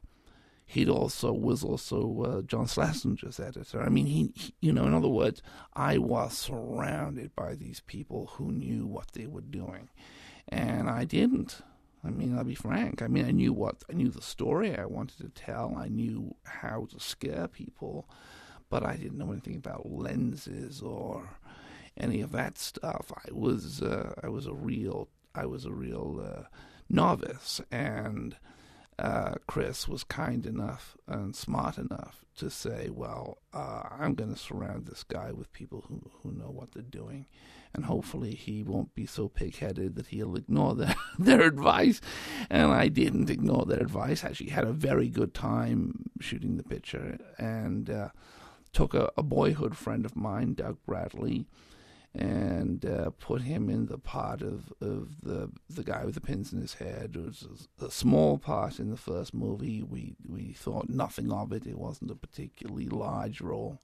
he'd 0.66 0.88
also, 0.88 1.32
was 1.32 1.62
also 1.62 2.22
uh, 2.22 2.42
John 2.42 2.66
Schlesinger's 2.66 3.40
editor. 3.40 3.82
I 3.82 3.88
mean, 3.88 4.06
he, 4.06 4.30
he, 4.34 4.54
you 4.60 4.72
know, 4.72 4.86
in 4.86 4.94
other 4.94 5.08
words, 5.08 5.42
I 5.74 5.98
was 5.98 6.36
surrounded 6.36 7.34
by 7.34 7.54
these 7.54 7.80
people 7.80 8.32
who 8.34 8.50
knew 8.50 8.86
what 8.86 9.12
they 9.12 9.26
were 9.26 9.40
doing. 9.40 9.88
And 10.48 10.88
I 10.90 11.04
didn't. 11.04 11.62
I 12.04 12.10
mean, 12.10 12.36
I'll 12.36 12.44
be 12.44 12.54
frank. 12.54 13.00
I 13.00 13.08
mean, 13.08 13.24
I 13.24 13.30
knew 13.30 13.52
what 13.52 13.82
I 13.90 13.94
knew 13.94 14.10
the 14.10 14.20
story 14.20 14.76
I 14.76 14.84
wanted 14.84 15.18
to 15.18 15.28
tell. 15.30 15.74
I 15.76 15.88
knew 15.88 16.34
how 16.44 16.86
to 16.92 17.00
scare 17.00 17.48
people, 17.48 18.08
but 18.68 18.84
I 18.84 18.96
didn't 18.96 19.16
know 19.16 19.32
anything 19.32 19.56
about 19.56 19.90
lenses 19.90 20.82
or 20.82 21.38
any 21.96 22.20
of 22.20 22.32
that 22.32 22.58
stuff. 22.58 23.10
I 23.16 23.32
was 23.32 23.80
uh, 23.80 24.12
I 24.22 24.28
was 24.28 24.46
a 24.46 24.52
real 24.52 25.08
I 25.34 25.46
was 25.46 25.64
a 25.64 25.72
real 25.72 26.22
uh, 26.22 26.42
novice, 26.90 27.60
and 27.70 28.36
uh, 28.98 29.34
Chris 29.46 29.88
was 29.88 30.04
kind 30.04 30.46
enough 30.46 30.96
and 31.06 31.34
smart 31.34 31.78
enough 31.78 32.24
to 32.36 32.50
say, 32.50 32.88
"Well, 32.90 33.38
uh, 33.52 33.82
I'm 33.90 34.14
going 34.14 34.32
to 34.32 34.38
surround 34.38 34.86
this 34.86 35.04
guy 35.04 35.32
with 35.32 35.52
people 35.52 35.84
who 35.88 36.10
who 36.22 36.32
know 36.32 36.50
what 36.50 36.72
they're 36.72 36.82
doing." 36.82 37.26
and 37.74 37.86
hopefully 37.86 38.34
he 38.34 38.62
won't 38.62 38.94
be 38.94 39.04
so 39.04 39.28
pig-headed 39.28 39.96
that 39.96 40.06
he'll 40.06 40.36
ignore 40.36 40.74
their, 40.76 40.94
their 41.18 41.42
advice. 41.42 42.00
And 42.48 42.72
I 42.72 42.88
didn't 42.88 43.30
ignore 43.30 43.66
their 43.66 43.80
advice. 43.80 44.22
I 44.24 44.28
Actually, 44.28 44.50
had 44.50 44.64
a 44.64 44.72
very 44.72 45.08
good 45.08 45.34
time 45.34 46.10
shooting 46.20 46.56
the 46.56 46.62
picture, 46.62 47.18
and 47.38 47.90
uh, 47.90 48.08
took 48.72 48.94
a, 48.94 49.10
a, 49.16 49.22
boyhood 49.22 49.76
friend 49.76 50.04
of 50.04 50.16
mine, 50.16 50.54
Doug 50.54 50.78
Bradley, 50.86 51.46
and 52.14 52.86
uh, 52.86 53.10
put 53.18 53.42
him 53.42 53.68
in 53.68 53.86
the 53.86 53.98
part 53.98 54.40
of, 54.40 54.72
of 54.80 55.20
the 55.22 55.50
the 55.68 55.82
guy 55.82 56.04
with 56.04 56.14
the 56.14 56.20
pins 56.20 56.52
in 56.52 56.60
his 56.60 56.74
head. 56.74 57.16
It 57.16 57.24
was 57.24 57.68
a, 57.80 57.86
a 57.86 57.90
small 57.90 58.38
part 58.38 58.78
in 58.78 58.90
the 58.90 58.96
first 58.96 59.34
movie. 59.34 59.82
We 59.82 60.14
we 60.28 60.52
thought 60.52 60.88
nothing 60.88 61.32
of 61.32 61.52
it. 61.52 61.66
It 61.66 61.78
wasn't 61.78 62.10
a 62.12 62.16
particularly 62.16 62.88
large 62.88 63.40
role 63.40 63.80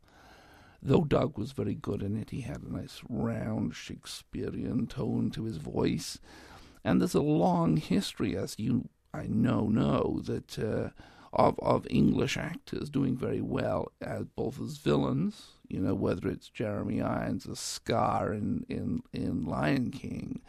though 0.82 1.04
Doug 1.04 1.36
was 1.36 1.52
very 1.52 1.74
good 1.74 2.02
in 2.02 2.16
it, 2.16 2.30
he 2.30 2.40
had 2.42 2.62
a 2.62 2.72
nice 2.72 3.02
round 3.08 3.74
Shakespearean 3.74 4.86
tone 4.86 5.30
to 5.32 5.44
his 5.44 5.58
voice. 5.58 6.18
And 6.84 7.00
there's 7.00 7.14
a 7.14 7.20
long 7.20 7.76
history, 7.76 8.36
as 8.36 8.58
you 8.58 8.88
I 9.12 9.26
know 9.26 9.66
know, 9.68 10.20
that 10.24 10.58
uh, 10.58 10.90
of 11.32 11.58
of 11.60 11.86
English 11.90 12.36
actors 12.36 12.90
doing 12.90 13.16
very 13.16 13.40
well 13.40 13.92
as 14.00 14.24
both 14.34 14.60
as 14.60 14.78
villains, 14.78 15.52
you 15.68 15.78
know, 15.78 15.94
whether 15.94 16.28
it's 16.28 16.48
Jeremy 16.48 17.00
Irons 17.00 17.46
as 17.46 17.60
Scar 17.60 18.32
in 18.32 18.64
in, 18.68 19.02
in 19.12 19.44
Lion 19.44 19.90
King, 19.90 20.40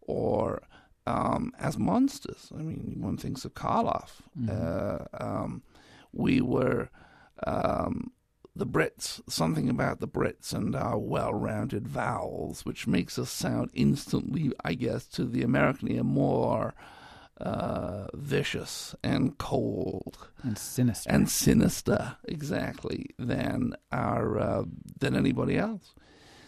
or 0.00 0.62
um, 1.06 1.52
as 1.58 1.78
monsters. 1.78 2.50
I 2.54 2.62
mean, 2.62 2.96
one 2.98 3.16
thinks 3.16 3.44
of 3.44 3.54
Karloff. 3.54 4.22
Mm-hmm. 4.38 4.50
Uh, 4.50 5.24
um, 5.24 5.62
we 6.12 6.40
were. 6.40 6.90
Um, 7.46 8.10
the 8.56 8.66
Brits, 8.66 9.20
something 9.30 9.68
about 9.68 10.00
the 10.00 10.08
Brits 10.08 10.52
and 10.52 10.74
our 10.74 10.98
well 10.98 11.32
rounded 11.32 11.86
vowels, 11.86 12.64
which 12.64 12.88
makes 12.88 13.16
us 13.16 13.30
sound 13.30 13.70
instantly, 13.72 14.50
I 14.64 14.74
guess, 14.74 15.06
to 15.10 15.24
the 15.24 15.42
American 15.42 15.92
ear 15.92 16.02
more 16.02 16.74
uh, 17.40 18.06
vicious 18.14 18.94
and 19.02 19.38
cold 19.38 20.28
and 20.42 20.58
sinister 20.58 21.10
and 21.10 21.28
sinister, 21.28 22.16
exactly, 22.24 23.06
than 23.18 23.74
our 23.92 24.38
uh, 24.38 24.64
than 24.98 25.14
anybody 25.14 25.56
else. 25.56 25.94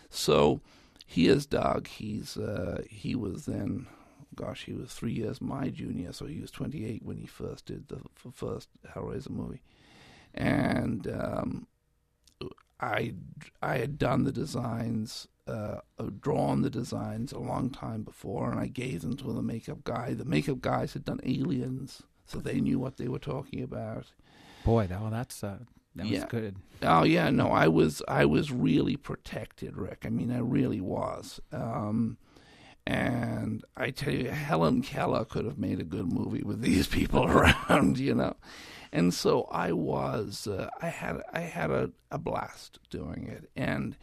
So 0.09 0.61
he 1.07 1.29
is 1.29 1.47
Doug. 1.47 1.87
He's 1.87 2.37
uh, 2.37 2.83
he 2.89 3.15
was 3.15 3.47
then, 3.47 3.87
gosh, 4.35 4.65
he 4.65 4.73
was 4.73 4.93
three 4.93 5.13
years 5.13 5.41
my 5.41 5.69
junior, 5.69 6.13
so 6.13 6.27
he 6.27 6.41
was 6.41 6.51
twenty 6.51 6.85
eight 6.85 7.05
when 7.05 7.17
he 7.17 7.27
first 7.27 7.67
did 7.67 7.89
the 7.89 8.01
first 8.33 8.69
Hellraiser 8.95 9.31
movie, 9.31 9.63
and 10.35 11.07
um, 11.09 11.67
I 12.81 13.15
I 13.63 13.79
had 13.79 13.99
done 13.99 14.25
the 14.25 14.33
designs, 14.33 15.29
uh, 15.51 15.81
drawn 16.21 16.63
the 16.63 16.71
designs 16.71 17.33
a 17.33 17.39
long 17.39 17.71
time 17.71 18.03
before, 18.03 18.51
and 18.51 18.61
I 18.61 18.67
gave 18.67 19.03
them 19.03 19.17
to 19.19 19.33
the 19.33 19.43
makeup 19.43 19.85
guy. 19.85 20.15
The 20.15 20.25
makeup 20.25 20.61
guys 20.61 20.93
had 20.93 21.05
done 21.05 21.21
Aliens, 21.25 22.03
so 22.27 22.39
they 22.39 22.61
knew 22.61 22.79
what 22.79 22.97
they 22.97 23.09
were 23.09 23.19
talking 23.19 23.63
about. 23.63 24.07
Boy, 24.65 24.87
that, 24.87 25.01
well, 25.01 25.11
that's 25.11 25.43
uh, 25.43 25.59
that 25.97 26.07
was 26.07 26.25
good. 26.25 26.57
Oh 26.83 27.05
yeah, 27.05 27.31
no, 27.31 27.49
I 27.49 27.69
was 27.69 28.03
I 28.09 28.25
was 28.25 28.51
really 28.51 28.97
protected, 28.97 29.77
Rick. 29.77 30.05
I 30.05 30.11
mean, 30.11 30.31
I 30.31 30.39
really 30.39 30.81
was. 30.81 31.41
Um, 31.53 32.19
and 32.87 33.65
I 33.77 33.91
tell 33.91 34.13
you, 34.13 34.31
Helen 34.31 34.83
Keller 34.83 35.25
could 35.25 35.45
have 35.45 35.59
made 35.59 35.81
a 35.81 35.85
good 35.85 36.11
movie 36.11 36.43
with 36.43 36.61
these 36.63 36.87
people 36.87 37.27
around, 37.27 37.99
you 37.99 38.15
know 38.15 38.37
and 38.93 39.15
so 39.15 39.43
I 39.51 39.73
was 39.73 40.47
uh, 40.47 40.69
I 40.81 40.89
had 40.89 41.23
I 41.33 41.41
had 41.41 41.71
a, 41.71 41.91
a 42.11 42.19
blast 42.19 42.79
doing 42.91 43.29
it 43.29 43.51
and 43.57 43.97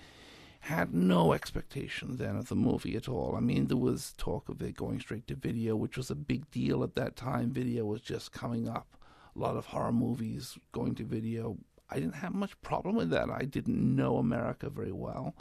had 0.68 0.94
no 0.94 1.32
expectation 1.32 2.18
then 2.18 2.36
of 2.36 2.50
the 2.50 2.56
movie 2.56 2.98
at 2.98 3.08
all. 3.08 3.36
I 3.38 3.40
mean, 3.40 3.68
there 3.68 3.78
was 3.78 4.14
talk 4.18 4.50
of 4.50 4.62
it 4.62 4.76
going 4.76 5.00
straight 5.00 5.26
to 5.28 5.36
video, 5.36 5.78
which 5.78 5.96
was 5.96 6.12
a 6.12 6.16
big 6.16 6.52
deal 6.52 6.84
at 6.84 6.96
that 6.96 7.16
time. 7.16 7.52
Video 7.52 7.86
was 7.86 8.02
just 8.02 8.34
coming 8.34 8.68
up. 8.68 8.98
A 9.34 9.40
lot 9.40 9.56
of 9.56 9.68
horror 9.68 9.94
movies 9.94 10.58
going 10.74 10.94
to 10.96 11.06
video. 11.06 11.58
I 11.90 11.96
didn't 12.02 12.16
have 12.16 12.34
much 12.34 12.62
problem 12.62 12.96
with 12.96 13.10
that. 13.12 13.30
I 13.30 13.44
didn't 13.44 13.96
know 13.96 14.18
America 14.18 14.70
very 14.70 14.92
well. 14.92 15.36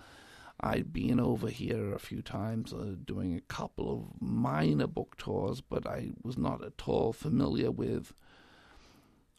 I'd 0.60 0.92
been 0.92 1.18
over 1.18 1.48
here 1.48 1.92
a 1.92 1.98
few 1.98 2.22
times 2.22 2.72
uh, 2.72 2.94
doing 3.04 3.34
a 3.34 3.52
couple 3.52 3.92
of 3.92 4.22
minor 4.22 4.86
book 4.86 5.16
tours, 5.18 5.60
but 5.60 5.88
I 5.88 6.12
was 6.22 6.38
not 6.38 6.64
at 6.64 6.86
all 6.86 7.12
familiar 7.12 7.72
with 7.72 8.14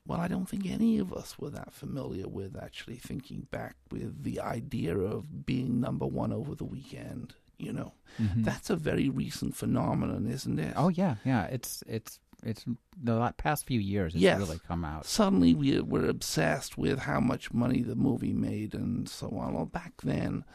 well, 0.07 0.19
I 0.19 0.27
don't 0.27 0.47
think 0.47 0.65
any 0.65 0.97
of 0.99 1.13
us 1.13 1.37
were 1.37 1.49
that 1.49 1.73
familiar 1.73 2.27
with 2.27 2.55
actually 2.55 2.95
thinking 2.95 3.47
back 3.51 3.75
with 3.91 4.23
the 4.23 4.39
idea 4.39 4.97
of 4.97 5.45
being 5.45 5.81
number 5.81 6.05
one 6.05 6.31
over 6.31 6.55
the 6.55 6.65
weekend. 6.65 7.35
You 7.57 7.73
know, 7.73 7.93
mm-hmm. 8.21 8.43
that's 8.43 8.69
a 8.69 8.75
very 8.75 9.09
recent 9.09 9.55
phenomenon, 9.55 10.27
isn't 10.27 10.59
it? 10.59 10.73
Oh 10.77 10.89
yeah, 10.89 11.15
yeah. 11.25 11.45
It's 11.45 11.83
it's 11.87 12.19
it's 12.43 12.65
the 12.95 13.33
past 13.37 13.65
few 13.65 13.79
years. 13.79 14.13
It's 14.13 14.21
yes. 14.21 14.39
really 14.39 14.59
come 14.67 14.85
out. 14.85 15.05
Suddenly, 15.05 15.55
we 15.55 15.81
were 15.81 16.05
obsessed 16.05 16.77
with 16.77 16.99
how 16.99 17.19
much 17.19 17.51
money 17.51 17.81
the 17.81 17.95
movie 17.95 18.33
made 18.33 18.75
and 18.75 19.09
so 19.09 19.29
on. 19.29 19.55
Well, 19.55 19.65
back 19.65 19.93
then, 20.03 20.45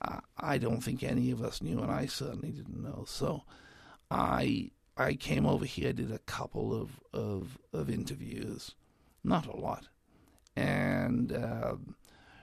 uh, 0.00 0.20
I 0.38 0.58
don't 0.58 0.80
think 0.80 1.02
any 1.02 1.32
of 1.32 1.42
us 1.42 1.60
knew, 1.60 1.80
and 1.80 1.90
I 1.90 2.06
certainly 2.06 2.52
didn't 2.52 2.82
know. 2.82 3.04
So, 3.08 3.42
I 4.12 4.70
I 4.98 5.14
came 5.14 5.46
over 5.46 5.64
here, 5.64 5.92
did 5.92 6.10
a 6.10 6.18
couple 6.18 6.74
of, 6.74 7.00
of, 7.12 7.58
of 7.72 7.88
interviews, 7.88 8.74
not 9.28 9.46
a 9.46 9.56
lot, 9.56 9.88
and 10.56 11.32
uh, 11.32 11.74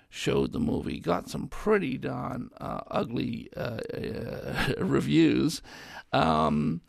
showed 0.09 0.53
the 0.53 0.59
movie. 0.59 0.99
Got 0.99 1.29
some 1.29 1.47
pretty 1.47 1.97
darn 1.97 2.49
uh, 2.59 2.81
ugly 2.89 3.49
uh, 3.55 3.79
reviews. 4.77 5.61
Um, 6.13 6.81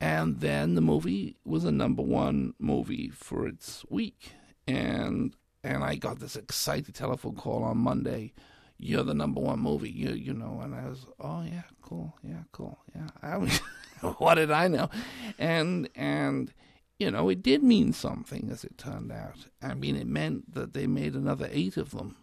and 0.00 0.40
then 0.40 0.74
the 0.74 0.80
movie 0.80 1.36
was 1.44 1.64
a 1.64 1.70
number 1.70 2.02
one 2.02 2.54
movie 2.58 3.08
for 3.08 3.46
its 3.46 3.84
week. 3.88 4.32
And 4.66 5.36
and 5.62 5.84
I 5.84 5.94
got 5.94 6.18
this 6.18 6.34
excited 6.34 6.94
telephone 6.94 7.36
call 7.36 7.62
on 7.62 7.78
Monday. 7.78 8.32
You're 8.78 9.04
the 9.04 9.14
number 9.14 9.40
one 9.40 9.60
movie, 9.60 9.90
you 9.90 10.10
you 10.10 10.32
know. 10.32 10.60
And 10.60 10.74
I 10.74 10.88
was, 10.88 11.06
oh 11.20 11.42
yeah, 11.42 11.62
cool, 11.82 12.16
yeah, 12.24 12.42
cool, 12.50 12.78
yeah. 12.96 13.08
I 13.22 13.36
was, 13.36 13.58
what 14.18 14.34
did 14.34 14.50
I 14.50 14.66
know? 14.68 14.90
And 15.38 15.88
and 15.94 16.52
you 16.98 17.10
know, 17.10 17.28
it 17.28 17.42
did 17.42 17.62
mean 17.62 17.92
something 17.92 18.48
as 18.50 18.64
it 18.64 18.78
turned 18.78 19.12
out. 19.12 19.46
I 19.60 19.74
mean, 19.74 19.96
it 19.96 20.06
meant 20.06 20.54
that 20.54 20.72
they 20.72 20.86
made 20.86 21.14
another 21.14 21.48
eight 21.50 21.76
of 21.76 21.90
them. 21.90 22.16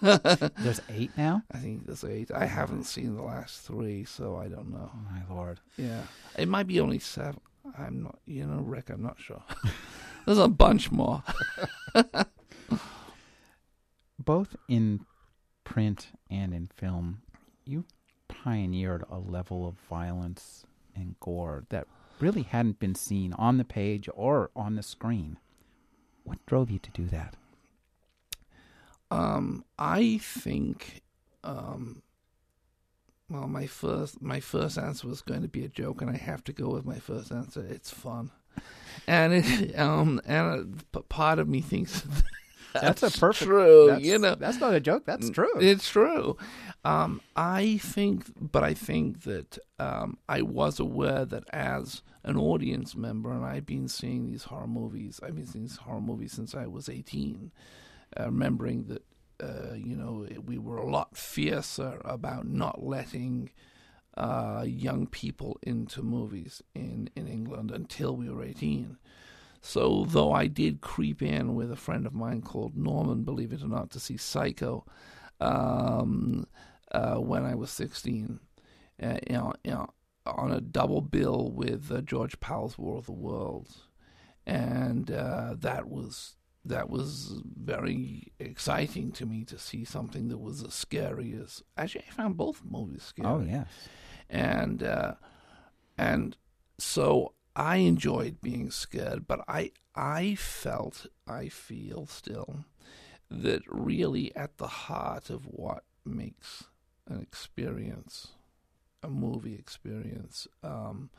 there's 0.00 0.80
eight 0.88 1.10
now. 1.16 1.42
I 1.52 1.58
think 1.58 1.86
there's 1.86 2.04
eight. 2.04 2.30
I 2.30 2.46
haven't 2.46 2.84
seen 2.84 3.16
the 3.16 3.22
last 3.22 3.62
three, 3.62 4.04
so 4.04 4.36
I 4.36 4.48
don't 4.48 4.70
know. 4.70 4.90
Oh, 4.94 4.98
my 5.10 5.34
lord. 5.34 5.60
Yeah, 5.76 6.02
it 6.38 6.48
might 6.48 6.66
be 6.66 6.80
only 6.80 6.98
seven. 6.98 7.40
I'm 7.78 8.02
not. 8.02 8.18
You 8.26 8.46
know, 8.46 8.60
Rick. 8.62 8.90
I'm 8.90 9.02
not 9.02 9.20
sure. 9.20 9.42
there's 10.26 10.38
a 10.38 10.48
bunch 10.48 10.90
more. 10.90 11.22
Both 14.18 14.56
in 14.68 15.04
print 15.64 16.08
and 16.30 16.54
in 16.54 16.68
film, 16.74 17.22
you 17.64 17.84
pioneered 18.28 19.04
a 19.10 19.18
level 19.18 19.66
of 19.66 19.74
violence 19.88 20.64
and 20.94 21.18
gore 21.20 21.64
that 21.70 21.86
really 22.20 22.42
hadn't 22.42 22.78
been 22.78 22.94
seen 22.94 23.32
on 23.34 23.58
the 23.58 23.64
page 23.64 24.08
or 24.14 24.50
on 24.54 24.76
the 24.76 24.82
screen. 24.82 25.38
What 26.24 26.44
drove 26.46 26.70
you 26.70 26.78
to 26.78 26.90
do 26.90 27.06
that? 27.06 27.34
Um, 29.10 29.64
I 29.78 30.18
think 30.18 31.02
um, 31.42 32.02
well, 33.30 33.46
my 33.46 33.66
first 33.66 34.20
my 34.20 34.40
first 34.40 34.76
answer 34.76 35.06
was 35.06 35.22
going 35.22 35.42
to 35.42 35.48
be 35.48 35.64
a 35.64 35.68
joke, 35.68 36.02
and 36.02 36.10
I 36.10 36.16
have 36.16 36.42
to 36.44 36.52
go 36.52 36.70
with 36.70 36.84
my 36.84 36.98
first 36.98 37.30
answer. 37.30 37.64
It's 37.68 37.90
fun, 37.90 38.30
and 39.06 39.32
it 39.34 39.78
um 39.78 40.20
and 40.26 40.82
a, 40.92 41.00
part 41.02 41.38
of 41.38 41.48
me 41.48 41.60
thinks 41.60 42.02
that's, 42.72 43.00
that's, 43.00 43.16
a 43.16 43.18
perfect 43.18 43.48
true. 43.48 43.86
That's, 43.90 44.02
you 44.02 44.18
know, 44.18 44.34
that's 44.34 44.58
not 44.58 44.74
a 44.74 44.80
joke. 44.80 45.04
That's 45.06 45.30
true. 45.30 45.52
It's 45.60 45.88
true. 45.88 46.36
Um, 46.84 47.20
I 47.36 47.78
think, 47.78 48.24
but 48.40 48.64
I 48.64 48.74
think 48.74 49.22
that 49.22 49.58
um, 49.78 50.18
I 50.28 50.42
was 50.42 50.80
aware 50.80 51.24
that 51.24 51.44
as 51.52 52.02
an 52.22 52.36
audience 52.36 52.94
member, 52.94 53.32
and 53.32 53.44
I've 53.44 53.66
been 53.66 53.88
seeing 53.88 54.26
these 54.26 54.44
horror 54.44 54.66
movies. 54.66 55.20
I've 55.22 55.34
been 55.34 55.46
seeing 55.46 55.64
these 55.64 55.76
horror 55.76 56.00
movies 56.00 56.32
since 56.32 56.54
I 56.54 56.66
was 56.66 56.88
eighteen. 56.88 57.52
Uh, 58.18 58.24
remembering 58.24 58.86
that 58.88 59.04
uh, 59.42 59.74
you 59.74 59.96
know, 59.96 60.26
we 60.44 60.58
were 60.58 60.76
a 60.76 60.88
lot 60.88 61.16
fiercer 61.16 62.00
about 62.04 62.46
not 62.46 62.82
letting 62.82 63.50
uh, 64.16 64.64
young 64.66 65.06
people 65.06 65.58
into 65.62 66.02
movies 66.02 66.62
in, 66.74 67.08
in 67.16 67.26
England 67.26 67.70
until 67.70 68.16
we 68.16 68.28
were 68.28 68.44
18. 68.44 68.98
So, 69.62 70.04
though 70.08 70.32
I 70.32 70.46
did 70.46 70.80
creep 70.80 71.22
in 71.22 71.54
with 71.54 71.70
a 71.70 71.76
friend 71.76 72.06
of 72.06 72.14
mine 72.14 72.42
called 72.42 72.76
Norman, 72.76 73.24
believe 73.24 73.52
it 73.52 73.62
or 73.62 73.68
not, 73.68 73.90
to 73.90 74.00
see 74.00 74.16
Psycho 74.16 74.86
um, 75.40 76.46
uh, 76.92 77.16
when 77.16 77.44
I 77.44 77.54
was 77.54 77.70
16, 77.70 78.40
uh, 79.02 79.18
you 79.28 79.36
know, 79.36 79.52
you 79.64 79.70
know, 79.72 79.90
on 80.26 80.52
a 80.52 80.60
double 80.60 81.00
bill 81.00 81.50
with 81.50 81.90
uh, 81.90 82.00
George 82.00 82.38
Pal's 82.40 82.78
War 82.78 82.98
of 82.98 83.06
the 83.06 83.12
Worlds. 83.12 83.86
And 84.46 85.10
uh, 85.10 85.54
that 85.58 85.88
was 85.88 86.36
that 86.64 86.90
was 86.90 87.40
very 87.58 88.32
exciting 88.38 89.12
to 89.12 89.24
me 89.24 89.44
to 89.44 89.58
see 89.58 89.84
something 89.84 90.28
that 90.28 90.38
was 90.38 90.62
as 90.62 90.74
scary 90.74 91.34
as 91.40 91.62
actually 91.76 92.04
I 92.08 92.12
found 92.12 92.36
both 92.36 92.62
movies 92.68 93.02
scary. 93.02 93.28
Oh 93.28 93.40
yes, 93.40 93.68
and 94.28 94.82
uh, 94.82 95.14
and 95.96 96.36
so 96.78 97.34
I 97.56 97.76
enjoyed 97.76 98.40
being 98.40 98.70
scared, 98.70 99.26
but 99.26 99.40
I 99.48 99.72
I 99.94 100.34
felt 100.34 101.06
I 101.26 101.48
feel 101.48 102.06
still 102.06 102.64
that 103.30 103.62
really 103.66 104.34
at 104.34 104.58
the 104.58 104.66
heart 104.66 105.30
of 105.30 105.46
what 105.46 105.84
makes 106.04 106.64
an 107.06 107.20
experience, 107.20 108.32
a 109.02 109.08
movie 109.08 109.54
experience, 109.54 110.46
um, 110.62 111.10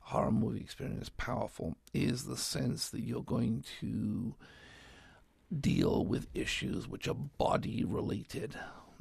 horror 0.00 0.30
movie 0.30 0.60
experience 0.60 1.10
powerful 1.16 1.76
is 1.94 2.24
the 2.24 2.36
sense 2.36 2.90
that 2.90 3.02
you're 3.02 3.22
going 3.22 3.64
to 3.80 4.34
deal 5.60 6.04
with 6.04 6.28
issues 6.34 6.88
which 6.88 7.08
are 7.08 7.14
body 7.14 7.84
related. 7.84 8.56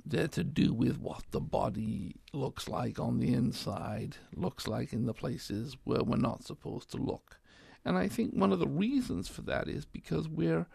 They're 0.05 0.27
to 0.29 0.43
do 0.43 0.73
with 0.73 0.99
what 0.99 1.23
the 1.31 1.39
body 1.39 2.15
looks 2.33 2.67
like 2.67 2.99
on 2.99 3.19
the 3.19 3.33
inside, 3.33 4.17
looks 4.35 4.67
like 4.67 4.93
in 4.93 5.05
the 5.05 5.13
places 5.13 5.77
where 5.83 6.03
we're 6.03 6.17
not 6.17 6.43
supposed 6.43 6.91
to 6.91 6.97
look. 6.97 7.39
And 7.85 7.97
I 7.97 8.07
think 8.07 8.33
one 8.33 8.51
of 8.51 8.59
the 8.59 8.67
reasons 8.67 9.27
for 9.27 9.41
that 9.43 9.67
is 9.67 9.85
because 9.85 10.27
we're 10.27 10.67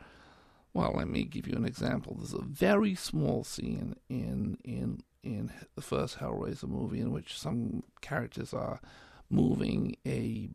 well, 0.77 0.93
let 0.95 1.09
me 1.09 1.25
give 1.25 1.49
you 1.49 1.55
an 1.55 1.65
example. 1.65 2.17
There's 2.19 2.35
a 2.35 2.43
very 2.43 2.95
small 2.95 3.45
scene 3.45 3.97
in 4.11 4.59
in 4.63 5.01
in 5.35 5.53
the 5.75 5.83
first 5.83 6.19
Hellraiser 6.19 6.69
movie 6.69 7.01
in 7.01 7.13
which 7.13 7.39
some 7.39 7.83
characters 8.01 8.55
are 8.55 8.81
moving 9.29 9.97
a 10.07 10.49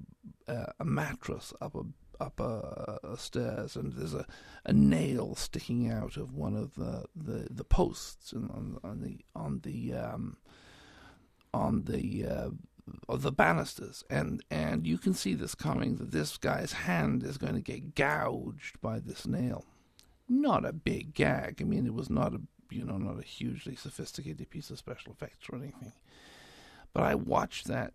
uh, 0.48 0.72
a 0.80 0.86
mattress 0.86 1.54
up 1.62 1.76
a 1.76 1.84
up 2.22 2.40
a, 2.40 3.00
a, 3.04 3.18
stairs, 3.18 3.76
and 3.76 3.94
there's 3.94 4.14
a, 4.14 4.26
a 4.66 4.72
nail 4.72 5.34
sticking 5.36 5.90
out 5.92 6.18
of 6.18 6.36
one 6.36 6.56
of 6.56 6.76
the 6.76 7.06
the, 7.16 7.48
the 7.50 7.64
posts 7.64 8.32
on, 8.34 8.78
on 8.84 9.02
the 9.02 9.20
on 9.36 9.60
the 9.64 9.94
um, 9.94 10.38
on 11.54 11.84
the 11.86 12.26
uh, 12.26 12.50
of 13.10 13.24
the 13.24 13.32
banisters, 13.32 14.04
and 14.10 14.44
and 14.52 14.86
you 14.86 14.98
can 14.98 15.14
see 15.14 15.34
this 15.34 15.56
coming 15.56 15.96
that 15.96 16.12
this 16.12 16.38
guy's 16.38 16.74
hand 16.74 17.24
is 17.24 17.38
going 17.38 17.56
to 17.56 17.62
get 17.62 17.96
gouged 17.96 18.80
by 18.82 19.00
this 19.00 19.26
nail. 19.26 19.66
Not 20.30 20.64
a 20.64 20.72
big 20.72 21.14
gag. 21.14 21.58
I 21.60 21.66
mean, 21.66 21.86
it 21.86 21.94
was 21.94 22.10
not 22.10 22.34
a 22.34 22.42
you 22.72 22.84
know 22.84 22.98
not 22.98 23.20
a 23.20 23.24
hugely 23.24 23.76
sophisticated 23.76 24.50
piece 24.50 24.70
of 24.70 24.78
special 24.78 25.12
effects 25.12 25.48
or 25.50 25.58
anything. 25.58 25.94
But 26.94 27.04
I 27.04 27.16
watched 27.16 27.68
that 27.68 27.94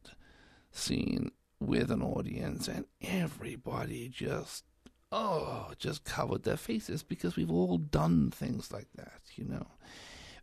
scene 0.71 1.31
with 1.61 1.91
an 1.91 2.03
audience, 2.03 2.69
and 2.69 2.87
everybody 3.01 4.09
just 4.09 4.65
oh 5.13 5.73
just 5.79 6.05
covered 6.05 6.43
their 6.43 6.57
faces 6.57 7.03
because 7.03 7.37
we've 7.37 7.51
all 7.51 7.79
done 7.79 8.31
things 8.31 8.73
like 8.73 8.89
that, 8.97 9.21
you 9.35 9.45
know. 9.45 9.67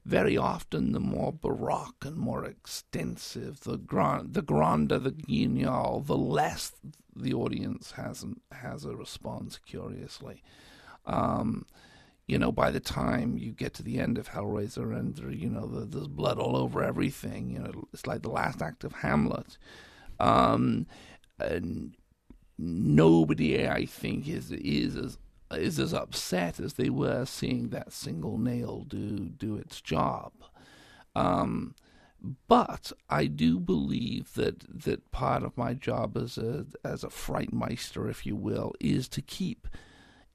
Very 0.05 0.35
often, 0.35 0.91
the 0.91 0.99
more 0.99 1.31
baroque 1.31 2.03
and 2.03 2.17
more 2.17 2.43
extensive, 2.43 3.61
the 3.61 3.77
grand, 3.77 4.33
the 4.33 4.41
grander 4.41 4.99
the 4.99 5.11
guignol, 5.11 6.01
the 6.01 6.17
less 6.17 6.73
the 7.15 7.33
audience 7.33 7.91
has 7.91 8.25
has 8.51 8.83
a 8.83 8.95
response. 8.97 9.57
Curiously, 9.65 10.43
um, 11.05 11.65
you 12.27 12.37
know, 12.37 12.51
by 12.51 12.71
the 12.71 12.79
time 12.79 13.37
you 13.37 13.51
get 13.51 13.73
to 13.75 13.83
the 13.83 13.99
end 13.99 14.17
of 14.17 14.29
Hellraiser 14.29 14.97
and 14.97 15.17
you 15.39 15.49
know 15.49 15.67
the, 15.67 15.85
there's 15.85 16.07
blood 16.07 16.39
all 16.39 16.55
over 16.55 16.83
everything, 16.83 17.49
you 17.49 17.59
know, 17.59 17.87
it's 17.93 18.07
like 18.07 18.21
the 18.21 18.29
last 18.29 18.61
act 18.61 18.83
of 18.83 18.93
Hamlet. 18.93 19.57
Um, 20.19 20.87
and 21.39 21.95
nobody, 22.57 23.67
I 23.67 23.85
think, 23.85 24.27
is 24.27 24.51
is 24.51 24.95
as 24.95 25.17
is 25.51 25.79
as 25.79 25.93
upset 25.93 26.59
as 26.59 26.73
they 26.73 26.89
were 26.89 27.25
seeing 27.25 27.69
that 27.69 27.91
single 27.91 28.37
nail 28.37 28.85
do 28.87 29.29
do 29.29 29.57
its 29.57 29.81
job. 29.81 30.31
Um, 31.15 31.75
but 32.47 32.93
I 33.09 33.25
do 33.25 33.59
believe 33.59 34.33
that 34.35 34.61
that 34.85 35.11
part 35.11 35.43
of 35.43 35.57
my 35.57 35.73
job 35.73 36.15
as 36.15 36.37
a 36.37 36.65
as 36.85 37.03
a 37.03 37.09
frightmeister, 37.09 38.09
if 38.09 38.25
you 38.25 38.35
will, 38.37 38.73
is 38.79 39.09
to 39.09 39.21
keep 39.21 39.67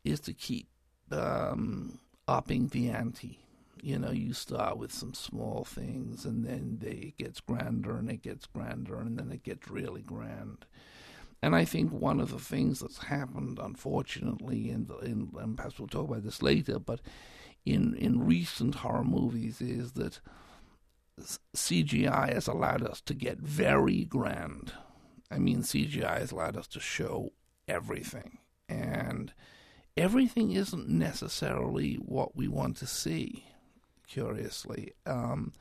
is 0.05 0.21
to 0.21 0.35
keep 0.35 0.69
um, 1.13 1.99
upping 2.27 2.69
the 2.69 2.91
ante 2.91 3.39
you 3.83 3.99
know, 3.99 4.11
you 4.11 4.33
start 4.33 4.79
with 4.79 4.93
some 4.93 5.15
small 5.15 5.65
things 5.65 6.25
and 6.25 6.45
then 6.45 6.79
they, 6.81 7.09
it 7.09 7.17
gets 7.17 7.41
grander 7.41 7.97
and 7.97 8.11
it 8.11 8.23
gets 8.23 8.47
grander 8.47 8.99
and 8.99 9.19
then 9.19 9.31
it 9.31 9.43
gets 9.43 9.69
really 9.69 10.03
grand. 10.03 10.65
And 11.43 11.55
I 11.55 11.65
think 11.65 11.93
one 11.93 12.19
of 12.19 12.31
the 12.31 12.39
things 12.39 12.81
that's 12.81 13.05
happened, 13.05 13.59
unfortunately, 13.63 14.71
in, 14.71 14.91
in 15.03 15.31
and 15.39 15.57
perhaps 15.57 15.79
we'll 15.79 15.89
talk 15.89 16.09
about 16.09 16.25
this 16.25 16.43
later, 16.43 16.79
but 16.79 17.01
in 17.65 17.95
in 17.95 18.25
recent 18.25 18.77
horror 18.77 19.05
movies 19.05 19.61
is 19.61 19.93
that 19.93 20.21
CGI 21.55 22.33
has 22.33 22.49
allowed 22.49 22.83
us 22.83 23.01
to 23.03 23.15
get 23.15 23.39
very 23.39 24.05
grand. 24.05 24.73
I 25.31 25.39
mean, 25.39 25.63
CGI 25.63 26.19
has 26.19 26.33
allowed 26.33 26.57
us 26.57 26.67
to 26.69 26.81
show 26.81 27.33
everything, 27.69 28.39
and 28.69 29.33
everything 29.99 30.53
isn't 30.53 30.89
necessarily 30.89 31.97
what 31.97 32.37
we 32.37 32.47
want 32.47 32.77
to 32.77 32.87
see 32.87 33.45
curiously. 34.07 34.93
Um, 35.05 35.53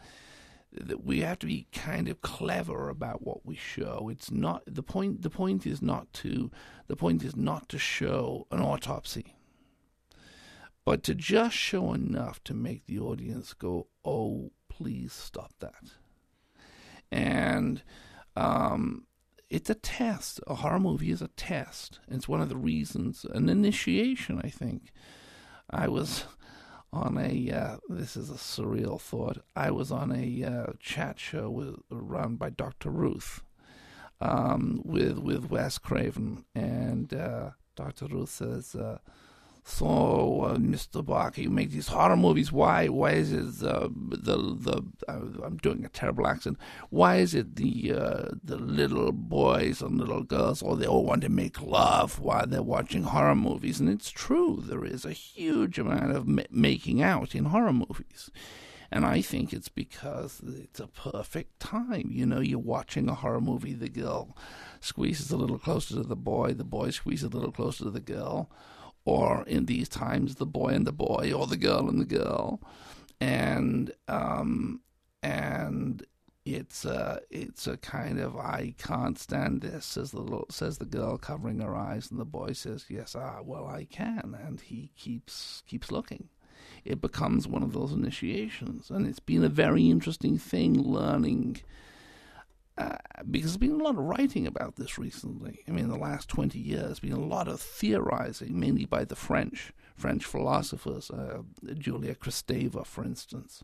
that 0.72 1.04
we 1.04 1.22
have 1.22 1.40
to 1.40 1.48
be 1.48 1.66
kind 1.72 2.08
of 2.08 2.22
clever 2.22 2.90
about 2.90 3.24
what 3.24 3.46
we 3.46 3.56
show. 3.56 4.10
It's 4.12 4.30
not 4.30 4.62
the 4.68 4.84
point. 4.84 5.24
The 5.24 5.30
point 5.30 5.66
is 5.66 5.82
not 5.82 6.12
to 6.14 6.52
the 6.88 6.96
point 6.96 7.24
is 7.24 7.36
not 7.36 7.68
to 7.70 7.80
show 7.80 8.46
an 8.52 8.62
autopsy, 8.62 9.38
but 10.86 11.02
to 11.04 11.16
just 11.16 11.56
show 11.56 11.94
enough 11.94 12.44
to 12.44 12.54
make 12.54 12.86
the 12.86 13.00
audience 13.00 13.54
go, 13.54 13.88
"Oh, 14.06 14.52
please 14.70 15.14
stop 15.14 15.54
that." 15.60 15.94
And 17.12 17.82
um, 18.36 19.07
it's 19.50 19.70
a 19.70 19.76
test. 19.76 20.40
A 20.48 20.56
horror 20.56 20.80
movie 20.80 21.12
is 21.12 21.22
a 21.22 21.30
test. 21.30 22.00
It's 22.08 22.28
one 22.28 22.42
of 22.42 22.50
the 22.50 22.58
reasons, 22.58 23.26
an 23.34 23.50
initiation. 23.50 24.42
I 24.44 24.50
think 24.50 24.92
I 25.70 25.88
was 25.88 26.26
on 26.94 27.18
a 27.18 27.52
uh, 27.52 27.78
this 27.90 28.16
is 28.16 28.30
a 28.30 28.36
surreal 28.36 29.00
thought. 29.00 29.40
I 29.56 29.72
was 29.72 29.92
on 29.92 30.12
a 30.12 30.44
uh, 30.44 30.74
chat 30.80 31.20
show 31.20 31.50
with, 31.50 31.76
run 31.90 32.36
by 32.36 32.50
Dr. 32.50 32.90
Ruth 32.90 33.42
um, 34.20 34.82
with 34.84 35.20
with 35.20 35.50
Wes 35.50 35.78
Craven, 35.78 36.46
and 36.56 37.14
uh, 37.14 37.52
Dr. 37.76 38.08
Ruth 38.08 38.30
says, 38.30 38.76
uh, 38.76 38.98
so, 39.70 40.44
uh, 40.44 40.56
Mr. 40.56 41.06
Barker, 41.06 41.42
you 41.42 41.50
make 41.50 41.72
these 41.72 41.90
horror 41.90 42.16
movies. 42.16 42.54
Why? 42.54 42.88
Why 42.88 43.12
is 43.12 43.34
it 43.34 43.68
uh, 43.68 43.90
the 43.92 44.38
the? 44.38 44.82
Uh, 45.10 45.44
I'm 45.44 45.58
doing 45.58 45.84
a 45.84 45.90
terrible 45.90 46.26
accent. 46.26 46.58
Why 46.90 47.18
is 47.18 47.36
it 47.36 47.58
the 47.58 47.94
uh, 47.94 48.30
the 48.42 48.56
little 48.56 49.12
boys 49.12 49.82
and 49.82 50.00
little 50.00 50.24
girls, 50.24 50.62
or 50.62 50.78
they 50.78 50.88
all 50.88 51.04
want 51.04 51.22
to 51.24 51.30
make 51.30 51.62
love 51.62 52.18
while 52.18 52.48
they're 52.48 52.64
watching 52.64 53.04
horror 53.04 53.36
movies? 53.36 53.82
And 53.82 53.90
it's 53.90 54.10
true. 54.10 54.64
There 54.66 54.86
is 54.86 55.04
a 55.04 55.12
huge 55.12 55.78
amount 55.78 56.16
of 56.16 56.26
ma- 56.26 56.44
making 56.50 57.02
out 57.02 57.36
in 57.36 57.46
horror 57.46 57.74
movies. 57.74 58.32
And 58.90 59.06
I 59.06 59.20
think 59.20 59.52
it's 59.52 59.68
because 59.68 60.42
it's 60.48 60.80
a 60.80 60.88
perfect 60.88 61.60
time. 61.60 62.08
You 62.10 62.26
know, 62.26 62.40
you're 62.40 62.58
watching 62.58 63.10
a 63.10 63.16
horror 63.16 63.42
movie, 63.42 63.74
the 63.74 63.90
girl 63.90 64.38
squeezes 64.80 65.30
a 65.30 65.36
little 65.36 65.60
closer 65.60 65.96
to 65.96 66.04
the 66.04 66.16
boy, 66.16 66.54
the 66.54 66.64
boy 66.64 66.92
squeezes 66.92 67.26
a 67.26 67.36
little 67.36 67.52
closer 67.52 67.84
to 67.84 67.92
the 67.92 68.00
girl 68.00 68.50
or 69.08 69.44
in 69.48 69.68
these 69.68 69.88
times, 69.88 70.36
the 70.36 70.46
boy 70.46 70.68
and 70.68 70.86
the 70.86 70.92
boy, 70.92 71.32
or 71.34 71.48
the 71.48 71.56
girl 71.56 71.88
and 71.88 72.02
the 72.02 72.18
girl. 72.20 72.60
And 73.22 73.94
um, 74.10 74.82
and 75.24 76.06
it's 76.46 76.84
a 76.84 77.22
it's 77.32 77.68
a 77.68 77.78
kind 77.78 78.20
of 78.20 78.36
I 78.36 78.74
can't 78.78 79.18
stand 79.18 79.62
this 79.62 79.86
says 79.86 80.12
the 80.12 80.44
says 80.50 80.78
the 80.78 80.86
girl 80.86 81.18
covering 81.18 81.62
her 81.62 81.74
eyes 81.74 82.12
and 82.12 82.20
the 82.20 82.26
boy 82.26 82.52
says 82.52 82.86
yes 82.90 83.16
ah 83.16 83.40
well 83.42 83.66
I 83.66 83.86
can. 83.86 84.38
And 84.46 84.60
he 84.60 84.92
keeps 84.98 85.64
keeps 85.66 85.90
looking. 85.90 86.28
It 86.84 87.00
becomes 87.00 87.48
one 87.48 87.64
of 87.64 87.72
those 87.72 87.94
initiations. 87.94 88.90
And 88.90 89.08
it's 89.08 89.22
been 89.22 89.46
a 89.46 89.50
very 89.50 89.90
interesting 89.90 90.38
thing 90.38 90.74
learning 90.74 91.62
uh, 92.78 92.96
because 93.30 93.52
there's 93.52 93.58
been 93.58 93.80
a 93.80 93.84
lot 93.84 93.98
of 93.98 94.04
writing 94.04 94.46
about 94.48 94.76
this 94.76 94.98
recently 94.98 95.64
I 95.68 95.72
mean 95.72 95.90
the 95.90 95.98
last 95.98 96.30
20 96.30 96.60
years 96.60 96.84
there's 96.84 97.00
been 97.00 97.14
a 97.14 97.20
lot 97.20 97.48
of 97.48 97.60
theorizing 97.60 98.60
mainly 98.60 98.86
by 98.86 99.06
the 99.06 99.16
French 99.16 99.74
French 99.96 100.26
philosophers 100.26 101.10
uh, 101.10 101.42
Julia 101.78 102.16
Kristeva 102.16 102.86
for 102.86 103.04
instance 103.04 103.64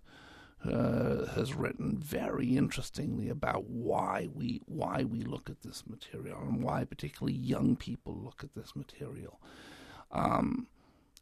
uh, 0.65 1.25
has 1.35 1.53
written 1.53 1.97
very 1.97 2.55
interestingly 2.55 3.29
about 3.29 3.65
why 3.65 4.29
we 4.33 4.61
why 4.65 5.03
we 5.03 5.21
look 5.21 5.49
at 5.49 5.61
this 5.61 5.83
material 5.87 6.39
and 6.41 6.63
why 6.63 6.85
particularly 6.85 7.37
young 7.37 7.75
people 7.75 8.15
look 8.15 8.43
at 8.43 8.55
this 8.55 8.75
material. 8.75 9.41
Um, 10.11 10.67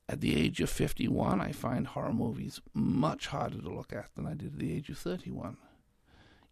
at 0.07 0.19
the 0.19 0.35
age 0.35 0.59
of 0.59 0.69
51, 0.69 1.39
I 1.39 1.53
find 1.53 1.87
horror 1.87 2.13
movies 2.13 2.59
much 2.73 3.27
harder 3.27 3.61
to 3.61 3.69
look 3.69 3.93
at 3.93 4.09
than 4.15 4.27
I 4.27 4.33
did 4.33 4.53
at 4.53 4.59
the 4.59 4.73
age 4.75 4.89
of 4.89 4.97
31. 4.97 5.57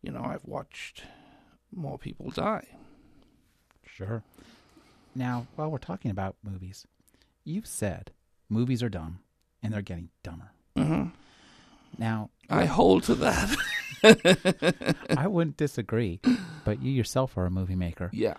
You 0.01 0.13
know, 0.13 0.23
I've 0.23 0.45
watched 0.45 1.03
more 1.73 1.97
people 1.97 2.29
die. 2.31 2.65
Sure. 3.85 4.23
Now, 5.15 5.47
while 5.55 5.69
we're 5.71 5.77
talking 5.79 6.11
about 6.11 6.35
movies, 6.43 6.85
you've 7.43 7.67
said 7.67 8.11
movies 8.49 8.81
are 8.83 8.89
dumb 8.89 9.19
and 9.61 9.73
they're 9.73 9.81
getting 9.81 10.09
dumber. 10.23 10.51
Mm-hmm. 10.77 11.09
Now, 11.97 12.29
I 12.49 12.65
hold 12.65 13.03
to 13.03 13.15
that. 13.15 13.55
I 15.17 15.27
wouldn't 15.27 15.57
disagree, 15.57 16.19
but 16.63 16.81
you 16.81 16.91
yourself 16.91 17.37
are 17.37 17.45
a 17.45 17.51
movie 17.51 17.75
maker. 17.75 18.09
yeah. 18.13 18.35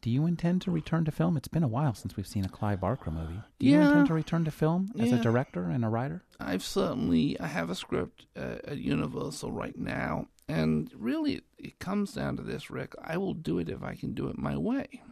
Do 0.00 0.10
you 0.10 0.26
intend 0.26 0.62
to 0.62 0.72
return 0.72 1.04
to 1.04 1.12
film? 1.12 1.36
It's 1.36 1.46
been 1.46 1.62
a 1.62 1.68
while 1.68 1.94
since 1.94 2.16
we've 2.16 2.26
seen 2.26 2.44
a 2.44 2.48
Clive 2.48 2.80
Barker 2.80 3.12
movie. 3.12 3.40
Do 3.60 3.66
you 3.66 3.78
Yeah. 3.78 3.88
intend 3.88 4.06
to 4.08 4.14
return 4.14 4.44
to 4.46 4.50
film 4.50 4.90
as 4.98 5.12
a 5.12 5.18
director 5.22 5.64
and 5.70 5.84
a 5.84 5.88
writer? 5.88 6.24
I've 6.40 6.64
certainly 6.64 7.38
I 7.38 7.46
have 7.46 7.70
a 7.70 7.76
script 7.76 8.26
uh, 8.34 8.56
at 8.64 8.78
Universal 8.78 9.52
right 9.52 9.78
now, 9.78 10.26
and 10.48 10.90
really 10.94 11.42
it, 11.58 11.78
comes 11.78 12.12
down 12.12 12.36
to 12.36 12.42
this, 12.42 12.70
Rick. 12.70 12.94
I 13.02 13.16
will 13.16 13.34
do 13.34 13.58
it 13.58 13.68
if 13.68 13.82
I 13.82 13.94
can 13.94 14.14
do 14.14 14.28
it 14.28 14.38
my 14.38 14.56
way. 14.56 15.02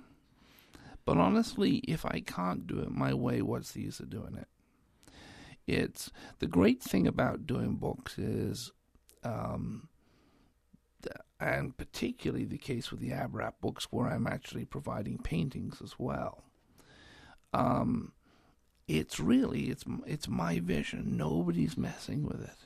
But 1.04 1.16
honestly, 1.16 1.78
if 1.78 2.04
I 2.04 2.20
can't 2.20 2.66
do 2.66 2.78
it 2.80 2.90
my 2.90 3.12
way, 3.12 3.42
what's 3.42 3.72
the 3.72 3.82
use 3.82 4.00
of 4.00 4.10
doing 4.10 4.36
it? 4.36 4.48
It's 5.66 6.10
the 6.38 6.46
great 6.46 6.82
thing 6.82 7.06
about 7.06 7.46
doing 7.46 7.76
books 7.76 8.18
is, 8.18 8.72
um, 9.24 9.88
and 11.40 11.76
particularly 11.76 12.44
the 12.44 12.58
case 12.58 12.90
with 12.90 13.00
the 13.00 13.10
Abarat 13.10 13.54
books, 13.60 13.88
where 13.90 14.08
I'm 14.08 14.26
actually 14.26 14.64
providing 14.64 15.18
paintings 15.18 15.80
as 15.82 15.98
well. 15.98 16.44
Um, 17.52 18.12
it's 18.88 19.20
really 19.20 19.70
it's 19.70 19.84
it's 20.06 20.28
my 20.28 20.60
vision. 20.60 21.16
Nobody's 21.16 21.76
messing 21.76 22.24
with 22.24 22.42
it. 22.42 22.56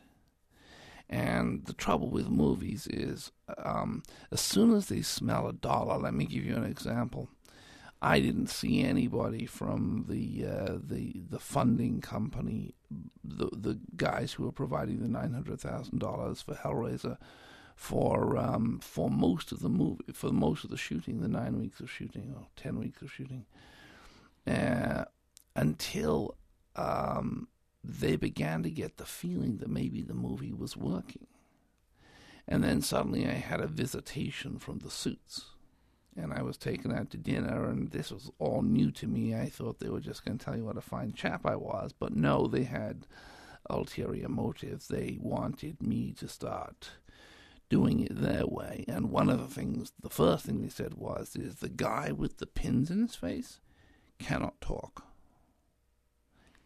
And 1.09 1.64
the 1.66 1.73
trouble 1.73 2.11
with 2.11 2.29
movies 2.29 2.88
is, 2.88 3.31
um, 3.59 4.03
as 4.33 4.40
soon 4.40 4.75
as 4.75 4.87
they 4.87 5.03
smell 5.03 5.47
a 5.47 5.53
dollar, 5.53 5.99
let 5.99 6.14
me 6.14 6.25
give 6.25 6.45
you 6.45 6.57
an 6.57 6.64
example. 6.64 7.29
I 8.03 8.21
didn't 8.21 8.49
see 8.49 8.83
anybody 8.83 9.47
from 9.47 10.05
the 10.09 10.47
uh, 10.47 10.79
the 10.83 11.23
the 11.31 11.38
funding 11.38 12.01
company, 12.01 12.75
the 13.25 13.49
the 13.53 13.79
guys 13.97 14.33
who 14.33 14.45
were 14.45 14.53
providing 14.53 15.01
the 15.01 15.09
nine 15.09 15.33
hundred 15.33 15.61
thousand 15.61 16.01
dollars 16.01 16.42
for 16.42 16.55
Hellraiser, 16.55 17.16
for 17.75 18.37
um, 18.37 18.81
for 18.83 19.09
most 19.09 19.51
of 19.51 19.61
the 19.61 19.71
movie, 19.71 20.05
for 20.12 20.31
most 20.31 20.64
of 20.64 20.71
the 20.71 20.77
shooting, 20.77 21.21
the 21.21 21.29
nine 21.29 21.59
weeks 21.59 21.81
of 21.81 21.90
shooting 21.90 22.35
or 22.37 22.47
ten 22.55 22.79
weeks 22.79 23.01
of 23.01 23.11
shooting, 23.11 23.47
uh, 24.47 25.05
until 25.55 26.37
um, 26.77 27.49
they 27.87 28.16
began 28.16 28.62
to 28.62 28.70
get 28.70 28.96
the 28.96 29.07
feeling 29.07 29.59
that 29.59 29.70
maybe 29.70 30.03
the 30.03 30.14
movie 30.14 30.53
was 30.53 30.77
working. 30.77 31.27
And 32.49 32.62
then 32.62 32.81
suddenly 32.81 33.27
I 33.27 33.35
had 33.35 33.61
a 33.61 33.66
visitation 33.66 34.59
from 34.59 34.79
the 34.79 34.90
suits. 34.90 35.46
And 36.16 36.33
I 36.33 36.42
was 36.42 36.57
taken 36.57 36.92
out 36.92 37.11
to 37.11 37.18
dinner, 37.18 37.68
and 37.68 37.90
this 37.90 38.11
was 38.11 38.31
all 38.38 38.62
new 38.62 38.90
to 38.92 39.07
me. 39.07 39.35
I 39.35 39.51
thought 39.51 39.81
they 39.81 39.90
were 39.90 40.01
just 40.01 40.25
going 40.25 40.38
to 40.38 40.44
tell 40.44 40.57
you 40.57 40.64
what 40.64 40.79
a 40.79 40.83
fine 40.83 41.12
chap 41.12 41.44
I 41.44 41.57
was. 41.57 41.92
But 41.92 42.16
no, 42.16 42.46
they 42.46 42.64
had 42.64 43.07
ulterior 43.68 44.29
motives. 44.29 44.88
They 44.88 45.18
wanted 45.20 45.83
me 45.83 46.12
to 46.12 46.27
start 46.27 46.92
doing 47.68 48.01
it 48.01 48.18
their 48.18 48.46
way. 48.46 48.87
And 48.88 49.11
one 49.11 49.29
of 49.29 49.40
the 49.40 49.55
things, 49.55 49.92
the 50.01 50.09
first 50.09 50.46
thing 50.46 50.62
they 50.62 50.68
said 50.68 50.94
was, 50.94 51.37
is 51.37 51.57
the 51.57 51.68
guy 51.68 52.12
with 52.12 52.38
the 52.38 52.46
pins 52.46 52.90
in 52.90 53.03
his 53.03 53.14
face 53.14 53.61
cannot 54.18 54.61
talk 54.62 55.05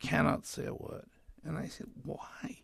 cannot 0.00 0.46
say 0.46 0.66
a 0.66 0.74
word. 0.74 1.06
And 1.44 1.56
I 1.56 1.68
said, 1.68 1.86
why? 2.04 2.62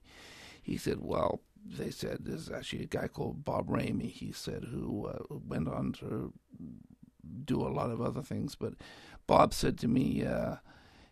He 0.62 0.76
said, 0.76 0.98
well, 1.00 1.40
they 1.64 1.90
said 1.90 2.18
there's 2.20 2.50
actually 2.50 2.82
a 2.82 2.86
guy 2.86 3.08
called 3.08 3.44
Bob 3.44 3.70
Rehme, 3.70 4.00
he 4.00 4.32
said, 4.32 4.64
who 4.64 5.06
uh, 5.06 5.36
went 5.46 5.68
on 5.68 5.92
to 5.94 6.32
do 7.44 7.60
a 7.60 7.68
lot 7.68 7.90
of 7.90 8.00
other 8.00 8.22
things. 8.22 8.54
But 8.54 8.74
Bob 9.26 9.54
said 9.54 9.78
to 9.78 9.88
me, 9.88 10.24
uh, 10.24 10.56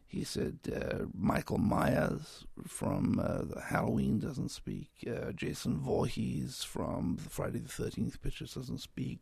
he 0.07 0.23
said, 0.23 0.59
uh, 0.73 1.07
Michael 1.13 1.59
Myers 1.59 2.47
from 2.67 3.19
uh, 3.19 3.43
the 3.43 3.61
Halloween 3.61 4.19
doesn't 4.19 4.51
speak. 4.51 4.91
Uh, 5.07 5.33
Jason 5.33 5.79
Voorhees 5.79 6.63
from 6.63 7.19
the 7.23 7.31
Friday 7.31 7.59
the 7.59 7.69
13th 7.69 8.21
pictures 8.21 8.55
doesn't 8.55 8.81
speak. 8.81 9.21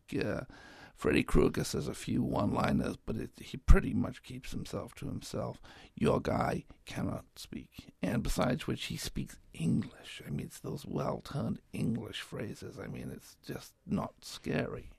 Freddy 0.94 1.24
Krueger 1.24 1.64
says 1.64 1.88
a 1.88 1.94
few 1.94 2.22
one-liners, 2.22 2.96
but 3.04 3.16
it, 3.16 3.30
he 3.40 3.56
pretty 3.56 3.92
much 3.92 4.22
keeps 4.22 4.52
himself 4.52 4.94
to 4.94 5.06
himself. 5.06 5.60
Your 5.96 6.20
guy 6.20 6.64
cannot 6.86 7.24
speak, 7.34 7.92
and 8.00 8.22
besides 8.22 8.66
which, 8.68 8.84
he 8.84 8.96
speaks 8.96 9.36
English. 9.52 10.22
I 10.24 10.30
mean, 10.30 10.46
it's 10.46 10.60
those 10.60 10.86
well-turned 10.86 11.58
English 11.72 12.20
phrases. 12.20 12.78
I 12.78 12.86
mean, 12.86 13.10
it's 13.12 13.36
just 13.44 13.72
not 13.84 14.14
scary. 14.20 14.90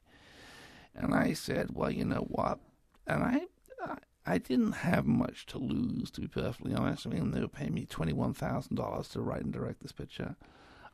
And 0.94 1.16
I 1.16 1.34
said, 1.34 1.70
well, 1.74 1.90
you 1.92 2.04
know 2.04 2.26
what? 2.28 2.60
And 3.08 3.24
I, 3.24 3.42
I, 3.82 3.98
I 4.26 4.38
didn't 4.40 4.74
have 4.74 5.06
much 5.06 5.46
to 5.48 5.58
lose, 5.58 6.12
to 6.12 6.22
be 6.22 6.28
perfectly 6.28 6.74
honest. 6.74 7.08
I 7.08 7.12
mean, 7.12 7.32
they 7.32 7.40
were 7.40 7.48
paying 7.48 7.74
me 7.74 7.86
twenty-one 7.86 8.34
thousand 8.34 8.76
dollars 8.76 9.08
to 9.10 9.22
write 9.22 9.44
and 9.44 9.54
direct 9.54 9.82
this 9.82 9.94
picture. 9.94 10.36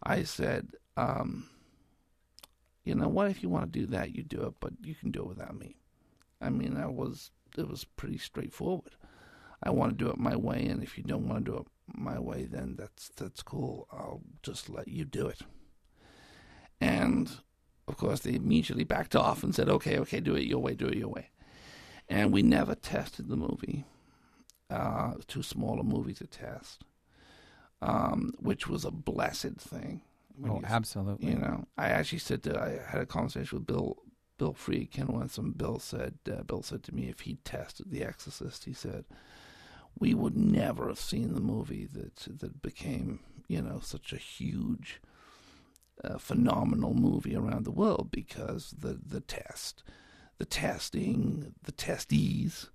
I 0.04 0.24
said. 0.24 0.70
Um, 0.98 1.50
you 2.84 2.96
know 2.96 3.08
what 3.08 3.30
if 3.30 3.44
you 3.44 3.50
want 3.50 3.72
to 3.72 3.80
do 3.80 3.86
that 3.88 4.16
you 4.16 4.24
do 4.24 4.44
it 4.44 4.54
but 4.60 4.74
you 4.82 4.96
can 4.96 5.12
do 5.12 5.22
it 5.22 5.28
without 5.28 5.58
me. 5.58 5.76
I 6.42 6.50
mean 6.50 6.78
i 6.78 6.88
was 6.88 7.32
it 7.58 7.68
was 7.68 7.84
pretty 7.84 8.18
straightforward. 8.18 8.96
I 9.62 9.72
want 9.72 9.98
to 9.98 10.04
do 10.06 10.10
it 10.12 10.18
my 10.18 10.36
way 10.36 10.66
and 10.68 10.82
if 10.84 10.98
you 10.98 11.04
don't 11.04 11.28
want 11.28 11.46
to 11.46 11.52
do 11.52 11.58
it 11.58 11.68
my 11.94 12.20
way 12.20 12.46
then 12.46 12.76
that's 12.78 13.10
that's 13.16 13.42
cool. 13.42 13.88
I'll 13.92 14.22
just 14.44 14.70
let 14.70 14.88
you 14.88 15.06
do 15.06 15.28
it. 15.28 15.42
And 16.80 17.30
of 17.88 17.98
course 17.98 18.22
they 18.22 18.36
immediately 18.36 18.84
backed 18.84 19.16
off 19.16 19.44
and 19.44 19.54
said 19.54 19.70
okay 19.70 19.98
okay 20.00 20.20
do 20.20 20.36
it 20.36 20.44
your 20.44 20.60
way 20.60 20.76
do 20.76 20.88
it 20.88 20.98
your 20.98 21.10
way. 21.10 21.30
And 22.08 22.32
we 22.32 22.42
never 22.42 22.76
tested 22.76 23.28
the 23.28 23.36
movie 23.36 23.86
uh 24.70 25.14
too 25.28 25.42
small 25.42 25.80
a 25.80 25.84
movie 25.84 26.14
to 26.14 26.28
test 26.28 26.84
um 27.82 28.32
which 28.38 28.68
was 28.68 28.86
a 28.86 28.92
blessed 28.92 29.56
thing 29.58 30.02
when 30.40 30.52
Oh, 30.52 30.60
you- 30.60 30.66
absolutely. 30.66 31.28
you 31.30 31.38
know, 31.38 31.66
I 31.78 31.90
actually 31.90 32.20
said 32.20 32.44
to, 32.44 32.60
I 32.60 32.80
had 32.92 33.02
a 33.02 33.06
conversation 33.06 33.58
with 33.60 33.68
Bill 33.68 33.98
Bill 34.38 34.54
Friedkin 34.54 35.10
once, 35.10 35.38
and 35.38 35.58
Bill 35.58 35.80
said 35.80 36.20
uh, 36.32 36.44
Bill 36.44 36.62
said 36.64 36.82
to 36.84 36.96
me 36.96 37.10
if 37.10 37.22
he 37.22 37.36
tested 37.44 37.92
The 37.92 38.04
Exorcist, 38.04 38.64
he 38.66 38.74
said 38.74 39.04
we 40.00 40.14
would 40.14 40.38
never 40.38 40.88
have 40.88 41.00
seen 41.00 41.34
the 41.34 41.42
movie 41.42 41.86
that 41.92 42.16
that 42.40 42.62
became 42.62 43.20
you 43.50 43.62
know 43.62 43.80
such 43.82 44.14
a 44.14 44.18
huge, 44.18 45.02
uh, 46.04 46.18
phenomenal 46.18 46.94
movie 46.94 47.36
around 47.36 47.66
the 47.66 47.72
world 47.72 48.10
because 48.12 48.74
the 48.80 48.98
the 49.06 49.20
test, 49.20 49.84
the 50.38 50.46
testing, 50.46 51.54
the 51.64 51.74
testees 51.74 52.70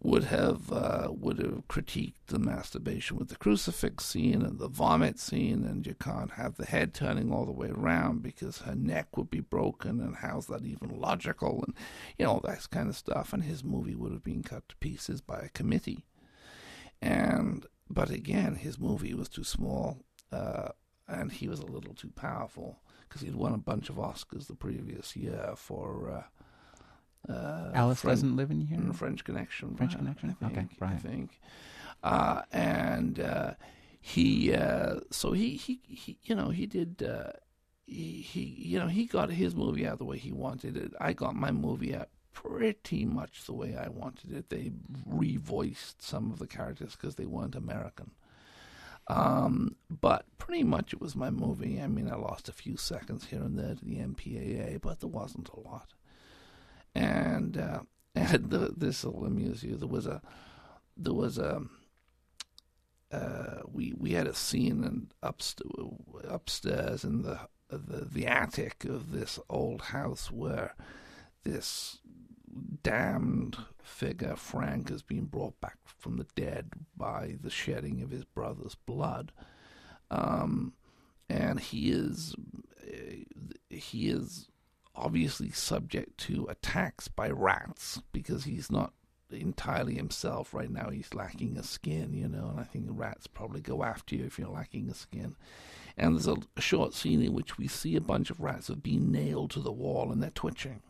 would 0.00 0.24
have 0.24 0.70
uh, 0.70 1.08
would 1.10 1.38
have 1.38 1.66
critiqued 1.66 2.26
the 2.28 2.38
masturbation 2.38 3.16
with 3.16 3.28
the 3.28 3.36
crucifix 3.36 4.04
scene 4.04 4.42
and 4.42 4.58
the 4.58 4.68
vomit 4.68 5.18
scene, 5.18 5.64
and 5.64 5.86
you 5.86 5.94
can't 5.94 6.32
have 6.32 6.56
the 6.56 6.66
head 6.66 6.94
turning 6.94 7.32
all 7.32 7.44
the 7.44 7.52
way 7.52 7.68
around 7.68 8.22
because 8.22 8.58
her 8.58 8.76
neck 8.76 9.16
would 9.16 9.28
be 9.28 9.40
broken, 9.40 10.00
and 10.00 10.16
how's 10.16 10.46
that 10.46 10.64
even 10.64 11.00
logical, 11.00 11.64
and 11.66 11.74
you 12.16 12.24
know 12.24 12.32
all 12.32 12.40
that 12.40 12.68
kind 12.70 12.88
of 12.88 12.96
stuff. 12.96 13.32
And 13.32 13.42
his 13.42 13.64
movie 13.64 13.96
would 13.96 14.12
have 14.12 14.22
been 14.22 14.44
cut 14.44 14.68
to 14.68 14.76
pieces 14.76 15.20
by 15.20 15.40
a 15.40 15.48
committee, 15.48 16.04
and 17.02 17.66
but 17.90 18.10
again, 18.10 18.54
his 18.54 18.78
movie 18.78 19.14
was 19.14 19.28
too 19.28 19.44
small, 19.44 19.98
uh, 20.30 20.68
and 21.08 21.32
he 21.32 21.48
was 21.48 21.58
a 21.58 21.66
little 21.66 21.94
too 21.94 22.12
powerful 22.14 22.78
because 23.08 23.22
he'd 23.22 23.34
won 23.34 23.52
a 23.52 23.58
bunch 23.58 23.88
of 23.88 23.96
Oscars 23.96 24.46
the 24.46 24.54
previous 24.54 25.16
year 25.16 25.54
for. 25.56 26.10
Uh, 26.10 26.22
uh, 27.28 27.70
Alice 27.74 28.00
Fren- 28.00 28.12
doesn't 28.12 28.36
live 28.36 28.50
in 28.50 28.60
here. 28.60 28.78
Mm, 28.78 28.94
French 28.94 29.24
Connection. 29.24 29.74
French 29.76 29.92
right, 29.94 29.98
Connection? 30.00 30.36
I 30.40 30.44
think, 30.48 30.52
Okay, 30.58 30.66
think, 30.78 30.82
I 30.82 30.96
think. 30.96 31.40
Uh, 32.02 32.42
and 32.52 33.20
uh, 33.20 33.54
he, 34.00 34.52
uh, 34.54 35.00
so 35.10 35.32
he, 35.32 35.56
he, 35.56 35.80
he, 35.86 36.18
you 36.22 36.34
know, 36.34 36.50
he 36.50 36.66
did. 36.66 37.02
Uh, 37.02 37.32
he, 37.86 38.20
he, 38.20 38.42
you 38.42 38.78
know, 38.78 38.86
he 38.88 39.06
got 39.06 39.30
his 39.30 39.54
movie 39.54 39.86
out 39.86 39.98
the 39.98 40.04
way 40.04 40.18
he 40.18 40.30
wanted 40.30 40.76
it. 40.76 40.92
I 41.00 41.12
got 41.14 41.34
my 41.34 41.50
movie 41.50 41.94
out 41.94 42.10
pretty 42.32 43.04
much 43.04 43.46
the 43.46 43.54
way 43.54 43.76
I 43.76 43.88
wanted 43.88 44.32
it. 44.32 44.50
They 44.50 44.72
revoiced 45.08 46.02
some 46.02 46.30
of 46.30 46.38
the 46.38 46.46
characters 46.46 46.94
because 46.96 47.16
they 47.16 47.24
weren't 47.26 47.56
American. 47.56 48.10
Um, 49.08 49.76
but 49.88 50.26
pretty 50.36 50.64
much 50.64 50.92
it 50.92 51.00
was 51.00 51.16
my 51.16 51.30
movie. 51.30 51.80
I 51.80 51.86
mean, 51.86 52.10
I 52.10 52.16
lost 52.16 52.48
a 52.48 52.52
few 52.52 52.76
seconds 52.76 53.26
here 53.26 53.40
and 53.40 53.58
there 53.58 53.74
to 53.74 53.84
the 53.84 53.96
MPAA, 53.96 54.80
but 54.82 55.00
there 55.00 55.08
wasn't 55.08 55.48
a 55.48 55.60
lot. 55.60 55.94
And 56.94 57.56
uh, 57.56 57.80
and 58.14 58.50
the, 58.50 58.74
this 58.76 59.04
will 59.04 59.24
amuse 59.24 59.62
you. 59.62 59.76
There 59.76 59.88
was 59.88 60.06
a 60.06 60.20
there 60.96 61.14
was 61.14 61.38
a 61.38 61.62
uh, 63.10 63.62
we 63.66 63.94
we 63.96 64.12
had 64.12 64.26
a 64.26 64.34
scene 64.34 64.84
in 64.84 65.08
upst- 65.22 65.62
upstairs 66.28 67.04
in 67.04 67.22
the, 67.22 67.40
the 67.70 68.04
the 68.04 68.26
attic 68.26 68.84
of 68.84 69.12
this 69.12 69.38
old 69.48 69.80
house 69.82 70.30
where 70.30 70.74
this 71.44 71.98
damned 72.82 73.56
figure 73.82 74.36
Frank 74.36 74.90
has 74.90 75.02
been 75.02 75.26
brought 75.26 75.58
back 75.60 75.78
from 75.84 76.16
the 76.16 76.26
dead 76.34 76.70
by 76.96 77.36
the 77.40 77.50
shedding 77.50 78.02
of 78.02 78.10
his 78.10 78.24
brother's 78.24 78.74
blood, 78.74 79.32
um, 80.10 80.74
and 81.30 81.60
he 81.60 81.90
is 81.90 82.34
uh, 82.82 83.16
he 83.70 84.08
is 84.08 84.48
obviously 84.98 85.50
subject 85.50 86.18
to 86.18 86.46
attacks 86.48 87.08
by 87.08 87.30
rats 87.30 88.02
because 88.12 88.44
he's 88.44 88.70
not 88.70 88.92
entirely 89.30 89.94
himself 89.94 90.52
right 90.52 90.70
now. 90.70 90.90
He's 90.90 91.14
lacking 91.14 91.56
a 91.56 91.62
skin, 91.62 92.12
you 92.12 92.28
know, 92.28 92.48
and 92.48 92.60
I 92.60 92.64
think 92.64 92.86
rats 92.88 93.26
probably 93.26 93.60
go 93.60 93.82
after 93.82 94.16
you 94.16 94.24
if 94.24 94.38
you're 94.38 94.48
lacking 94.48 94.90
a 94.90 94.94
skin. 94.94 95.36
And 95.96 96.14
there's 96.14 96.28
a, 96.28 96.36
a 96.56 96.60
short 96.60 96.94
scene 96.94 97.22
in 97.22 97.32
which 97.32 97.58
we 97.58 97.68
see 97.68 97.96
a 97.96 98.00
bunch 98.00 98.30
of 98.30 98.40
rats 98.40 98.68
have 98.68 98.82
been 98.82 99.10
nailed 99.10 99.50
to 99.52 99.60
the 99.60 99.72
wall 99.72 100.12
and 100.12 100.22
they're 100.22 100.30
twitching. 100.30 100.82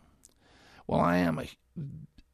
Well, 0.87 1.01
I 1.01 1.19
am 1.19 1.39
a 1.39 1.49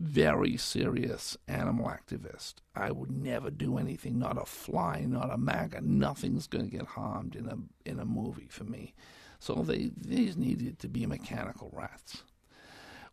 very 0.01 0.57
serious 0.57 1.37
animal 1.49 1.87
activist. 1.87 2.55
I 2.75 2.91
would 2.91 3.11
never 3.11 3.51
do 3.51 3.79
anything, 3.79 4.19
not 4.19 4.41
a 4.41 4.45
fly, 4.45 5.05
not 5.07 5.33
a 5.33 5.39
maggot, 5.39 5.85
nothing's 5.85 6.47
going 6.47 6.69
to 6.69 6.77
get 6.77 6.87
harmed 6.89 7.37
in 7.37 7.49
a 7.49 7.57
in 7.89 7.99
a 7.99 8.05
movie 8.05 8.49
for 8.49 8.65
me. 8.65 8.95
So 9.39 9.55
they 9.55 9.91
these 9.97 10.37
needed 10.37 10.79
to 10.81 10.89
be 10.89 11.07
mechanical 11.07 11.71
rats. 11.73 12.23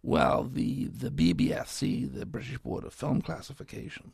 Well, 0.04 0.44
the 0.44 0.86
the 0.86 1.12
BBFC, 1.12 2.12
the 2.12 2.26
British 2.26 2.58
Board 2.60 2.84
of 2.84 2.94
Film 2.94 3.22
Classification, 3.22 4.14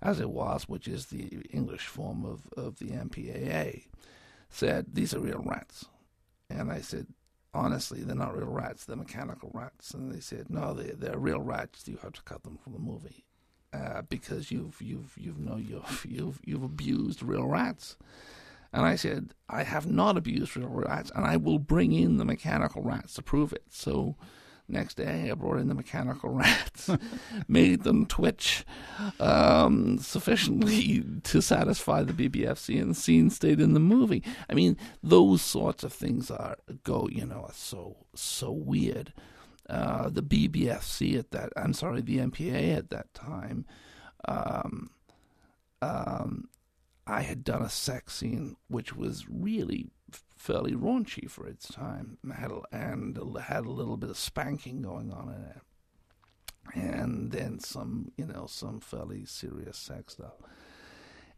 as 0.00 0.20
it 0.20 0.30
was, 0.30 0.68
which 0.68 0.86
is 0.86 1.06
the 1.06 1.42
English 1.50 1.86
form 1.86 2.24
of, 2.24 2.42
of 2.56 2.78
the 2.78 2.90
MPAA, 2.90 3.86
said 4.48 4.86
these 4.92 5.14
are 5.14 5.20
real 5.20 5.42
rats, 5.44 5.86
and 6.48 6.70
I 6.70 6.80
said 6.80 7.06
honestly, 7.54 8.02
they're 8.02 8.16
not 8.16 8.36
real 8.36 8.48
rats; 8.48 8.84
they're 8.84 8.96
mechanical 8.96 9.50
rats. 9.54 9.92
And 9.92 10.12
they 10.12 10.20
said, 10.20 10.50
no, 10.50 10.74
they 10.74 10.90
they're 10.90 11.18
real 11.18 11.40
rats. 11.40 11.86
You 11.88 11.98
have 12.02 12.12
to 12.12 12.22
cut 12.22 12.42
them 12.42 12.58
from 12.62 12.72
the 12.74 12.78
movie 12.78 13.24
uh, 13.72 14.02
because 14.02 14.50
you've 14.50 14.80
you've 14.80 15.14
you've 15.16 15.38
know 15.38 15.56
you've 15.56 16.06
you've 16.08 16.40
you've 16.44 16.62
abused 16.62 17.22
real 17.22 17.46
rats. 17.46 17.96
And 18.74 18.84
I 18.84 18.96
said, 18.96 19.32
I 19.48 19.62
have 19.62 19.86
not 19.86 20.18
abused 20.18 20.56
real 20.56 20.68
rats, 20.68 21.10
and 21.14 21.24
I 21.24 21.36
will 21.38 21.58
bring 21.58 21.92
in 21.92 22.18
the 22.18 22.24
mechanical 22.24 22.82
rats 22.82 23.14
to 23.14 23.22
prove 23.22 23.52
it. 23.52 23.62
So 23.70 24.16
Next 24.66 24.94
day, 24.94 25.30
I 25.30 25.34
brought 25.34 25.58
in 25.58 25.68
the 25.68 25.74
mechanical 25.74 26.30
rats, 26.30 26.88
made 27.46 27.82
them 27.82 28.06
twitch 28.06 28.64
um, 29.20 29.98
sufficiently 29.98 31.04
to 31.24 31.42
satisfy 31.42 32.02
the 32.02 32.14
BBFC, 32.14 32.80
and 32.80 32.92
the 32.92 32.94
scene 32.94 33.28
stayed 33.28 33.60
in 33.60 33.74
the 33.74 33.80
movie. 33.80 34.22
I 34.48 34.54
mean, 34.54 34.78
those 35.02 35.42
sorts 35.42 35.84
of 35.84 35.92
things 35.92 36.30
are 36.30 36.56
go, 36.82 37.08
you 37.12 37.26
know, 37.26 37.44
are 37.46 37.52
so 37.52 37.96
so 38.14 38.50
weird. 38.50 39.12
Uh, 39.68 40.08
the 40.08 40.22
BBFC 40.22 41.18
at 41.18 41.30
that, 41.32 41.52
I'm 41.56 41.74
sorry, 41.74 42.00
the 42.00 42.18
MPA 42.18 42.76
at 42.76 42.90
that 42.90 43.12
time, 43.12 43.66
um, 44.26 44.90
um, 45.82 46.48
I 47.06 47.22
had 47.22 47.44
done 47.44 47.62
a 47.62 47.70
sex 47.70 48.14
scene 48.14 48.56
which 48.68 48.96
was 48.96 49.26
really 49.28 49.90
fairly 50.36 50.72
raunchy 50.72 51.30
for 51.30 51.46
its 51.46 51.68
time, 51.68 52.18
had 52.34 52.50
a, 52.50 52.60
and 52.72 53.18
had 53.42 53.64
a 53.64 53.70
little 53.70 53.96
bit 53.96 54.10
of 54.10 54.18
spanking 54.18 54.82
going 54.82 55.12
on 55.12 55.28
in 55.28 55.42
it, 55.42 55.60
and 56.74 57.30
then 57.32 57.58
some, 57.58 58.12
you 58.16 58.26
know, 58.26 58.46
some 58.46 58.80
fairly 58.80 59.24
serious 59.24 59.76
sex 59.76 60.14
stuff. 60.14 60.34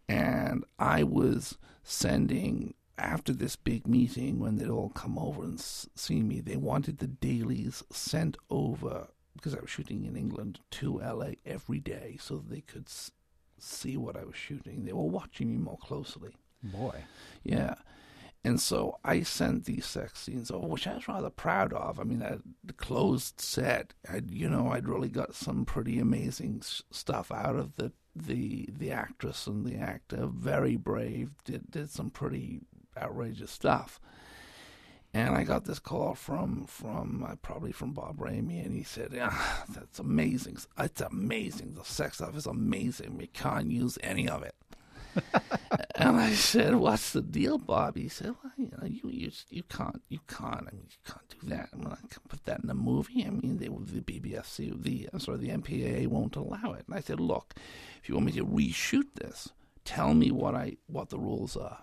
And 0.08 0.64
I 0.78 1.02
was 1.02 1.58
sending 1.82 2.74
after 2.98 3.32
this 3.32 3.56
big 3.56 3.86
meeting 3.86 4.38
when 4.38 4.56
they'd 4.56 4.68
all 4.68 4.90
come 4.90 5.18
over 5.18 5.42
and 5.42 5.60
see 5.60 6.22
me. 6.22 6.40
They 6.40 6.56
wanted 6.56 6.98
the 6.98 7.06
dailies 7.06 7.82
sent 7.90 8.36
over 8.50 9.08
because 9.34 9.54
I 9.54 9.60
was 9.60 9.70
shooting 9.70 10.04
in 10.04 10.16
England 10.16 10.60
to 10.72 10.98
LA 10.98 11.32
every 11.44 11.78
day, 11.78 12.16
so 12.20 12.38
they 12.38 12.62
could 12.62 12.88
see 13.58 13.96
what 13.96 14.16
I 14.16 14.24
was 14.24 14.36
shooting. 14.36 14.84
They 14.84 14.92
were 14.92 15.02
watching 15.02 15.50
me 15.50 15.58
more 15.58 15.78
closely. 15.78 16.36
Boy, 16.62 17.04
yeah. 17.42 17.74
And 18.44 18.60
so 18.60 18.98
I 19.04 19.22
sent 19.22 19.64
these 19.64 19.86
sex 19.86 20.20
scenes 20.20 20.52
over, 20.52 20.68
which 20.68 20.86
I 20.86 20.94
was 20.94 21.08
rather 21.08 21.30
proud 21.30 21.72
of. 21.72 21.98
I 21.98 22.04
mean, 22.04 22.22
I, 22.22 22.36
the 22.62 22.72
closed 22.72 23.40
set, 23.40 23.92
I'd, 24.08 24.30
you 24.30 24.48
know, 24.48 24.68
I'd 24.68 24.88
really 24.88 25.08
got 25.08 25.34
some 25.34 25.64
pretty 25.64 25.98
amazing 25.98 26.62
stuff 26.62 27.32
out 27.32 27.56
of 27.56 27.74
the 27.74 27.92
the 28.14 28.68
the 28.72 28.92
actress 28.92 29.46
and 29.46 29.66
the 29.66 29.76
actor. 29.76 30.26
Very 30.26 30.76
brave, 30.76 31.32
did 31.44 31.70
did 31.70 31.90
some 31.90 32.08
pretty 32.08 32.60
outrageous 32.96 33.50
stuff. 33.50 34.00
And 35.16 35.34
I 35.34 35.44
got 35.44 35.64
this 35.64 35.78
call 35.78 36.14
from 36.14 36.66
from 36.66 37.24
uh, 37.26 37.36
probably 37.36 37.72
from 37.72 37.94
Bob 37.94 38.20
Rehme, 38.20 38.62
and 38.62 38.74
he 38.74 38.82
said, 38.82 39.12
"Yeah, 39.14 39.34
that's 39.70 39.98
amazing. 39.98 40.58
It's 40.78 41.00
amazing. 41.00 41.72
The 41.72 41.84
sex 41.84 42.16
stuff 42.16 42.36
is 42.36 42.44
amazing. 42.44 43.16
We 43.16 43.28
can't 43.28 43.70
use 43.70 43.96
any 44.02 44.28
of 44.28 44.42
it." 44.42 44.54
and 45.94 46.18
I 46.18 46.34
said, 46.34 46.74
"What's 46.74 47.12
the 47.14 47.22
deal, 47.22 47.56
Bob?" 47.56 47.96
He 47.96 48.10
said, 48.10 48.34
"Well, 48.42 48.52
you 48.58 48.66
know, 48.66 48.86
you 48.86 49.08
you, 49.08 49.30
you 49.48 49.62
can't 49.62 50.02
you 50.10 50.18
can't 50.28 50.68
I 50.68 50.72
mean 50.72 50.86
you 50.90 50.98
can't 51.10 51.28
do 51.40 51.48
that. 51.48 51.70
I 51.72 51.76
mean, 51.76 51.86
I 51.86 51.96
can 51.96 52.22
put 52.28 52.44
that 52.44 52.60
in 52.62 52.68
a 52.68 52.74
movie. 52.74 53.24
I 53.24 53.30
mean, 53.30 53.56
they, 53.56 53.68
the 53.68 54.02
BBFC, 54.02 54.82
the 54.82 55.08
I'm 55.14 55.20
sorry, 55.20 55.38
the 55.38 55.48
MPAA 55.48 56.08
won't 56.08 56.36
allow 56.36 56.74
it." 56.74 56.84
And 56.86 56.94
I 56.94 57.00
said, 57.00 57.20
"Look, 57.20 57.54
if 58.02 58.10
you 58.10 58.16
want 58.16 58.26
me 58.26 58.32
to 58.32 58.44
reshoot 58.44 59.14
this, 59.14 59.48
tell 59.86 60.12
me 60.12 60.30
what 60.30 60.54
I 60.54 60.76
what 60.88 61.08
the 61.08 61.18
rules 61.18 61.56
are, 61.56 61.78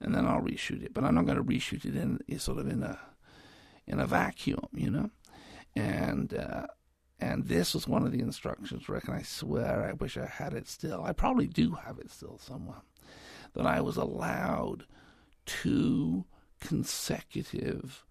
and 0.00 0.14
then 0.14 0.26
I'll 0.26 0.40
reshoot 0.40 0.82
it. 0.82 0.94
But 0.94 1.04
I'm 1.04 1.14
not 1.14 1.26
going 1.26 1.38
to 1.38 1.44
reshoot 1.44 1.84
it 1.84 1.96
in 1.96 2.38
sort 2.38 2.58
of 2.58 2.68
in 2.68 2.82
a 2.82 2.98
in 3.86 4.00
a 4.00 4.06
vacuum, 4.06 4.68
you 4.72 4.90
know." 4.90 5.10
And 5.74 6.34
uh, 6.34 6.66
and 7.18 7.44
this 7.46 7.74
was 7.74 7.88
one 7.88 8.04
of 8.04 8.12
the 8.12 8.20
instructions, 8.20 8.88
Rick, 8.88 9.08
and 9.08 9.16
I 9.16 9.22
swear 9.22 9.88
I 9.88 9.92
wish 9.92 10.16
I 10.16 10.26
had 10.26 10.52
it 10.52 10.68
still. 10.68 11.02
I 11.04 11.12
probably 11.12 11.46
do 11.46 11.72
have 11.72 11.98
it 11.98 12.10
still 12.10 12.38
somewhere. 12.38 12.82
That 13.54 13.66
I 13.66 13.80
was 13.80 13.96
allowed 13.96 14.84
two 15.46 16.26
consecutive 16.60 18.04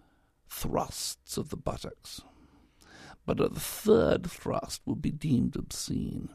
thrusts 0.50 1.38
of 1.38 1.50
the 1.50 1.58
buttocks. 1.58 2.22
But 3.26 3.40
a 3.40 3.50
third 3.50 4.30
thrust 4.30 4.82
would 4.86 5.02
be 5.02 5.12
deemed 5.12 5.56
obscene. 5.56 6.30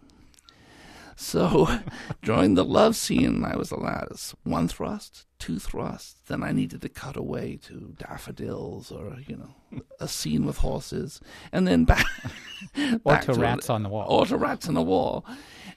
So 1.21 1.68
during 2.23 2.55
the 2.55 2.64
love 2.64 2.97
scene, 2.97 3.45
I 3.45 3.55
was 3.55 3.71
allowed 3.71 4.09
ah, 4.11 4.37
one 4.43 4.68
thrust, 4.68 5.27
two 5.39 5.59
thrusts. 5.59 6.16
Then 6.27 6.43
I 6.43 6.53
needed 6.53 6.81
to 6.81 6.89
cut 6.89 7.14
away 7.14 7.59
to 7.66 7.95
daffodils 7.99 8.91
or, 8.91 9.18
you 9.27 9.37
know, 9.37 9.83
a 10.01 10.09
scene 10.09 10.47
with 10.47 10.59
horses. 10.59 11.21
And 11.53 11.68
then 11.68 11.85
back. 11.85 12.07
or 13.05 13.18
to, 13.18 13.35
to 13.35 13.39
rats 13.39 13.68
on 13.68 13.83
the 13.83 13.91
wall. 13.91 14.07
Or 14.09 14.25
to 14.25 14.39
rats 14.39 14.66
on 14.66 14.75
the 14.75 14.83
wall. 14.83 15.27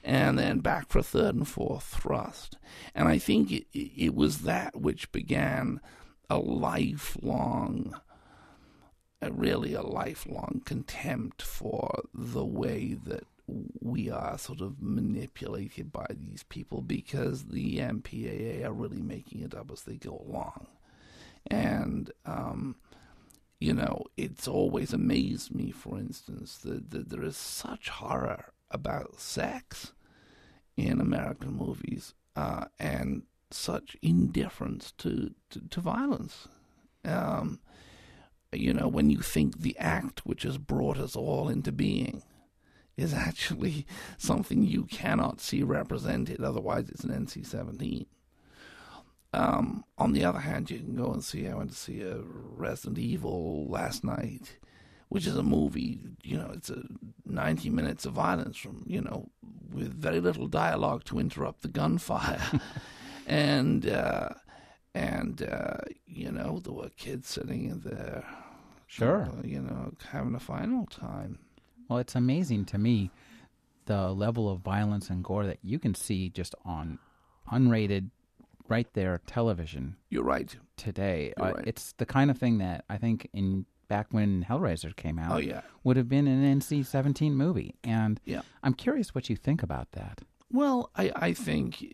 And 0.02 0.38
then 0.38 0.60
back 0.60 0.88
for 0.88 1.00
a 1.00 1.02
third 1.02 1.34
and 1.34 1.46
fourth 1.46 1.84
thrust. 1.84 2.56
And 2.94 3.06
I 3.06 3.18
think 3.18 3.52
it, 3.52 3.66
it 3.74 4.14
was 4.14 4.38
that 4.40 4.80
which 4.80 5.12
began 5.12 5.78
a 6.30 6.38
lifelong 6.38 7.94
really 9.30 9.72
a 9.72 9.80
lifelong 9.80 10.60
contempt 10.66 11.40
for 11.40 12.02
the 12.12 12.44
way 12.44 12.94
that 13.06 13.24
we 13.46 14.10
are 14.10 14.38
sort 14.38 14.60
of 14.60 14.80
manipulated 14.80 15.92
by 15.92 16.06
these 16.10 16.42
people 16.44 16.80
because 16.80 17.44
the 17.44 17.78
MPAA 17.78 18.64
are 18.64 18.72
really 18.72 19.02
making 19.02 19.42
it 19.42 19.54
up 19.54 19.70
as 19.70 19.82
they 19.82 19.96
go 19.96 20.24
along. 20.26 20.66
And, 21.46 22.10
um, 22.24 22.76
you 23.60 23.74
know, 23.74 24.04
it's 24.16 24.48
always 24.48 24.92
amazed 24.92 25.54
me, 25.54 25.70
for 25.70 25.98
instance, 25.98 26.58
that, 26.58 26.90
that 26.90 27.10
there 27.10 27.22
is 27.22 27.36
such 27.36 27.90
horror 27.90 28.52
about 28.70 29.20
sex 29.20 29.92
in 30.76 31.00
American 31.00 31.54
movies 31.54 32.14
uh, 32.34 32.64
and 32.78 33.22
such 33.50 33.96
indifference 34.02 34.92
to, 34.98 35.34
to, 35.50 35.60
to 35.68 35.80
violence. 35.80 36.48
Um, 37.04 37.60
you 38.52 38.72
know, 38.72 38.88
when 38.88 39.10
you 39.10 39.18
think 39.18 39.60
the 39.60 39.76
act 39.78 40.24
which 40.24 40.44
has 40.44 40.58
brought 40.58 40.98
us 40.98 41.14
all 41.14 41.48
into 41.48 41.72
being 41.72 42.22
is 42.96 43.12
actually 43.14 43.86
something 44.18 44.62
you 44.62 44.84
cannot 44.84 45.40
see 45.40 45.62
represented. 45.62 46.40
Otherwise, 46.42 46.88
it's 46.88 47.04
an 47.04 47.10
NC 47.26 47.44
17. 47.46 48.06
Um, 49.32 49.84
on 49.98 50.12
the 50.12 50.24
other 50.24 50.38
hand, 50.38 50.70
you 50.70 50.78
can 50.78 50.94
go 50.94 51.12
and 51.12 51.24
see. 51.24 51.48
I 51.48 51.54
went 51.54 51.70
to 51.70 51.76
see 51.76 52.02
a 52.02 52.18
Resident 52.20 52.98
Evil 52.98 53.66
last 53.68 54.04
night, 54.04 54.58
which 55.08 55.26
is 55.26 55.36
a 55.36 55.42
movie. 55.42 56.02
You 56.22 56.36
know, 56.38 56.50
it's 56.54 56.70
a 56.70 56.84
ninety 57.26 57.68
minutes 57.68 58.04
of 58.06 58.12
violence 58.12 58.56
from 58.56 58.84
you 58.86 59.00
know 59.00 59.28
with 59.72 59.92
very 59.92 60.20
little 60.20 60.46
dialogue 60.46 61.02
to 61.06 61.18
interrupt 61.18 61.62
the 61.62 61.68
gunfire, 61.68 62.60
and 63.26 63.88
uh, 63.88 64.28
and 64.94 65.42
uh, 65.42 65.78
you 66.06 66.30
know 66.30 66.60
there 66.62 66.72
were 66.72 66.90
kids 66.90 67.28
sitting 67.28 67.64
in 67.64 67.80
there, 67.80 68.24
Sure. 68.86 69.28
you 69.42 69.60
know, 69.60 69.94
having 70.12 70.36
a 70.36 70.40
final 70.40 70.86
time. 70.86 71.40
Well, 71.88 71.98
it's 71.98 72.14
amazing 72.14 72.64
to 72.66 72.78
me 72.78 73.10
the 73.86 74.10
level 74.12 74.50
of 74.50 74.60
violence 74.60 75.10
and 75.10 75.22
gore 75.22 75.44
that 75.46 75.58
you 75.62 75.78
can 75.78 75.94
see 75.94 76.30
just 76.30 76.54
on 76.64 76.98
unrated, 77.52 78.10
right 78.68 78.88
there 78.94 79.20
television 79.26 79.96
You're 80.08 80.24
right. 80.24 80.56
today. 80.78 81.34
You're 81.36 81.46
Uh, 81.48 81.52
right. 81.52 81.66
It's 81.66 81.92
the 81.92 82.06
kind 82.06 82.30
of 82.30 82.38
thing 82.38 82.58
that 82.58 82.84
I 82.88 82.96
think 82.96 83.28
in 83.34 83.66
back 83.88 84.06
when 84.10 84.44
Hellraiser 84.48 84.96
came 84.96 85.18
out 85.18 85.32
Oh 85.32 85.36
yeah. 85.36 85.60
would 85.84 85.98
have 85.98 86.08
been 86.08 86.26
an 86.26 86.58
NC-17 86.60 87.32
movie, 87.32 87.74
and 87.84 88.18
Yeah. 88.24 88.40
I'm 88.62 88.72
curious 88.72 89.14
what 89.14 89.28
you 89.28 89.36
think 89.36 89.62
about 89.62 89.92
that. 89.92 90.22
Well, 90.50 90.90
I, 90.96 91.12
I 91.14 91.32
think 91.34 91.84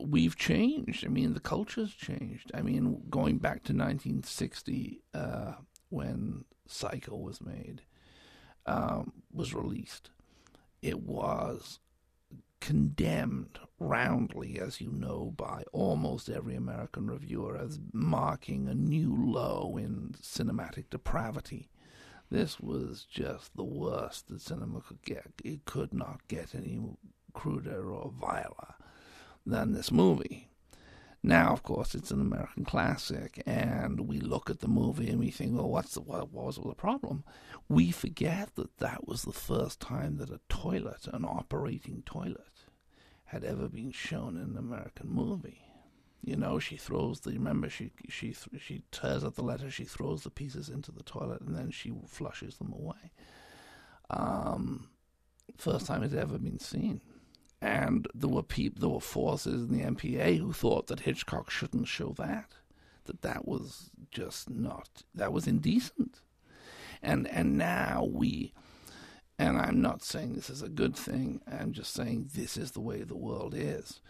we've 0.00 0.36
changed. 0.36 1.04
I 1.04 1.08
mean, 1.08 1.34
the 1.34 1.40
culture's 1.40 1.92
changed. 1.92 2.50
I 2.54 2.62
mean, 2.62 3.02
going 3.10 3.38
back 3.38 3.64
to 3.64 3.72
1960, 3.72 5.00
uh, 5.12 5.54
when 5.88 6.44
Psycho 6.68 7.16
was 7.16 7.40
made, 7.40 7.82
um, 8.66 9.12
was 9.32 9.54
released, 9.54 10.10
it 10.82 11.00
was 11.00 11.80
condemned 12.60 13.58
roundly, 13.78 14.58
as 14.58 14.80
you 14.80 14.90
know, 14.90 15.32
by 15.36 15.62
almost 15.72 16.30
every 16.30 16.54
American 16.54 17.08
reviewer 17.08 17.56
as 17.56 17.78
marking 17.92 18.68
a 18.68 18.74
new 18.74 19.14
low 19.14 19.76
in 19.76 20.14
cinematic 20.22 20.88
depravity. 20.90 21.68
This 22.30 22.58
was 22.58 23.04
just 23.04 23.54
the 23.54 23.64
worst 23.64 24.28
that 24.28 24.40
cinema 24.40 24.80
could 24.80 25.02
get. 25.02 25.26
It 25.44 25.66
could 25.66 25.92
not 25.92 26.26
get 26.26 26.54
any 26.54 26.80
cruder 27.34 27.92
or 27.92 28.10
viler 28.18 28.74
than 29.44 29.72
this 29.72 29.92
movie. 29.92 30.48
Now, 31.26 31.54
of 31.54 31.62
course, 31.62 31.94
it's 31.94 32.10
an 32.10 32.20
American 32.20 32.66
classic, 32.66 33.42
and 33.46 34.00
we 34.00 34.20
look 34.20 34.50
at 34.50 34.60
the 34.60 34.68
movie 34.68 35.08
and 35.08 35.18
we 35.18 35.30
think, 35.30 35.56
"Well, 35.56 35.70
what's 35.70 35.94
the 35.94 36.02
what, 36.02 36.30
what 36.30 36.44
was 36.44 36.56
the 36.56 36.74
problem?" 36.74 37.24
We 37.66 37.92
forget 37.92 38.54
that 38.56 38.76
that 38.76 39.08
was 39.08 39.22
the 39.22 39.32
first 39.32 39.80
time 39.80 40.18
that 40.18 40.28
a 40.28 40.42
toilet, 40.50 41.08
an 41.10 41.24
operating 41.24 42.02
toilet, 42.04 42.66
had 43.24 43.42
ever 43.42 43.68
been 43.68 43.90
shown 43.90 44.36
in 44.36 44.50
an 44.50 44.58
American 44.58 45.08
movie. 45.08 45.62
You 46.20 46.36
know, 46.36 46.58
she 46.58 46.76
throws 46.76 47.20
the 47.20 47.30
remember 47.30 47.70
she 47.70 47.92
she 48.06 48.36
she 48.58 48.82
tears 48.92 49.24
up 49.24 49.36
the 49.36 49.42
letter, 49.42 49.70
she 49.70 49.84
throws 49.84 50.24
the 50.24 50.30
pieces 50.30 50.68
into 50.68 50.92
the 50.92 51.02
toilet, 51.04 51.40
and 51.40 51.56
then 51.56 51.70
she 51.70 51.90
flushes 52.06 52.58
them 52.58 52.74
away. 52.74 53.12
Um, 54.10 54.90
first 55.56 55.86
time 55.86 56.02
it's 56.02 56.12
ever 56.12 56.38
been 56.38 56.58
seen 56.58 57.00
and 57.60 58.06
there 58.14 58.28
were 58.28 58.42
peop- 58.42 58.78
there 58.78 58.88
were 58.88 59.00
forces 59.00 59.68
in 59.68 59.76
the 59.76 59.84
MPA 59.84 60.38
who 60.38 60.52
thought 60.52 60.86
that 60.88 61.00
Hitchcock 61.00 61.50
shouldn't 61.50 61.88
show 61.88 62.14
that, 62.18 62.54
that 63.04 63.22
that 63.22 63.46
was 63.46 63.90
just 64.10 64.50
not 64.50 65.02
that 65.14 65.32
was 65.32 65.46
indecent, 65.46 66.20
and 67.02 67.26
and 67.28 67.56
now 67.56 68.08
we, 68.10 68.52
and 69.38 69.58
I'm 69.58 69.80
not 69.80 70.02
saying 70.02 70.34
this 70.34 70.50
is 70.50 70.62
a 70.62 70.68
good 70.68 70.96
thing. 70.96 71.40
I'm 71.50 71.72
just 71.72 71.92
saying 71.92 72.30
this 72.34 72.56
is 72.56 72.72
the 72.72 72.80
way 72.80 73.02
the 73.02 73.16
world 73.16 73.54
is. 73.56 74.00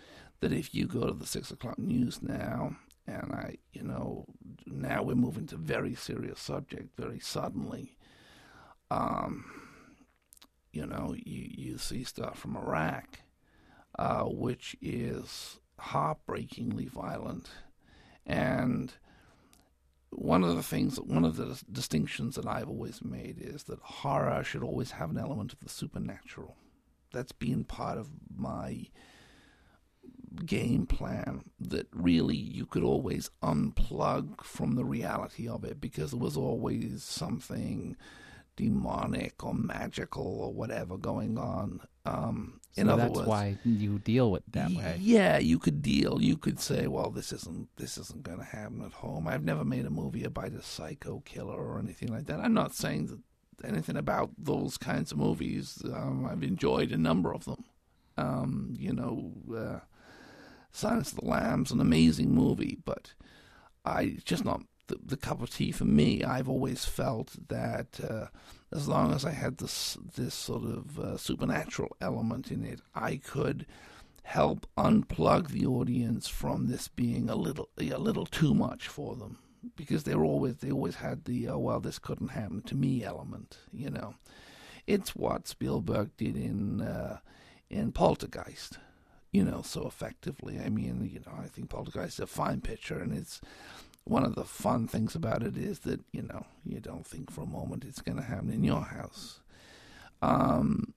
That 0.41 0.53
if 0.53 0.75
you 0.75 0.87
go 0.87 1.07
to 1.07 1.13
the 1.13 1.27
six 1.27 1.51
o'clock 1.51 1.79
news 1.79 2.21
now, 2.23 2.77
and 3.07 3.33
I, 3.33 3.59
you 3.73 3.83
know, 3.83 4.27
now 4.67 5.03
we're 5.03 5.15
moving 5.15 5.47
to 5.49 5.57
very 5.57 5.95
serious 5.95 6.41
subject 6.41 6.97
very 6.97 7.21
suddenly. 7.21 7.97
Um, 8.91 9.45
you 10.73 10.87
know, 10.87 11.15
you 11.17 11.49
you 11.51 11.79
see 11.79 12.05
stuff 12.05 12.39
from 12.39 12.57
Iraq 12.57 13.21
uh, 13.99 14.25
which 14.25 14.77
is 14.81 15.61
heartbreakingly 15.79 16.87
violent. 16.87 17.49
And 18.27 18.93
one 20.11 20.45
of 20.45 20.57
the 20.57 20.63
things, 20.63 21.01
one 21.01 21.25
of 21.25 21.37
the 21.37 21.61
distinctions 21.71 22.37
that 22.37 22.47
I've 22.47 22.69
always 22.69 23.05
made 23.05 23.39
is 23.41 23.65
that 23.65 23.81
horror 23.81 24.43
should 24.45 24.63
always 24.63 24.93
have 24.93 25.11
an 25.11 25.19
element 25.19 25.53
of 25.53 25.61
the 25.61 25.69
supernatural. 25.69 26.57
That's 27.13 27.33
been 27.33 27.65
part 27.65 27.99
of 27.99 28.09
my 28.35 28.87
game 30.45 30.87
plan 30.87 31.45
that 31.61 31.87
really 31.93 32.37
you 32.37 32.67
could 32.67 32.83
always 32.83 33.31
unplug 33.43 34.43
from 34.43 34.75
the 34.75 34.85
reality 34.85 35.49
of 35.49 35.65
it 35.65 35.81
because 35.81 36.11
there 36.11 36.21
was 36.21 36.37
always 36.37 37.05
something 37.05 37.97
demonic 38.57 39.45
or 39.45 39.55
magical 39.55 40.41
or 40.41 40.53
whatever 40.53 40.97
going 40.97 41.39
on. 41.39 41.81
Um, 42.05 42.61
in 42.77 42.87
so 42.87 42.93
other 42.95 43.03
that's 43.05 43.16
words, 43.16 43.29
why 43.29 43.59
you 43.64 43.99
deal 43.99 44.31
with 44.31 44.43
it 44.47 44.53
that 44.53 44.70
way. 44.70 44.97
yeah, 45.01 45.39
you 45.39 45.59
could 45.59 45.83
deal. 45.83 46.20
You 46.20 46.37
could 46.37 46.61
say, 46.61 46.87
"Well, 46.87 47.11
this 47.11 47.33
isn't 47.33 47.68
this 47.77 47.97
isn't 47.99 48.22
going 48.22 48.39
to 48.39 48.45
happen 48.45 48.83
at 48.83 48.93
home." 48.93 49.29
I've 49.29 49.45
never 49.45 49.64
made 49.64 49.87
a 49.87 49.91
movie 49.91 50.25
about 50.25 50.53
a 50.53 50.62
psycho 50.62 51.20
killer 51.25 51.55
or 51.55 51.79
anything 51.79 52.09
like 52.09 52.27
that. 52.27 52.41
I'm 52.41 52.55
not 52.55 52.75
saying 52.75 53.07
that 53.07 53.20
anything 53.66 53.97
about 53.97 54.31
those 54.39 54.77
kinds 54.77 55.12
of 55.12 55.18
movies. 55.18 55.83
Um, 55.85 56.27
I've 56.31 56.43
enjoyed 56.43 56.93
a 56.93 56.99
number 56.99 57.33
of 57.33 57.45
them. 57.45 57.64
Um, 58.16 58.75
you 58.79 58.93
know, 58.93 59.33
uh, 59.57 59.81
Silence 60.72 61.12
of 61.12 61.18
the 61.20 61.27
Lambs, 61.27 61.70
an 61.70 61.81
amazing 61.81 62.33
movie, 62.35 62.79
but 62.85 63.14
I 63.85 64.03
it's 64.03 64.25
just 64.25 64.45
not 64.45 64.62
the, 64.89 64.99
the 65.05 65.16
cup 65.16 65.43
of 65.43 65.51
tea 65.51 65.72
for 65.72 65.85
me. 65.85 66.25
I've 66.25 66.49
always 66.49 66.85
felt 66.85 67.37
that 67.49 68.01
uh, 68.09 68.27
as 68.75 68.89
long 68.89 69.12
as 69.12 69.25
I 69.25 69.31
had 69.31 69.59
this 69.59 69.97
this 70.16 70.35
sort 70.35 70.64
of 70.64 70.99
uh, 70.99 71.16
supernatural 71.16 71.97
element 72.01 72.51
in 72.51 72.64
it, 72.64 72.81
I 72.95 73.16
could 73.16 73.66
help 74.25 74.66
unplug 74.77 75.49
the 75.49 75.66
audience 75.66 76.29
from 76.29 76.66
this 76.66 76.89
being 76.89 77.31
a 77.31 77.37
little 77.37 77.68
a 77.79 77.97
little 77.99 78.27
too 78.27 78.55
much 78.55 78.89
for 78.89 79.14
them 79.14 79.39
because 79.77 80.05
they 80.05 80.14
were 80.14 80.25
always 80.25 80.57
they 80.57 80.72
always 80.72 80.97
had 80.97 81.25
the 81.25 81.49
oh 81.49 81.59
well 81.59 81.81
this 81.81 81.99
couldn't 81.99 82.29
happen 82.29 82.62
to 82.62 82.75
me 82.75 83.05
element. 83.05 83.59
You 83.72 83.91
know, 83.91 84.14
it's 84.87 85.14
what 85.14 85.47
Spielberg 85.47 86.11
did 86.16 86.37
in 86.37 86.81
uh, 86.81 87.18
in 87.70 87.93
Poltergeist. 87.93 88.79
You 89.31 89.45
know, 89.45 89.62
so 89.62 89.87
effectively. 89.87 90.61
I 90.61 90.68
mean, 90.68 91.11
you 91.12 91.20
know, 91.27 91.37
I 91.43 91.49
think 91.49 91.68
Poltergeist 91.68 92.14
is 92.14 92.20
a 92.20 92.27
fine 92.27 92.61
picture, 92.61 92.99
and 92.99 93.12
it's 93.12 93.41
one 94.05 94.25
of 94.25 94.35
the 94.35 94.45
fun 94.45 94.87
things 94.87 95.15
about 95.15 95.43
it 95.43 95.57
is 95.57 95.81
that 95.81 96.01
you 96.13 96.23
know 96.23 96.45
you 96.65 96.81
don't 96.81 97.07
think 97.07 97.31
for 97.31 97.43
a 97.43 97.47
moment 97.47 97.85
it's 97.85 98.03
going 98.03 98.17
to 98.17 98.23
happen 98.25 98.51
in 98.51 98.63
your 98.63 98.83
house 98.83 99.41
um 100.23 100.93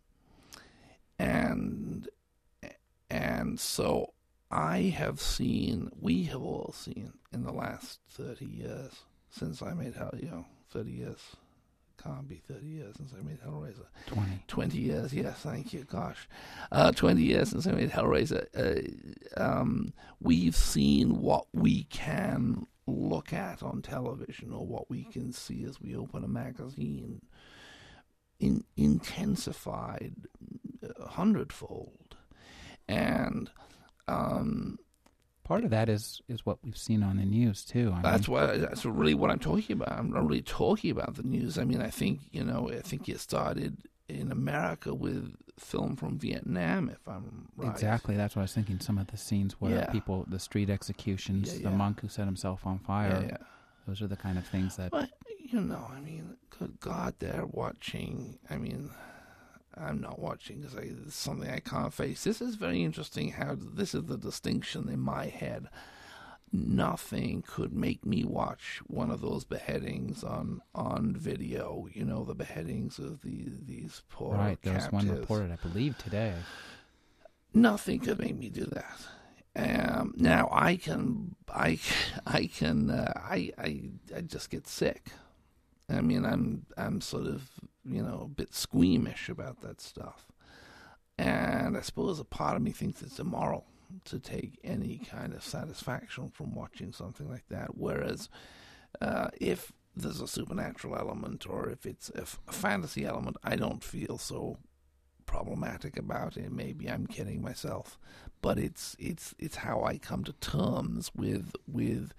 and 1.17 2.09
and 3.09 3.59
so 3.59 4.13
i 4.51 4.79
have 4.79 5.21
seen 5.21 5.89
we 5.99 6.23
have 6.23 6.41
all 6.41 6.73
seen 6.73 7.13
in 7.33 7.43
the 7.43 7.51
last 7.51 7.99
30 8.11 8.45
years 8.45 8.91
since 9.29 9.61
i 9.61 9.73
made 9.73 9.95
hell 9.95 10.13
you 10.21 10.29
know 10.29 10.45
30 10.71 10.91
years 10.91 11.35
can't 12.01 12.27
be 12.27 12.41
30 12.47 12.65
years 12.65 12.95
since 12.97 13.13
i 13.17 13.21
made 13.23 13.39
hellraiser 13.41 13.87
20. 14.07 14.43
20 14.47 14.77
years, 14.77 15.13
yes, 15.13 15.39
thank 15.39 15.73
you, 15.73 15.83
gosh. 15.83 16.27
Uh, 16.71 16.91
20 16.91 17.21
years 17.21 17.49
since 17.49 17.67
I 17.67 17.71
made 17.71 17.91
Hellraiser. 17.91 18.45
Uh, 18.55 19.41
um, 19.41 19.93
we've 20.21 20.55
seen 20.55 21.21
what 21.21 21.45
we 21.53 21.83
can 21.85 22.65
look 22.87 23.33
at 23.33 23.61
on 23.61 23.81
television 23.81 24.53
or 24.53 24.65
what 24.65 24.89
we 24.89 25.03
can 25.03 25.31
see 25.31 25.63
as 25.65 25.79
we 25.81 25.95
open 25.95 26.23
a 26.23 26.27
magazine 26.27 27.21
in, 28.39 28.63
intensified 28.75 30.15
a 30.99 31.07
hundredfold. 31.07 32.15
And 32.87 33.49
um, 34.07 34.79
Part 35.47 35.63
of 35.63 35.69
that 35.69 35.87
is 35.87 36.21
is 36.27 36.45
what 36.45 36.57
we've 36.61 36.77
seen 36.77 37.01
on 37.01 37.15
the 37.17 37.23
news 37.23 37.63
too. 37.63 37.93
I 37.95 38.01
That's 38.01 38.27
mean, 38.27 38.33
what. 38.33 38.59
That's 38.59 38.83
really 38.83 39.13
what 39.13 39.31
I'm 39.31 39.39
talking 39.39 39.77
about. 39.77 39.93
I'm 39.93 40.11
not 40.11 40.27
really 40.27 40.41
talking 40.41 40.91
about 40.91 41.15
the 41.15 41.23
news. 41.23 41.57
I 41.57 41.63
mean, 41.63 41.81
I 41.81 41.89
think 41.89 42.19
you 42.31 42.43
know. 42.43 42.69
I 42.69 42.81
think 42.81 43.07
it 43.07 43.21
started 43.21 43.77
in 44.09 44.29
America 44.29 44.93
with 44.93 45.33
film 45.59 45.95
from 45.95 46.17
Vietnam, 46.19 46.89
if 46.89 47.07
I'm 47.07 47.47
right. 47.57 47.71
exactly. 47.71 48.15
That's 48.15 48.35
what 48.35 48.41
I 48.41 48.43
was 48.43 48.53
thinking. 48.53 48.79
Some 48.79 48.97
of 48.97 49.07
the 49.07 49.17
scenes 49.17 49.53
where 49.59 49.75
Yeah. 49.75 49.91
people, 49.91 50.25
the 50.27 50.39
street 50.39 50.69
executions, 50.69 51.57
Yeah, 51.57 51.69
the 51.69 51.75
monk 51.75 52.01
who 52.01 52.07
set 52.07 52.25
himself 52.25 52.65
on 52.65 52.79
fire. 52.79 53.21
Yeah, 53.21 53.27
yeah. 53.29 53.37
Those 53.87 54.01
are 54.01 54.07
the 54.07 54.17
kind 54.17 54.37
of 54.37 54.45
things 54.47 54.75
that. 54.77 54.91
But 54.91 55.09
you 55.39 55.61
know, 55.61 55.89
I 55.91 55.99
mean, 56.01 56.35
good 56.59 56.79
God, 56.79 57.15
they're 57.19 57.45
watching. 57.45 58.37
I 58.49 58.57
mean, 58.57 58.91
I'm 59.75 60.01
not 60.01 60.19
watching 60.19 60.61
because 60.61 60.75
it's 60.75 61.15
something 61.15 61.49
I 61.49 61.59
can't 61.59 61.93
face. 61.93 62.23
This 62.23 62.41
is 62.41 62.55
very 62.55 62.83
interesting. 62.83 63.31
How 63.31 63.55
this 63.57 63.95
is 63.95 64.03
the 64.05 64.17
distinction 64.17 64.89
in 64.89 64.99
my 64.99 65.25
head. 65.27 65.67
Nothing 66.51 67.43
could 67.45 67.73
make 67.73 68.05
me 68.05 68.23
watch 68.23 68.81
one 68.87 69.11
of 69.11 69.19
those 69.19 69.43
beheadings 69.43 70.23
on 70.23 70.61
on 70.73 71.13
video. 71.17 71.87
You 71.91 72.05
know, 72.05 72.23
the 72.23 72.35
beheadings 72.35 72.99
of 72.99 73.21
the 73.21 73.49
these 73.65 74.03
poor 74.09 74.35
Right, 74.35 74.61
there 74.61 74.75
was 74.75 74.91
one 74.91 75.09
reported, 75.09 75.51
I 75.51 75.57
believe, 75.57 75.97
today. 75.97 76.33
Nothing 77.53 77.99
could 77.99 78.19
make 78.19 78.37
me 78.37 78.49
do 78.49 78.65
that. 78.65 78.99
Um, 79.57 80.13
now 80.15 80.49
I 80.51 80.75
can, 80.75 81.35
I, 81.49 81.79
I 82.27 82.45
can, 82.45 82.91
uh, 82.91 83.11
I, 83.15 83.51
I, 83.57 83.81
I 84.15 84.21
just 84.21 84.51
get 84.51 84.67
sick. 84.67 85.09
I 85.89 86.01
mean, 86.01 86.25
I'm, 86.25 86.65
I'm 86.77 87.01
sort 87.01 87.25
of, 87.25 87.49
you 87.83 88.03
know, 88.03 88.21
a 88.25 88.27
bit 88.27 88.53
squeamish 88.53 89.29
about 89.29 89.61
that 89.61 89.81
stuff, 89.81 90.27
and 91.17 91.75
I 91.75 91.81
suppose 91.81 92.19
a 92.19 92.25
part 92.25 92.55
of 92.55 92.61
me 92.61 92.71
thinks 92.71 93.01
it's 93.01 93.19
immoral 93.19 93.65
to 94.05 94.19
take 94.19 94.59
any 94.63 94.99
kind 95.09 95.33
of 95.33 95.43
satisfaction 95.43 96.29
from 96.29 96.53
watching 96.53 96.91
something 96.91 97.29
like 97.29 97.47
that. 97.49 97.77
Whereas, 97.77 98.29
uh, 99.01 99.29
if 99.39 99.71
there's 99.95 100.21
a 100.21 100.27
supernatural 100.27 100.95
element 100.95 101.47
or 101.47 101.69
if 101.69 101.85
it's 101.85 102.09
a, 102.11 102.21
f- 102.21 102.39
a 102.47 102.51
fantasy 102.51 103.05
element, 103.05 103.37
I 103.43 103.55
don't 103.55 103.83
feel 103.83 104.17
so 104.17 104.57
problematic 105.25 105.97
about 105.97 106.37
it. 106.37 106.51
Maybe 106.51 106.89
I'm 106.89 107.07
kidding 107.07 107.41
myself, 107.41 107.99
but 108.41 108.57
it's 108.57 108.95
it's 108.99 109.35
it's 109.37 109.57
how 109.57 109.83
I 109.83 109.97
come 109.97 110.23
to 110.23 110.33
terms 110.33 111.11
with 111.15 111.53
with 111.67 112.13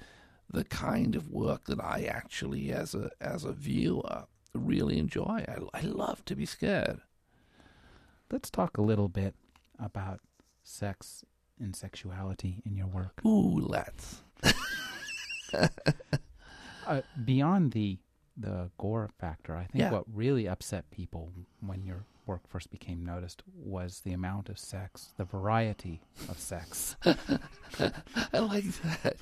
the 0.51 0.65
kind 0.65 1.15
of 1.15 1.31
work 1.31 1.65
that 1.65 1.81
I 1.81 2.05
actually, 2.05 2.73
as 2.73 2.95
a 2.95 3.11
as 3.21 3.45
a 3.45 3.53
viewer, 3.53 4.25
really 4.55 4.99
enjoy. 4.99 5.45
I, 5.49 5.57
I 5.75 5.81
love 5.83 6.25
to 6.27 6.37
be 6.37 6.47
scared. 6.47 7.01
Let's 8.31 8.51
talk 8.51 8.77
a 8.77 8.83
little 8.83 9.09
bit 9.09 9.35
about 9.79 10.21
sex 10.63 11.25
and 11.61 11.75
sexuality 11.77 12.63
in 12.65 12.77
your 12.77 12.87
work. 12.87 13.21
Ooh, 13.25 13.59
let's. 13.61 14.23
uh, 16.87 17.01
beyond 17.25 17.73
the 17.73 17.99
the 18.41 18.71
gore 18.79 19.11
factor, 19.19 19.57
I 19.57 19.65
think 19.65 19.83
Yeah. 19.83 19.91
what 19.91 20.05
really 20.13 20.47
upset 20.49 20.89
people 20.93 21.33
when 21.61 21.85
your 21.85 22.05
work 22.25 22.47
first 22.47 22.71
became 22.71 23.05
noticed 23.05 23.43
was 23.53 24.01
the 24.05 24.13
amount 24.13 24.49
of 24.49 24.59
sex, 24.61 25.13
the 25.17 25.25
variety 25.25 26.03
of 26.29 26.39
sex. 26.39 26.95
I 27.05 28.39
like 28.39 28.65
that. 29.03 29.17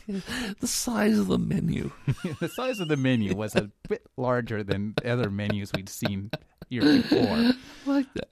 The 0.61 0.66
size 0.66 1.18
of 1.18 1.28
the 1.28 1.39
menu. 1.39 1.93
the 2.41 2.49
size 2.49 2.78
of 2.78 2.89
the 2.89 2.97
menu 2.99 3.34
was 3.34 3.55
a 3.55 3.70
bit 3.89 4.05
larger 4.18 4.62
than 4.62 4.95
other 5.03 5.30
menus 5.30 5.72
we'd 5.72 5.89
seen 5.89 6.30
here 6.68 6.82
before. 6.82 7.20
I 7.22 7.55
like 7.87 8.12
that. 8.14 8.28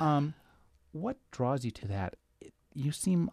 Um, 0.00 0.34
what 0.92 1.16
draws 1.30 1.64
you 1.64 1.70
to 1.70 1.88
that? 1.88 2.16
You 2.74 2.92
seem 2.92 3.30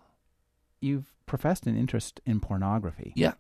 you've 0.79 1.13
professed 1.25 1.67
an 1.67 1.77
interest 1.77 2.21
in 2.25 2.39
pornography. 2.39 3.13
Yeah, 3.15 3.33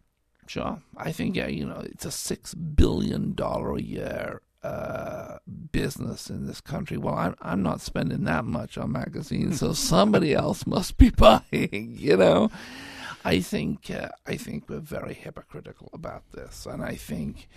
sure. 0.47 0.81
I 0.95 1.11
think 1.11 1.35
yeah, 1.35 1.47
you 1.47 1.65
know, 1.65 1.81
it's 1.83 2.05
a 2.05 2.11
six 2.11 2.53
billion 2.53 3.33
dollar 3.33 3.75
a 3.75 3.81
year 3.81 4.41
uh, 4.63 5.37
business 5.71 6.29
in 6.29 6.47
this 6.47 6.61
country. 6.61 6.97
Well, 6.97 7.15
I'm 7.15 7.35
I'm 7.41 7.63
not 7.63 7.81
spending 7.81 8.23
that 8.25 8.45
much 8.45 8.77
on 8.77 8.91
magazines, 8.91 9.59
so 9.59 9.73
somebody 9.93 10.33
else 10.33 10.65
must 10.67 10.97
be 10.97 11.09
buying. 11.25 11.95
You 11.97 12.17
know, 12.17 12.51
I 13.23 13.39
think 13.39 13.89
uh, 13.91 14.09
I 14.25 14.35
think 14.35 14.69
we're 14.69 14.79
very 14.79 15.13
hypocritical 15.13 15.89
about 15.93 16.31
this, 16.31 16.65
and 16.65 16.83
I 16.83 16.95
think. 16.95 17.47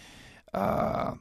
Uh, 0.53 1.14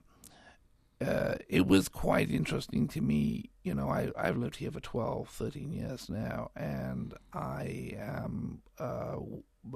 uh, 1.05 1.35
it 1.47 1.65
was 1.65 1.87
quite 1.87 2.29
interesting 2.29 2.87
to 2.89 3.01
me. 3.01 3.51
You 3.63 3.73
know, 3.73 3.89
I, 3.89 4.11
I've 4.17 4.37
lived 4.37 4.57
here 4.57 4.71
for 4.71 4.81
12, 4.81 5.29
13 5.29 5.71
years 5.71 6.09
now, 6.09 6.51
and 6.55 7.13
I 7.33 7.93
am 7.97 8.61
uh, 8.77 9.17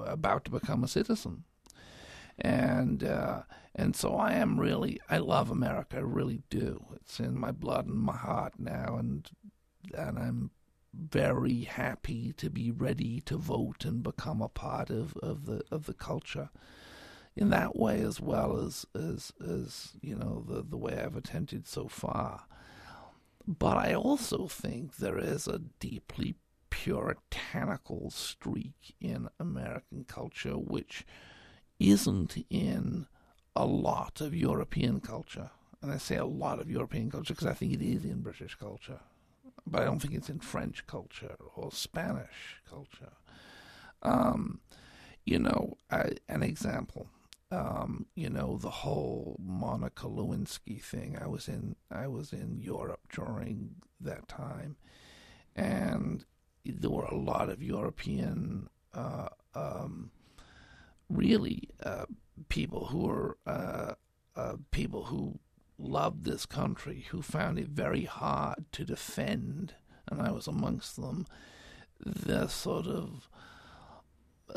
about 0.06 0.46
to 0.46 0.52
become 0.52 0.84
a 0.84 0.88
citizen. 0.88 1.46
And 2.40 3.04
uh, 3.04 3.44
and 3.76 3.96
so 3.96 4.16
I 4.16 4.34
am 4.34 4.60
really, 4.60 5.00
I 5.10 5.20
love 5.20 5.52
America, 5.52 5.98
I 5.98 6.00
really 6.00 6.42
do. 6.50 6.84
It's 6.96 7.20
in 7.20 7.40
my 7.40 7.52
blood 7.52 7.86
and 7.86 8.00
my 8.00 8.18
heart 8.18 8.54
now, 8.58 8.98
and 8.98 9.30
and 9.96 10.18
I'm 10.18 10.52
very 10.94 11.62
happy 11.62 12.34
to 12.34 12.50
be 12.50 12.72
ready 12.72 13.20
to 13.22 13.38
vote 13.38 13.86
and 13.86 14.04
become 14.04 14.42
a 14.42 14.50
part 14.50 14.90
of, 14.90 15.16
of 15.18 15.46
the 15.46 15.62
of 15.72 15.86
the 15.86 15.94
culture 15.94 16.50
in 17.36 17.50
that 17.50 17.76
way 17.76 18.02
as 18.02 18.22
well 18.22 18.58
as 18.58 18.86
as 18.94 19.32
as 19.46 19.94
you 20.02 20.16
know 20.16 20.44
the 20.48 20.64
the 20.64 20.78
way 20.78 21.02
I've 21.04 21.16
attempted 21.16 21.68
so 21.68 21.88
far. 21.88 22.46
But 23.46 23.78
I 23.78 23.94
also 23.94 24.48
think 24.48 24.98
there 24.98 25.18
is 25.18 25.48
a 25.48 25.60
deeply 25.80 26.36
puritanical 26.70 28.10
streak 28.10 28.96
in 29.02 29.28
American 29.40 30.06
culture 30.06 30.58
which 30.58 31.06
isn't 31.80 32.46
in 32.50 33.08
a 33.56 33.66
lot 33.66 34.22
of 34.22 34.34
European 34.34 35.00
culture. 35.02 35.52
And 35.82 35.92
I 35.92 35.98
say 35.98 36.16
a 36.16 36.26
lot 36.26 36.60
of 36.60 36.72
European 36.72 37.12
culture 37.12 37.34
because 37.34 37.48
I 37.48 37.54
think 37.54 37.74
it 37.74 37.82
is 37.82 38.06
in 38.06 38.22
British 38.22 38.56
culture. 38.56 39.02
But 39.68 39.82
I 39.82 39.86
don't 39.86 40.00
think 40.02 40.14
it's 40.14 40.30
in 40.30 40.40
French 40.40 40.88
culture 40.88 41.36
or 41.56 41.72
Spanish 41.72 42.62
culture. 42.70 43.14
Um, 44.02 44.62
you 45.26 45.40
know, 45.40 45.78
I, 45.92 46.12
an 46.30 46.44
example 46.44 47.08
um, 47.54 48.08
you 48.16 48.30
know, 48.30 48.58
the 48.58 48.70
whole 48.70 49.38
Monica 49.40 50.08
Lewinsky 50.08 50.82
thing. 50.82 51.18
I 51.22 51.28
was 51.28 51.48
in 51.48 51.76
I 51.92 52.08
was 52.08 52.34
in 52.34 52.60
Europe 52.60 53.02
during 53.14 53.76
that 54.02 54.28
time, 54.28 54.76
and 55.56 56.26
there 56.66 56.90
were 56.90 57.06
a 57.06 57.16
lot 57.16 57.50
of 57.50 57.62
European, 57.62 58.70
uh, 58.94 59.30
um, 59.54 60.12
really 61.10 61.70
uh, 61.84 62.06
people 62.50 62.88
who 62.88 63.00
were 63.00 63.38
uh, 63.46 63.94
uh, 64.36 64.56
people 64.72 65.06
who 65.06 65.40
loved 65.78 66.26
this 66.26 66.46
country, 66.46 67.06
who 67.12 67.22
found 67.22 67.60
it 67.60 67.68
very 67.68 68.06
hard 68.06 68.66
to 68.72 68.84
defend, 68.84 69.76
and 70.08 70.22
I 70.22 70.32
was 70.32 70.48
amongst 70.48 70.96
them. 70.96 71.28
The 72.00 72.48
sort 72.48 72.88
of 72.88 73.30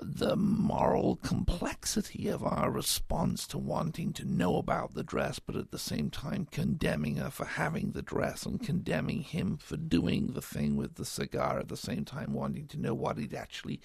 the 0.02 0.36
moral 0.36 1.16
complexity 1.16 2.28
of 2.28 2.42
our 2.42 2.70
response 2.70 3.46
to 3.46 3.58
wanting 3.58 4.12
to 4.14 4.24
know 4.24 4.56
about 4.56 4.94
the 4.94 5.04
dress, 5.04 5.38
but 5.38 5.56
at 5.56 5.70
the 5.70 5.78
same 5.78 6.10
time 6.10 6.46
condemning 6.50 7.16
her 7.16 7.30
for 7.30 7.44
having 7.44 7.92
the 7.92 8.02
dress 8.02 8.44
and 8.44 8.62
condemning 8.62 9.22
him 9.22 9.56
for 9.56 9.76
doing 9.76 10.32
the 10.32 10.42
thing 10.42 10.76
with 10.76 10.96
the 10.96 11.04
cigar 11.04 11.58
at 11.58 11.68
the 11.68 11.76
same 11.76 12.04
time 12.04 12.32
wanting 12.32 12.66
to 12.66 12.80
know 12.80 12.94
what 12.94 13.18
he'd 13.18 13.34
actually 13.34 13.80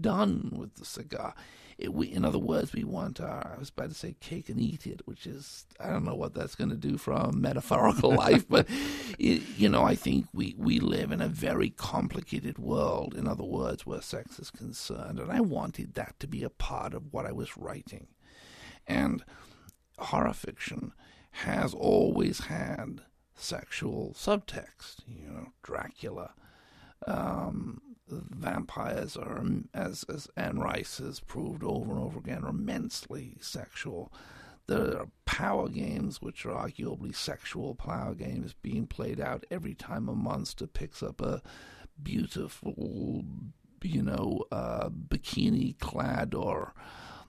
done 0.00 0.52
with 0.56 0.74
the 0.74 0.84
cigar. 0.84 1.34
It, 1.78 1.92
we, 1.92 2.10
in 2.10 2.24
other 2.24 2.38
words, 2.38 2.72
we 2.72 2.84
want 2.84 3.20
our, 3.20 3.52
I 3.54 3.58
was 3.58 3.68
about 3.68 3.90
to 3.90 3.94
say 3.94 4.16
cake 4.20 4.48
and 4.48 4.58
eat 4.58 4.86
it, 4.86 5.02
which 5.04 5.26
is, 5.26 5.66
I 5.78 5.90
don't 5.90 6.04
know 6.06 6.14
what 6.14 6.32
that's 6.32 6.54
going 6.54 6.70
to 6.70 6.76
do 6.76 6.96
for 6.96 7.12
our 7.12 7.32
metaphorical 7.32 8.14
life, 8.14 8.48
but, 8.48 8.66
it, 9.18 9.42
you 9.58 9.68
know, 9.68 9.84
I 9.84 9.94
think 9.94 10.26
we, 10.32 10.54
we 10.56 10.80
live 10.80 11.12
in 11.12 11.20
a 11.20 11.28
very 11.28 11.68
complicated 11.68 12.58
world, 12.58 13.14
in 13.14 13.28
other 13.28 13.44
words, 13.44 13.84
where 13.84 14.00
sex 14.00 14.38
is 14.38 14.50
concerned. 14.50 15.20
And 15.20 15.30
I 15.30 15.40
wanted 15.40 15.94
that 15.94 16.18
to 16.20 16.26
be 16.26 16.42
a 16.42 16.50
part 16.50 16.94
of 16.94 17.12
what 17.12 17.26
I 17.26 17.32
was 17.32 17.58
writing. 17.58 18.06
And 18.86 19.22
horror 19.98 20.32
fiction 20.32 20.92
has 21.30 21.74
always 21.74 22.40
had 22.40 23.02
sexual 23.34 24.14
subtext, 24.16 25.00
you 25.06 25.28
know, 25.28 25.48
Dracula. 25.62 26.32
Um, 27.06 27.82
vampires 28.08 29.16
are, 29.16 29.42
as 29.74 30.04
as 30.04 30.28
Anne 30.36 30.58
Rice 30.58 30.98
has 30.98 31.20
proved 31.20 31.62
over 31.62 31.92
and 31.92 32.00
over 32.00 32.18
again, 32.18 32.44
are 32.44 32.50
immensely 32.50 33.36
sexual. 33.40 34.12
There 34.66 34.98
are 34.98 35.08
power 35.26 35.68
games, 35.68 36.20
which 36.20 36.44
are 36.44 36.68
arguably 36.68 37.14
sexual 37.14 37.74
power 37.74 38.14
games, 38.14 38.54
being 38.62 38.86
played 38.86 39.20
out 39.20 39.46
every 39.50 39.74
time 39.74 40.08
a 40.08 40.14
monster 40.14 40.66
picks 40.66 41.02
up 41.02 41.20
a 41.20 41.40
beautiful, 42.02 43.24
you 43.82 44.02
know, 44.02 44.44
uh, 44.50 44.88
bikini 44.88 45.78
clad 45.78 46.34
or 46.34 46.74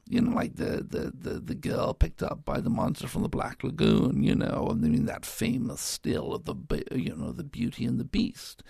you 0.09 0.21
know, 0.21 0.33
like 0.33 0.55
the, 0.55 0.85
the, 0.89 1.11
the, 1.13 1.39
the 1.39 1.53
girl 1.53 1.93
picked 1.93 2.23
up 2.23 2.45
by 2.45 2.61
the 2.61 2.69
monster 2.69 3.07
from 3.07 3.23
the 3.23 3.29
Black 3.29 3.61
Lagoon, 3.61 4.23
you 4.23 4.33
know, 4.33 4.69
I 4.71 4.73
mean 4.73 5.05
that 5.05 5.25
famous 5.25 5.81
still 5.81 6.33
of 6.33 6.45
the 6.45 6.55
you 6.93 7.13
know 7.15 7.33
the 7.33 7.43
Beauty 7.43 7.85
and 7.85 7.99
the 7.99 8.05
Beast 8.05 8.63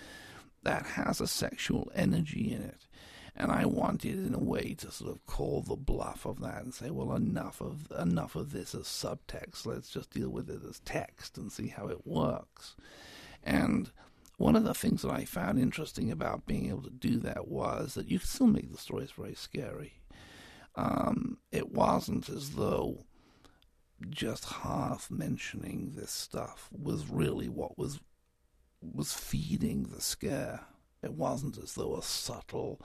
that 0.68 0.84
has 0.84 1.18
a 1.18 1.26
sexual 1.26 1.90
energy 1.94 2.52
in 2.52 2.60
it. 2.60 2.86
And 3.34 3.50
I 3.50 3.64
wanted, 3.64 4.26
in 4.26 4.34
a 4.34 4.38
way, 4.38 4.74
to 4.74 4.90
sort 4.90 5.12
of 5.12 5.24
call 5.24 5.62
the 5.62 5.76
bluff 5.76 6.26
of 6.26 6.40
that 6.40 6.62
and 6.62 6.74
say, 6.74 6.90
well, 6.90 7.14
enough 7.14 7.62
of 7.62 7.90
enough 7.98 8.36
of 8.36 8.52
this 8.52 8.74
as 8.74 8.82
subtext. 8.82 9.64
Let's 9.64 9.88
just 9.88 10.10
deal 10.10 10.28
with 10.28 10.50
it 10.50 10.60
as 10.68 10.80
text 10.80 11.38
and 11.38 11.50
see 11.50 11.68
how 11.68 11.86
it 11.86 12.06
works. 12.06 12.76
And 13.42 13.90
one 14.36 14.56
of 14.56 14.64
the 14.64 14.74
things 14.74 15.02
that 15.02 15.12
I 15.12 15.24
found 15.24 15.58
interesting 15.58 16.10
about 16.10 16.46
being 16.46 16.68
able 16.68 16.82
to 16.82 16.90
do 16.90 17.16
that 17.20 17.48
was 17.48 17.94
that 17.94 18.10
you 18.10 18.18
could 18.18 18.28
still 18.28 18.48
make 18.48 18.70
the 18.70 18.78
stories 18.78 19.12
very 19.12 19.34
scary. 19.34 19.94
Um, 20.74 21.38
it 21.50 21.72
wasn't 21.72 22.28
as 22.28 22.50
though 22.50 23.06
just 24.10 24.44
half 24.44 25.10
mentioning 25.10 25.92
this 25.96 26.10
stuff 26.10 26.68
was 26.70 27.08
really 27.08 27.48
what 27.48 27.78
was 27.78 28.00
was 28.80 29.12
feeding 29.12 29.84
the 29.84 30.00
scare. 30.00 30.60
It 31.02 31.12
wasn't 31.12 31.58
as 31.58 31.74
though 31.74 31.96
a 31.96 32.02
subtle, 32.02 32.80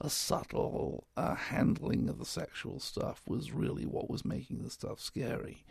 a 0.00 0.10
subtle 0.10 1.06
uh, 1.16 1.34
handling 1.34 2.08
of 2.08 2.18
the 2.18 2.24
sexual 2.24 2.80
stuff 2.80 3.22
was 3.26 3.52
really 3.52 3.86
what 3.86 4.10
was 4.10 4.24
making 4.24 4.62
the 4.62 4.70
stuff 4.70 5.00
scary. 5.00 5.64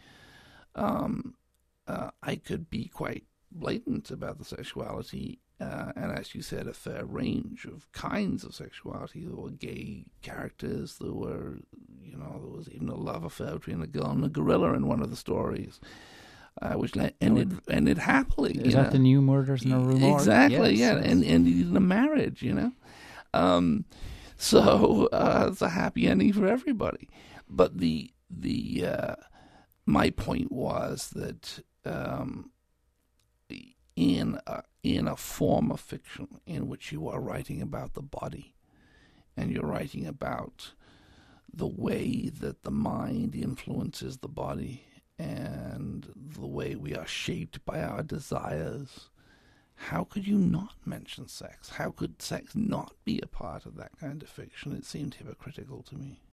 Um, 0.76 1.36
uh, 1.88 2.12
I 2.22 2.36
could 2.38 2.70
be 2.70 2.88
quite 2.88 3.26
blatant 3.52 4.10
about 4.10 4.40
the 4.40 4.46
sexuality 4.46 5.40
uh, 5.64 5.92
and 5.96 6.12
as 6.12 6.34
you 6.34 6.42
said, 6.42 6.68
a 6.68 6.74
fair 6.74 7.06
range 7.06 7.66
of 7.66 7.90
kinds 7.92 8.44
of 8.44 8.56
sexuality. 8.56 9.24
There 9.24 9.36
were 9.36 9.52
gay 9.52 10.06
characters. 10.22 10.98
There 11.00 11.14
were, 11.14 11.60
you 12.02 12.18
know, 12.18 12.40
there 12.42 12.58
was 12.58 12.70
even 12.70 12.90
a 12.90 12.96
love 12.96 13.24
affair 13.24 13.54
between 13.54 13.82
a 13.82 13.88
girl 13.88 14.10
and 14.10 14.26
a 14.26 14.30
gorilla 14.30 14.74
in 14.74 14.88
one 14.88 15.02
of 15.02 15.10
the 15.10 15.16
stories, 15.16 15.80
uh, 16.62 16.74
which 16.74 16.94
ended 17.22 17.60
ended 17.70 17.98
happily. 17.98 18.54
Is 18.54 18.74
that 18.74 18.86
know? 18.86 18.90
the 18.92 19.00
new 19.00 19.22
Murders 19.22 19.64
in 19.64 19.86
Rue 19.86 19.98
Morgue? 19.98 20.20
Exactly. 20.20 20.76
Yes, 20.76 20.80
yeah, 20.80 21.12
and 21.12 21.24
ended 21.24 21.68
in 21.68 21.76
a 21.76 21.82
marriage. 21.82 22.42
You 22.42 22.54
know, 22.54 22.72
um, 23.34 23.86
so 24.38 25.10
uh, 25.14 25.50
it's 25.52 25.62
a 25.62 25.70
happy 25.70 26.08
ending 26.08 26.34
for 26.34 26.48
everybody. 26.48 27.10
But 27.50 27.78
the 27.78 28.12
the 28.30 28.86
uh, 28.86 29.16
my 29.86 30.10
point 30.10 30.52
was 30.52 31.10
that. 31.16 31.64
Um, 31.86 32.50
in 33.96 34.40
a, 34.48 34.64
in 34.82 35.08
a 35.08 35.16
form 35.16 35.72
of 35.72 35.80
fiction 35.80 36.40
in 36.46 36.68
which 36.68 36.92
you 36.92 37.08
are 37.08 37.22
writing 37.22 37.62
about 37.62 37.94
the 37.94 38.02
body 38.02 38.56
and 39.38 39.52
you're 39.52 39.68
writing 39.68 40.06
about 40.08 40.74
the 41.54 41.68
way 41.68 42.30
that 42.30 42.64
the 42.64 42.72
mind 42.72 43.36
influences 43.36 44.18
the 44.18 44.28
body 44.28 44.86
and 45.20 46.12
the 46.16 46.48
way 46.48 46.76
we 46.76 46.96
are 46.96 47.06
shaped 47.06 47.64
by 47.66 47.82
our 47.82 48.04
desires. 48.04 49.10
How 49.76 50.04
could 50.04 50.28
you 50.28 50.38
not 50.38 50.76
mention 50.86 51.28
sex? 51.28 51.70
How 51.70 51.92
could 51.92 52.22
sex 52.22 52.56
not 52.56 52.94
be 53.04 53.20
a 53.22 53.28
part 53.28 53.66
of 53.66 53.76
that 53.78 53.98
kind 54.00 54.22
of 54.24 54.30
fiction? 54.30 54.74
It 54.74 54.86
seemed 54.86 55.16
hypocritical 55.16 55.84
to 55.84 55.96
me. 55.96 56.24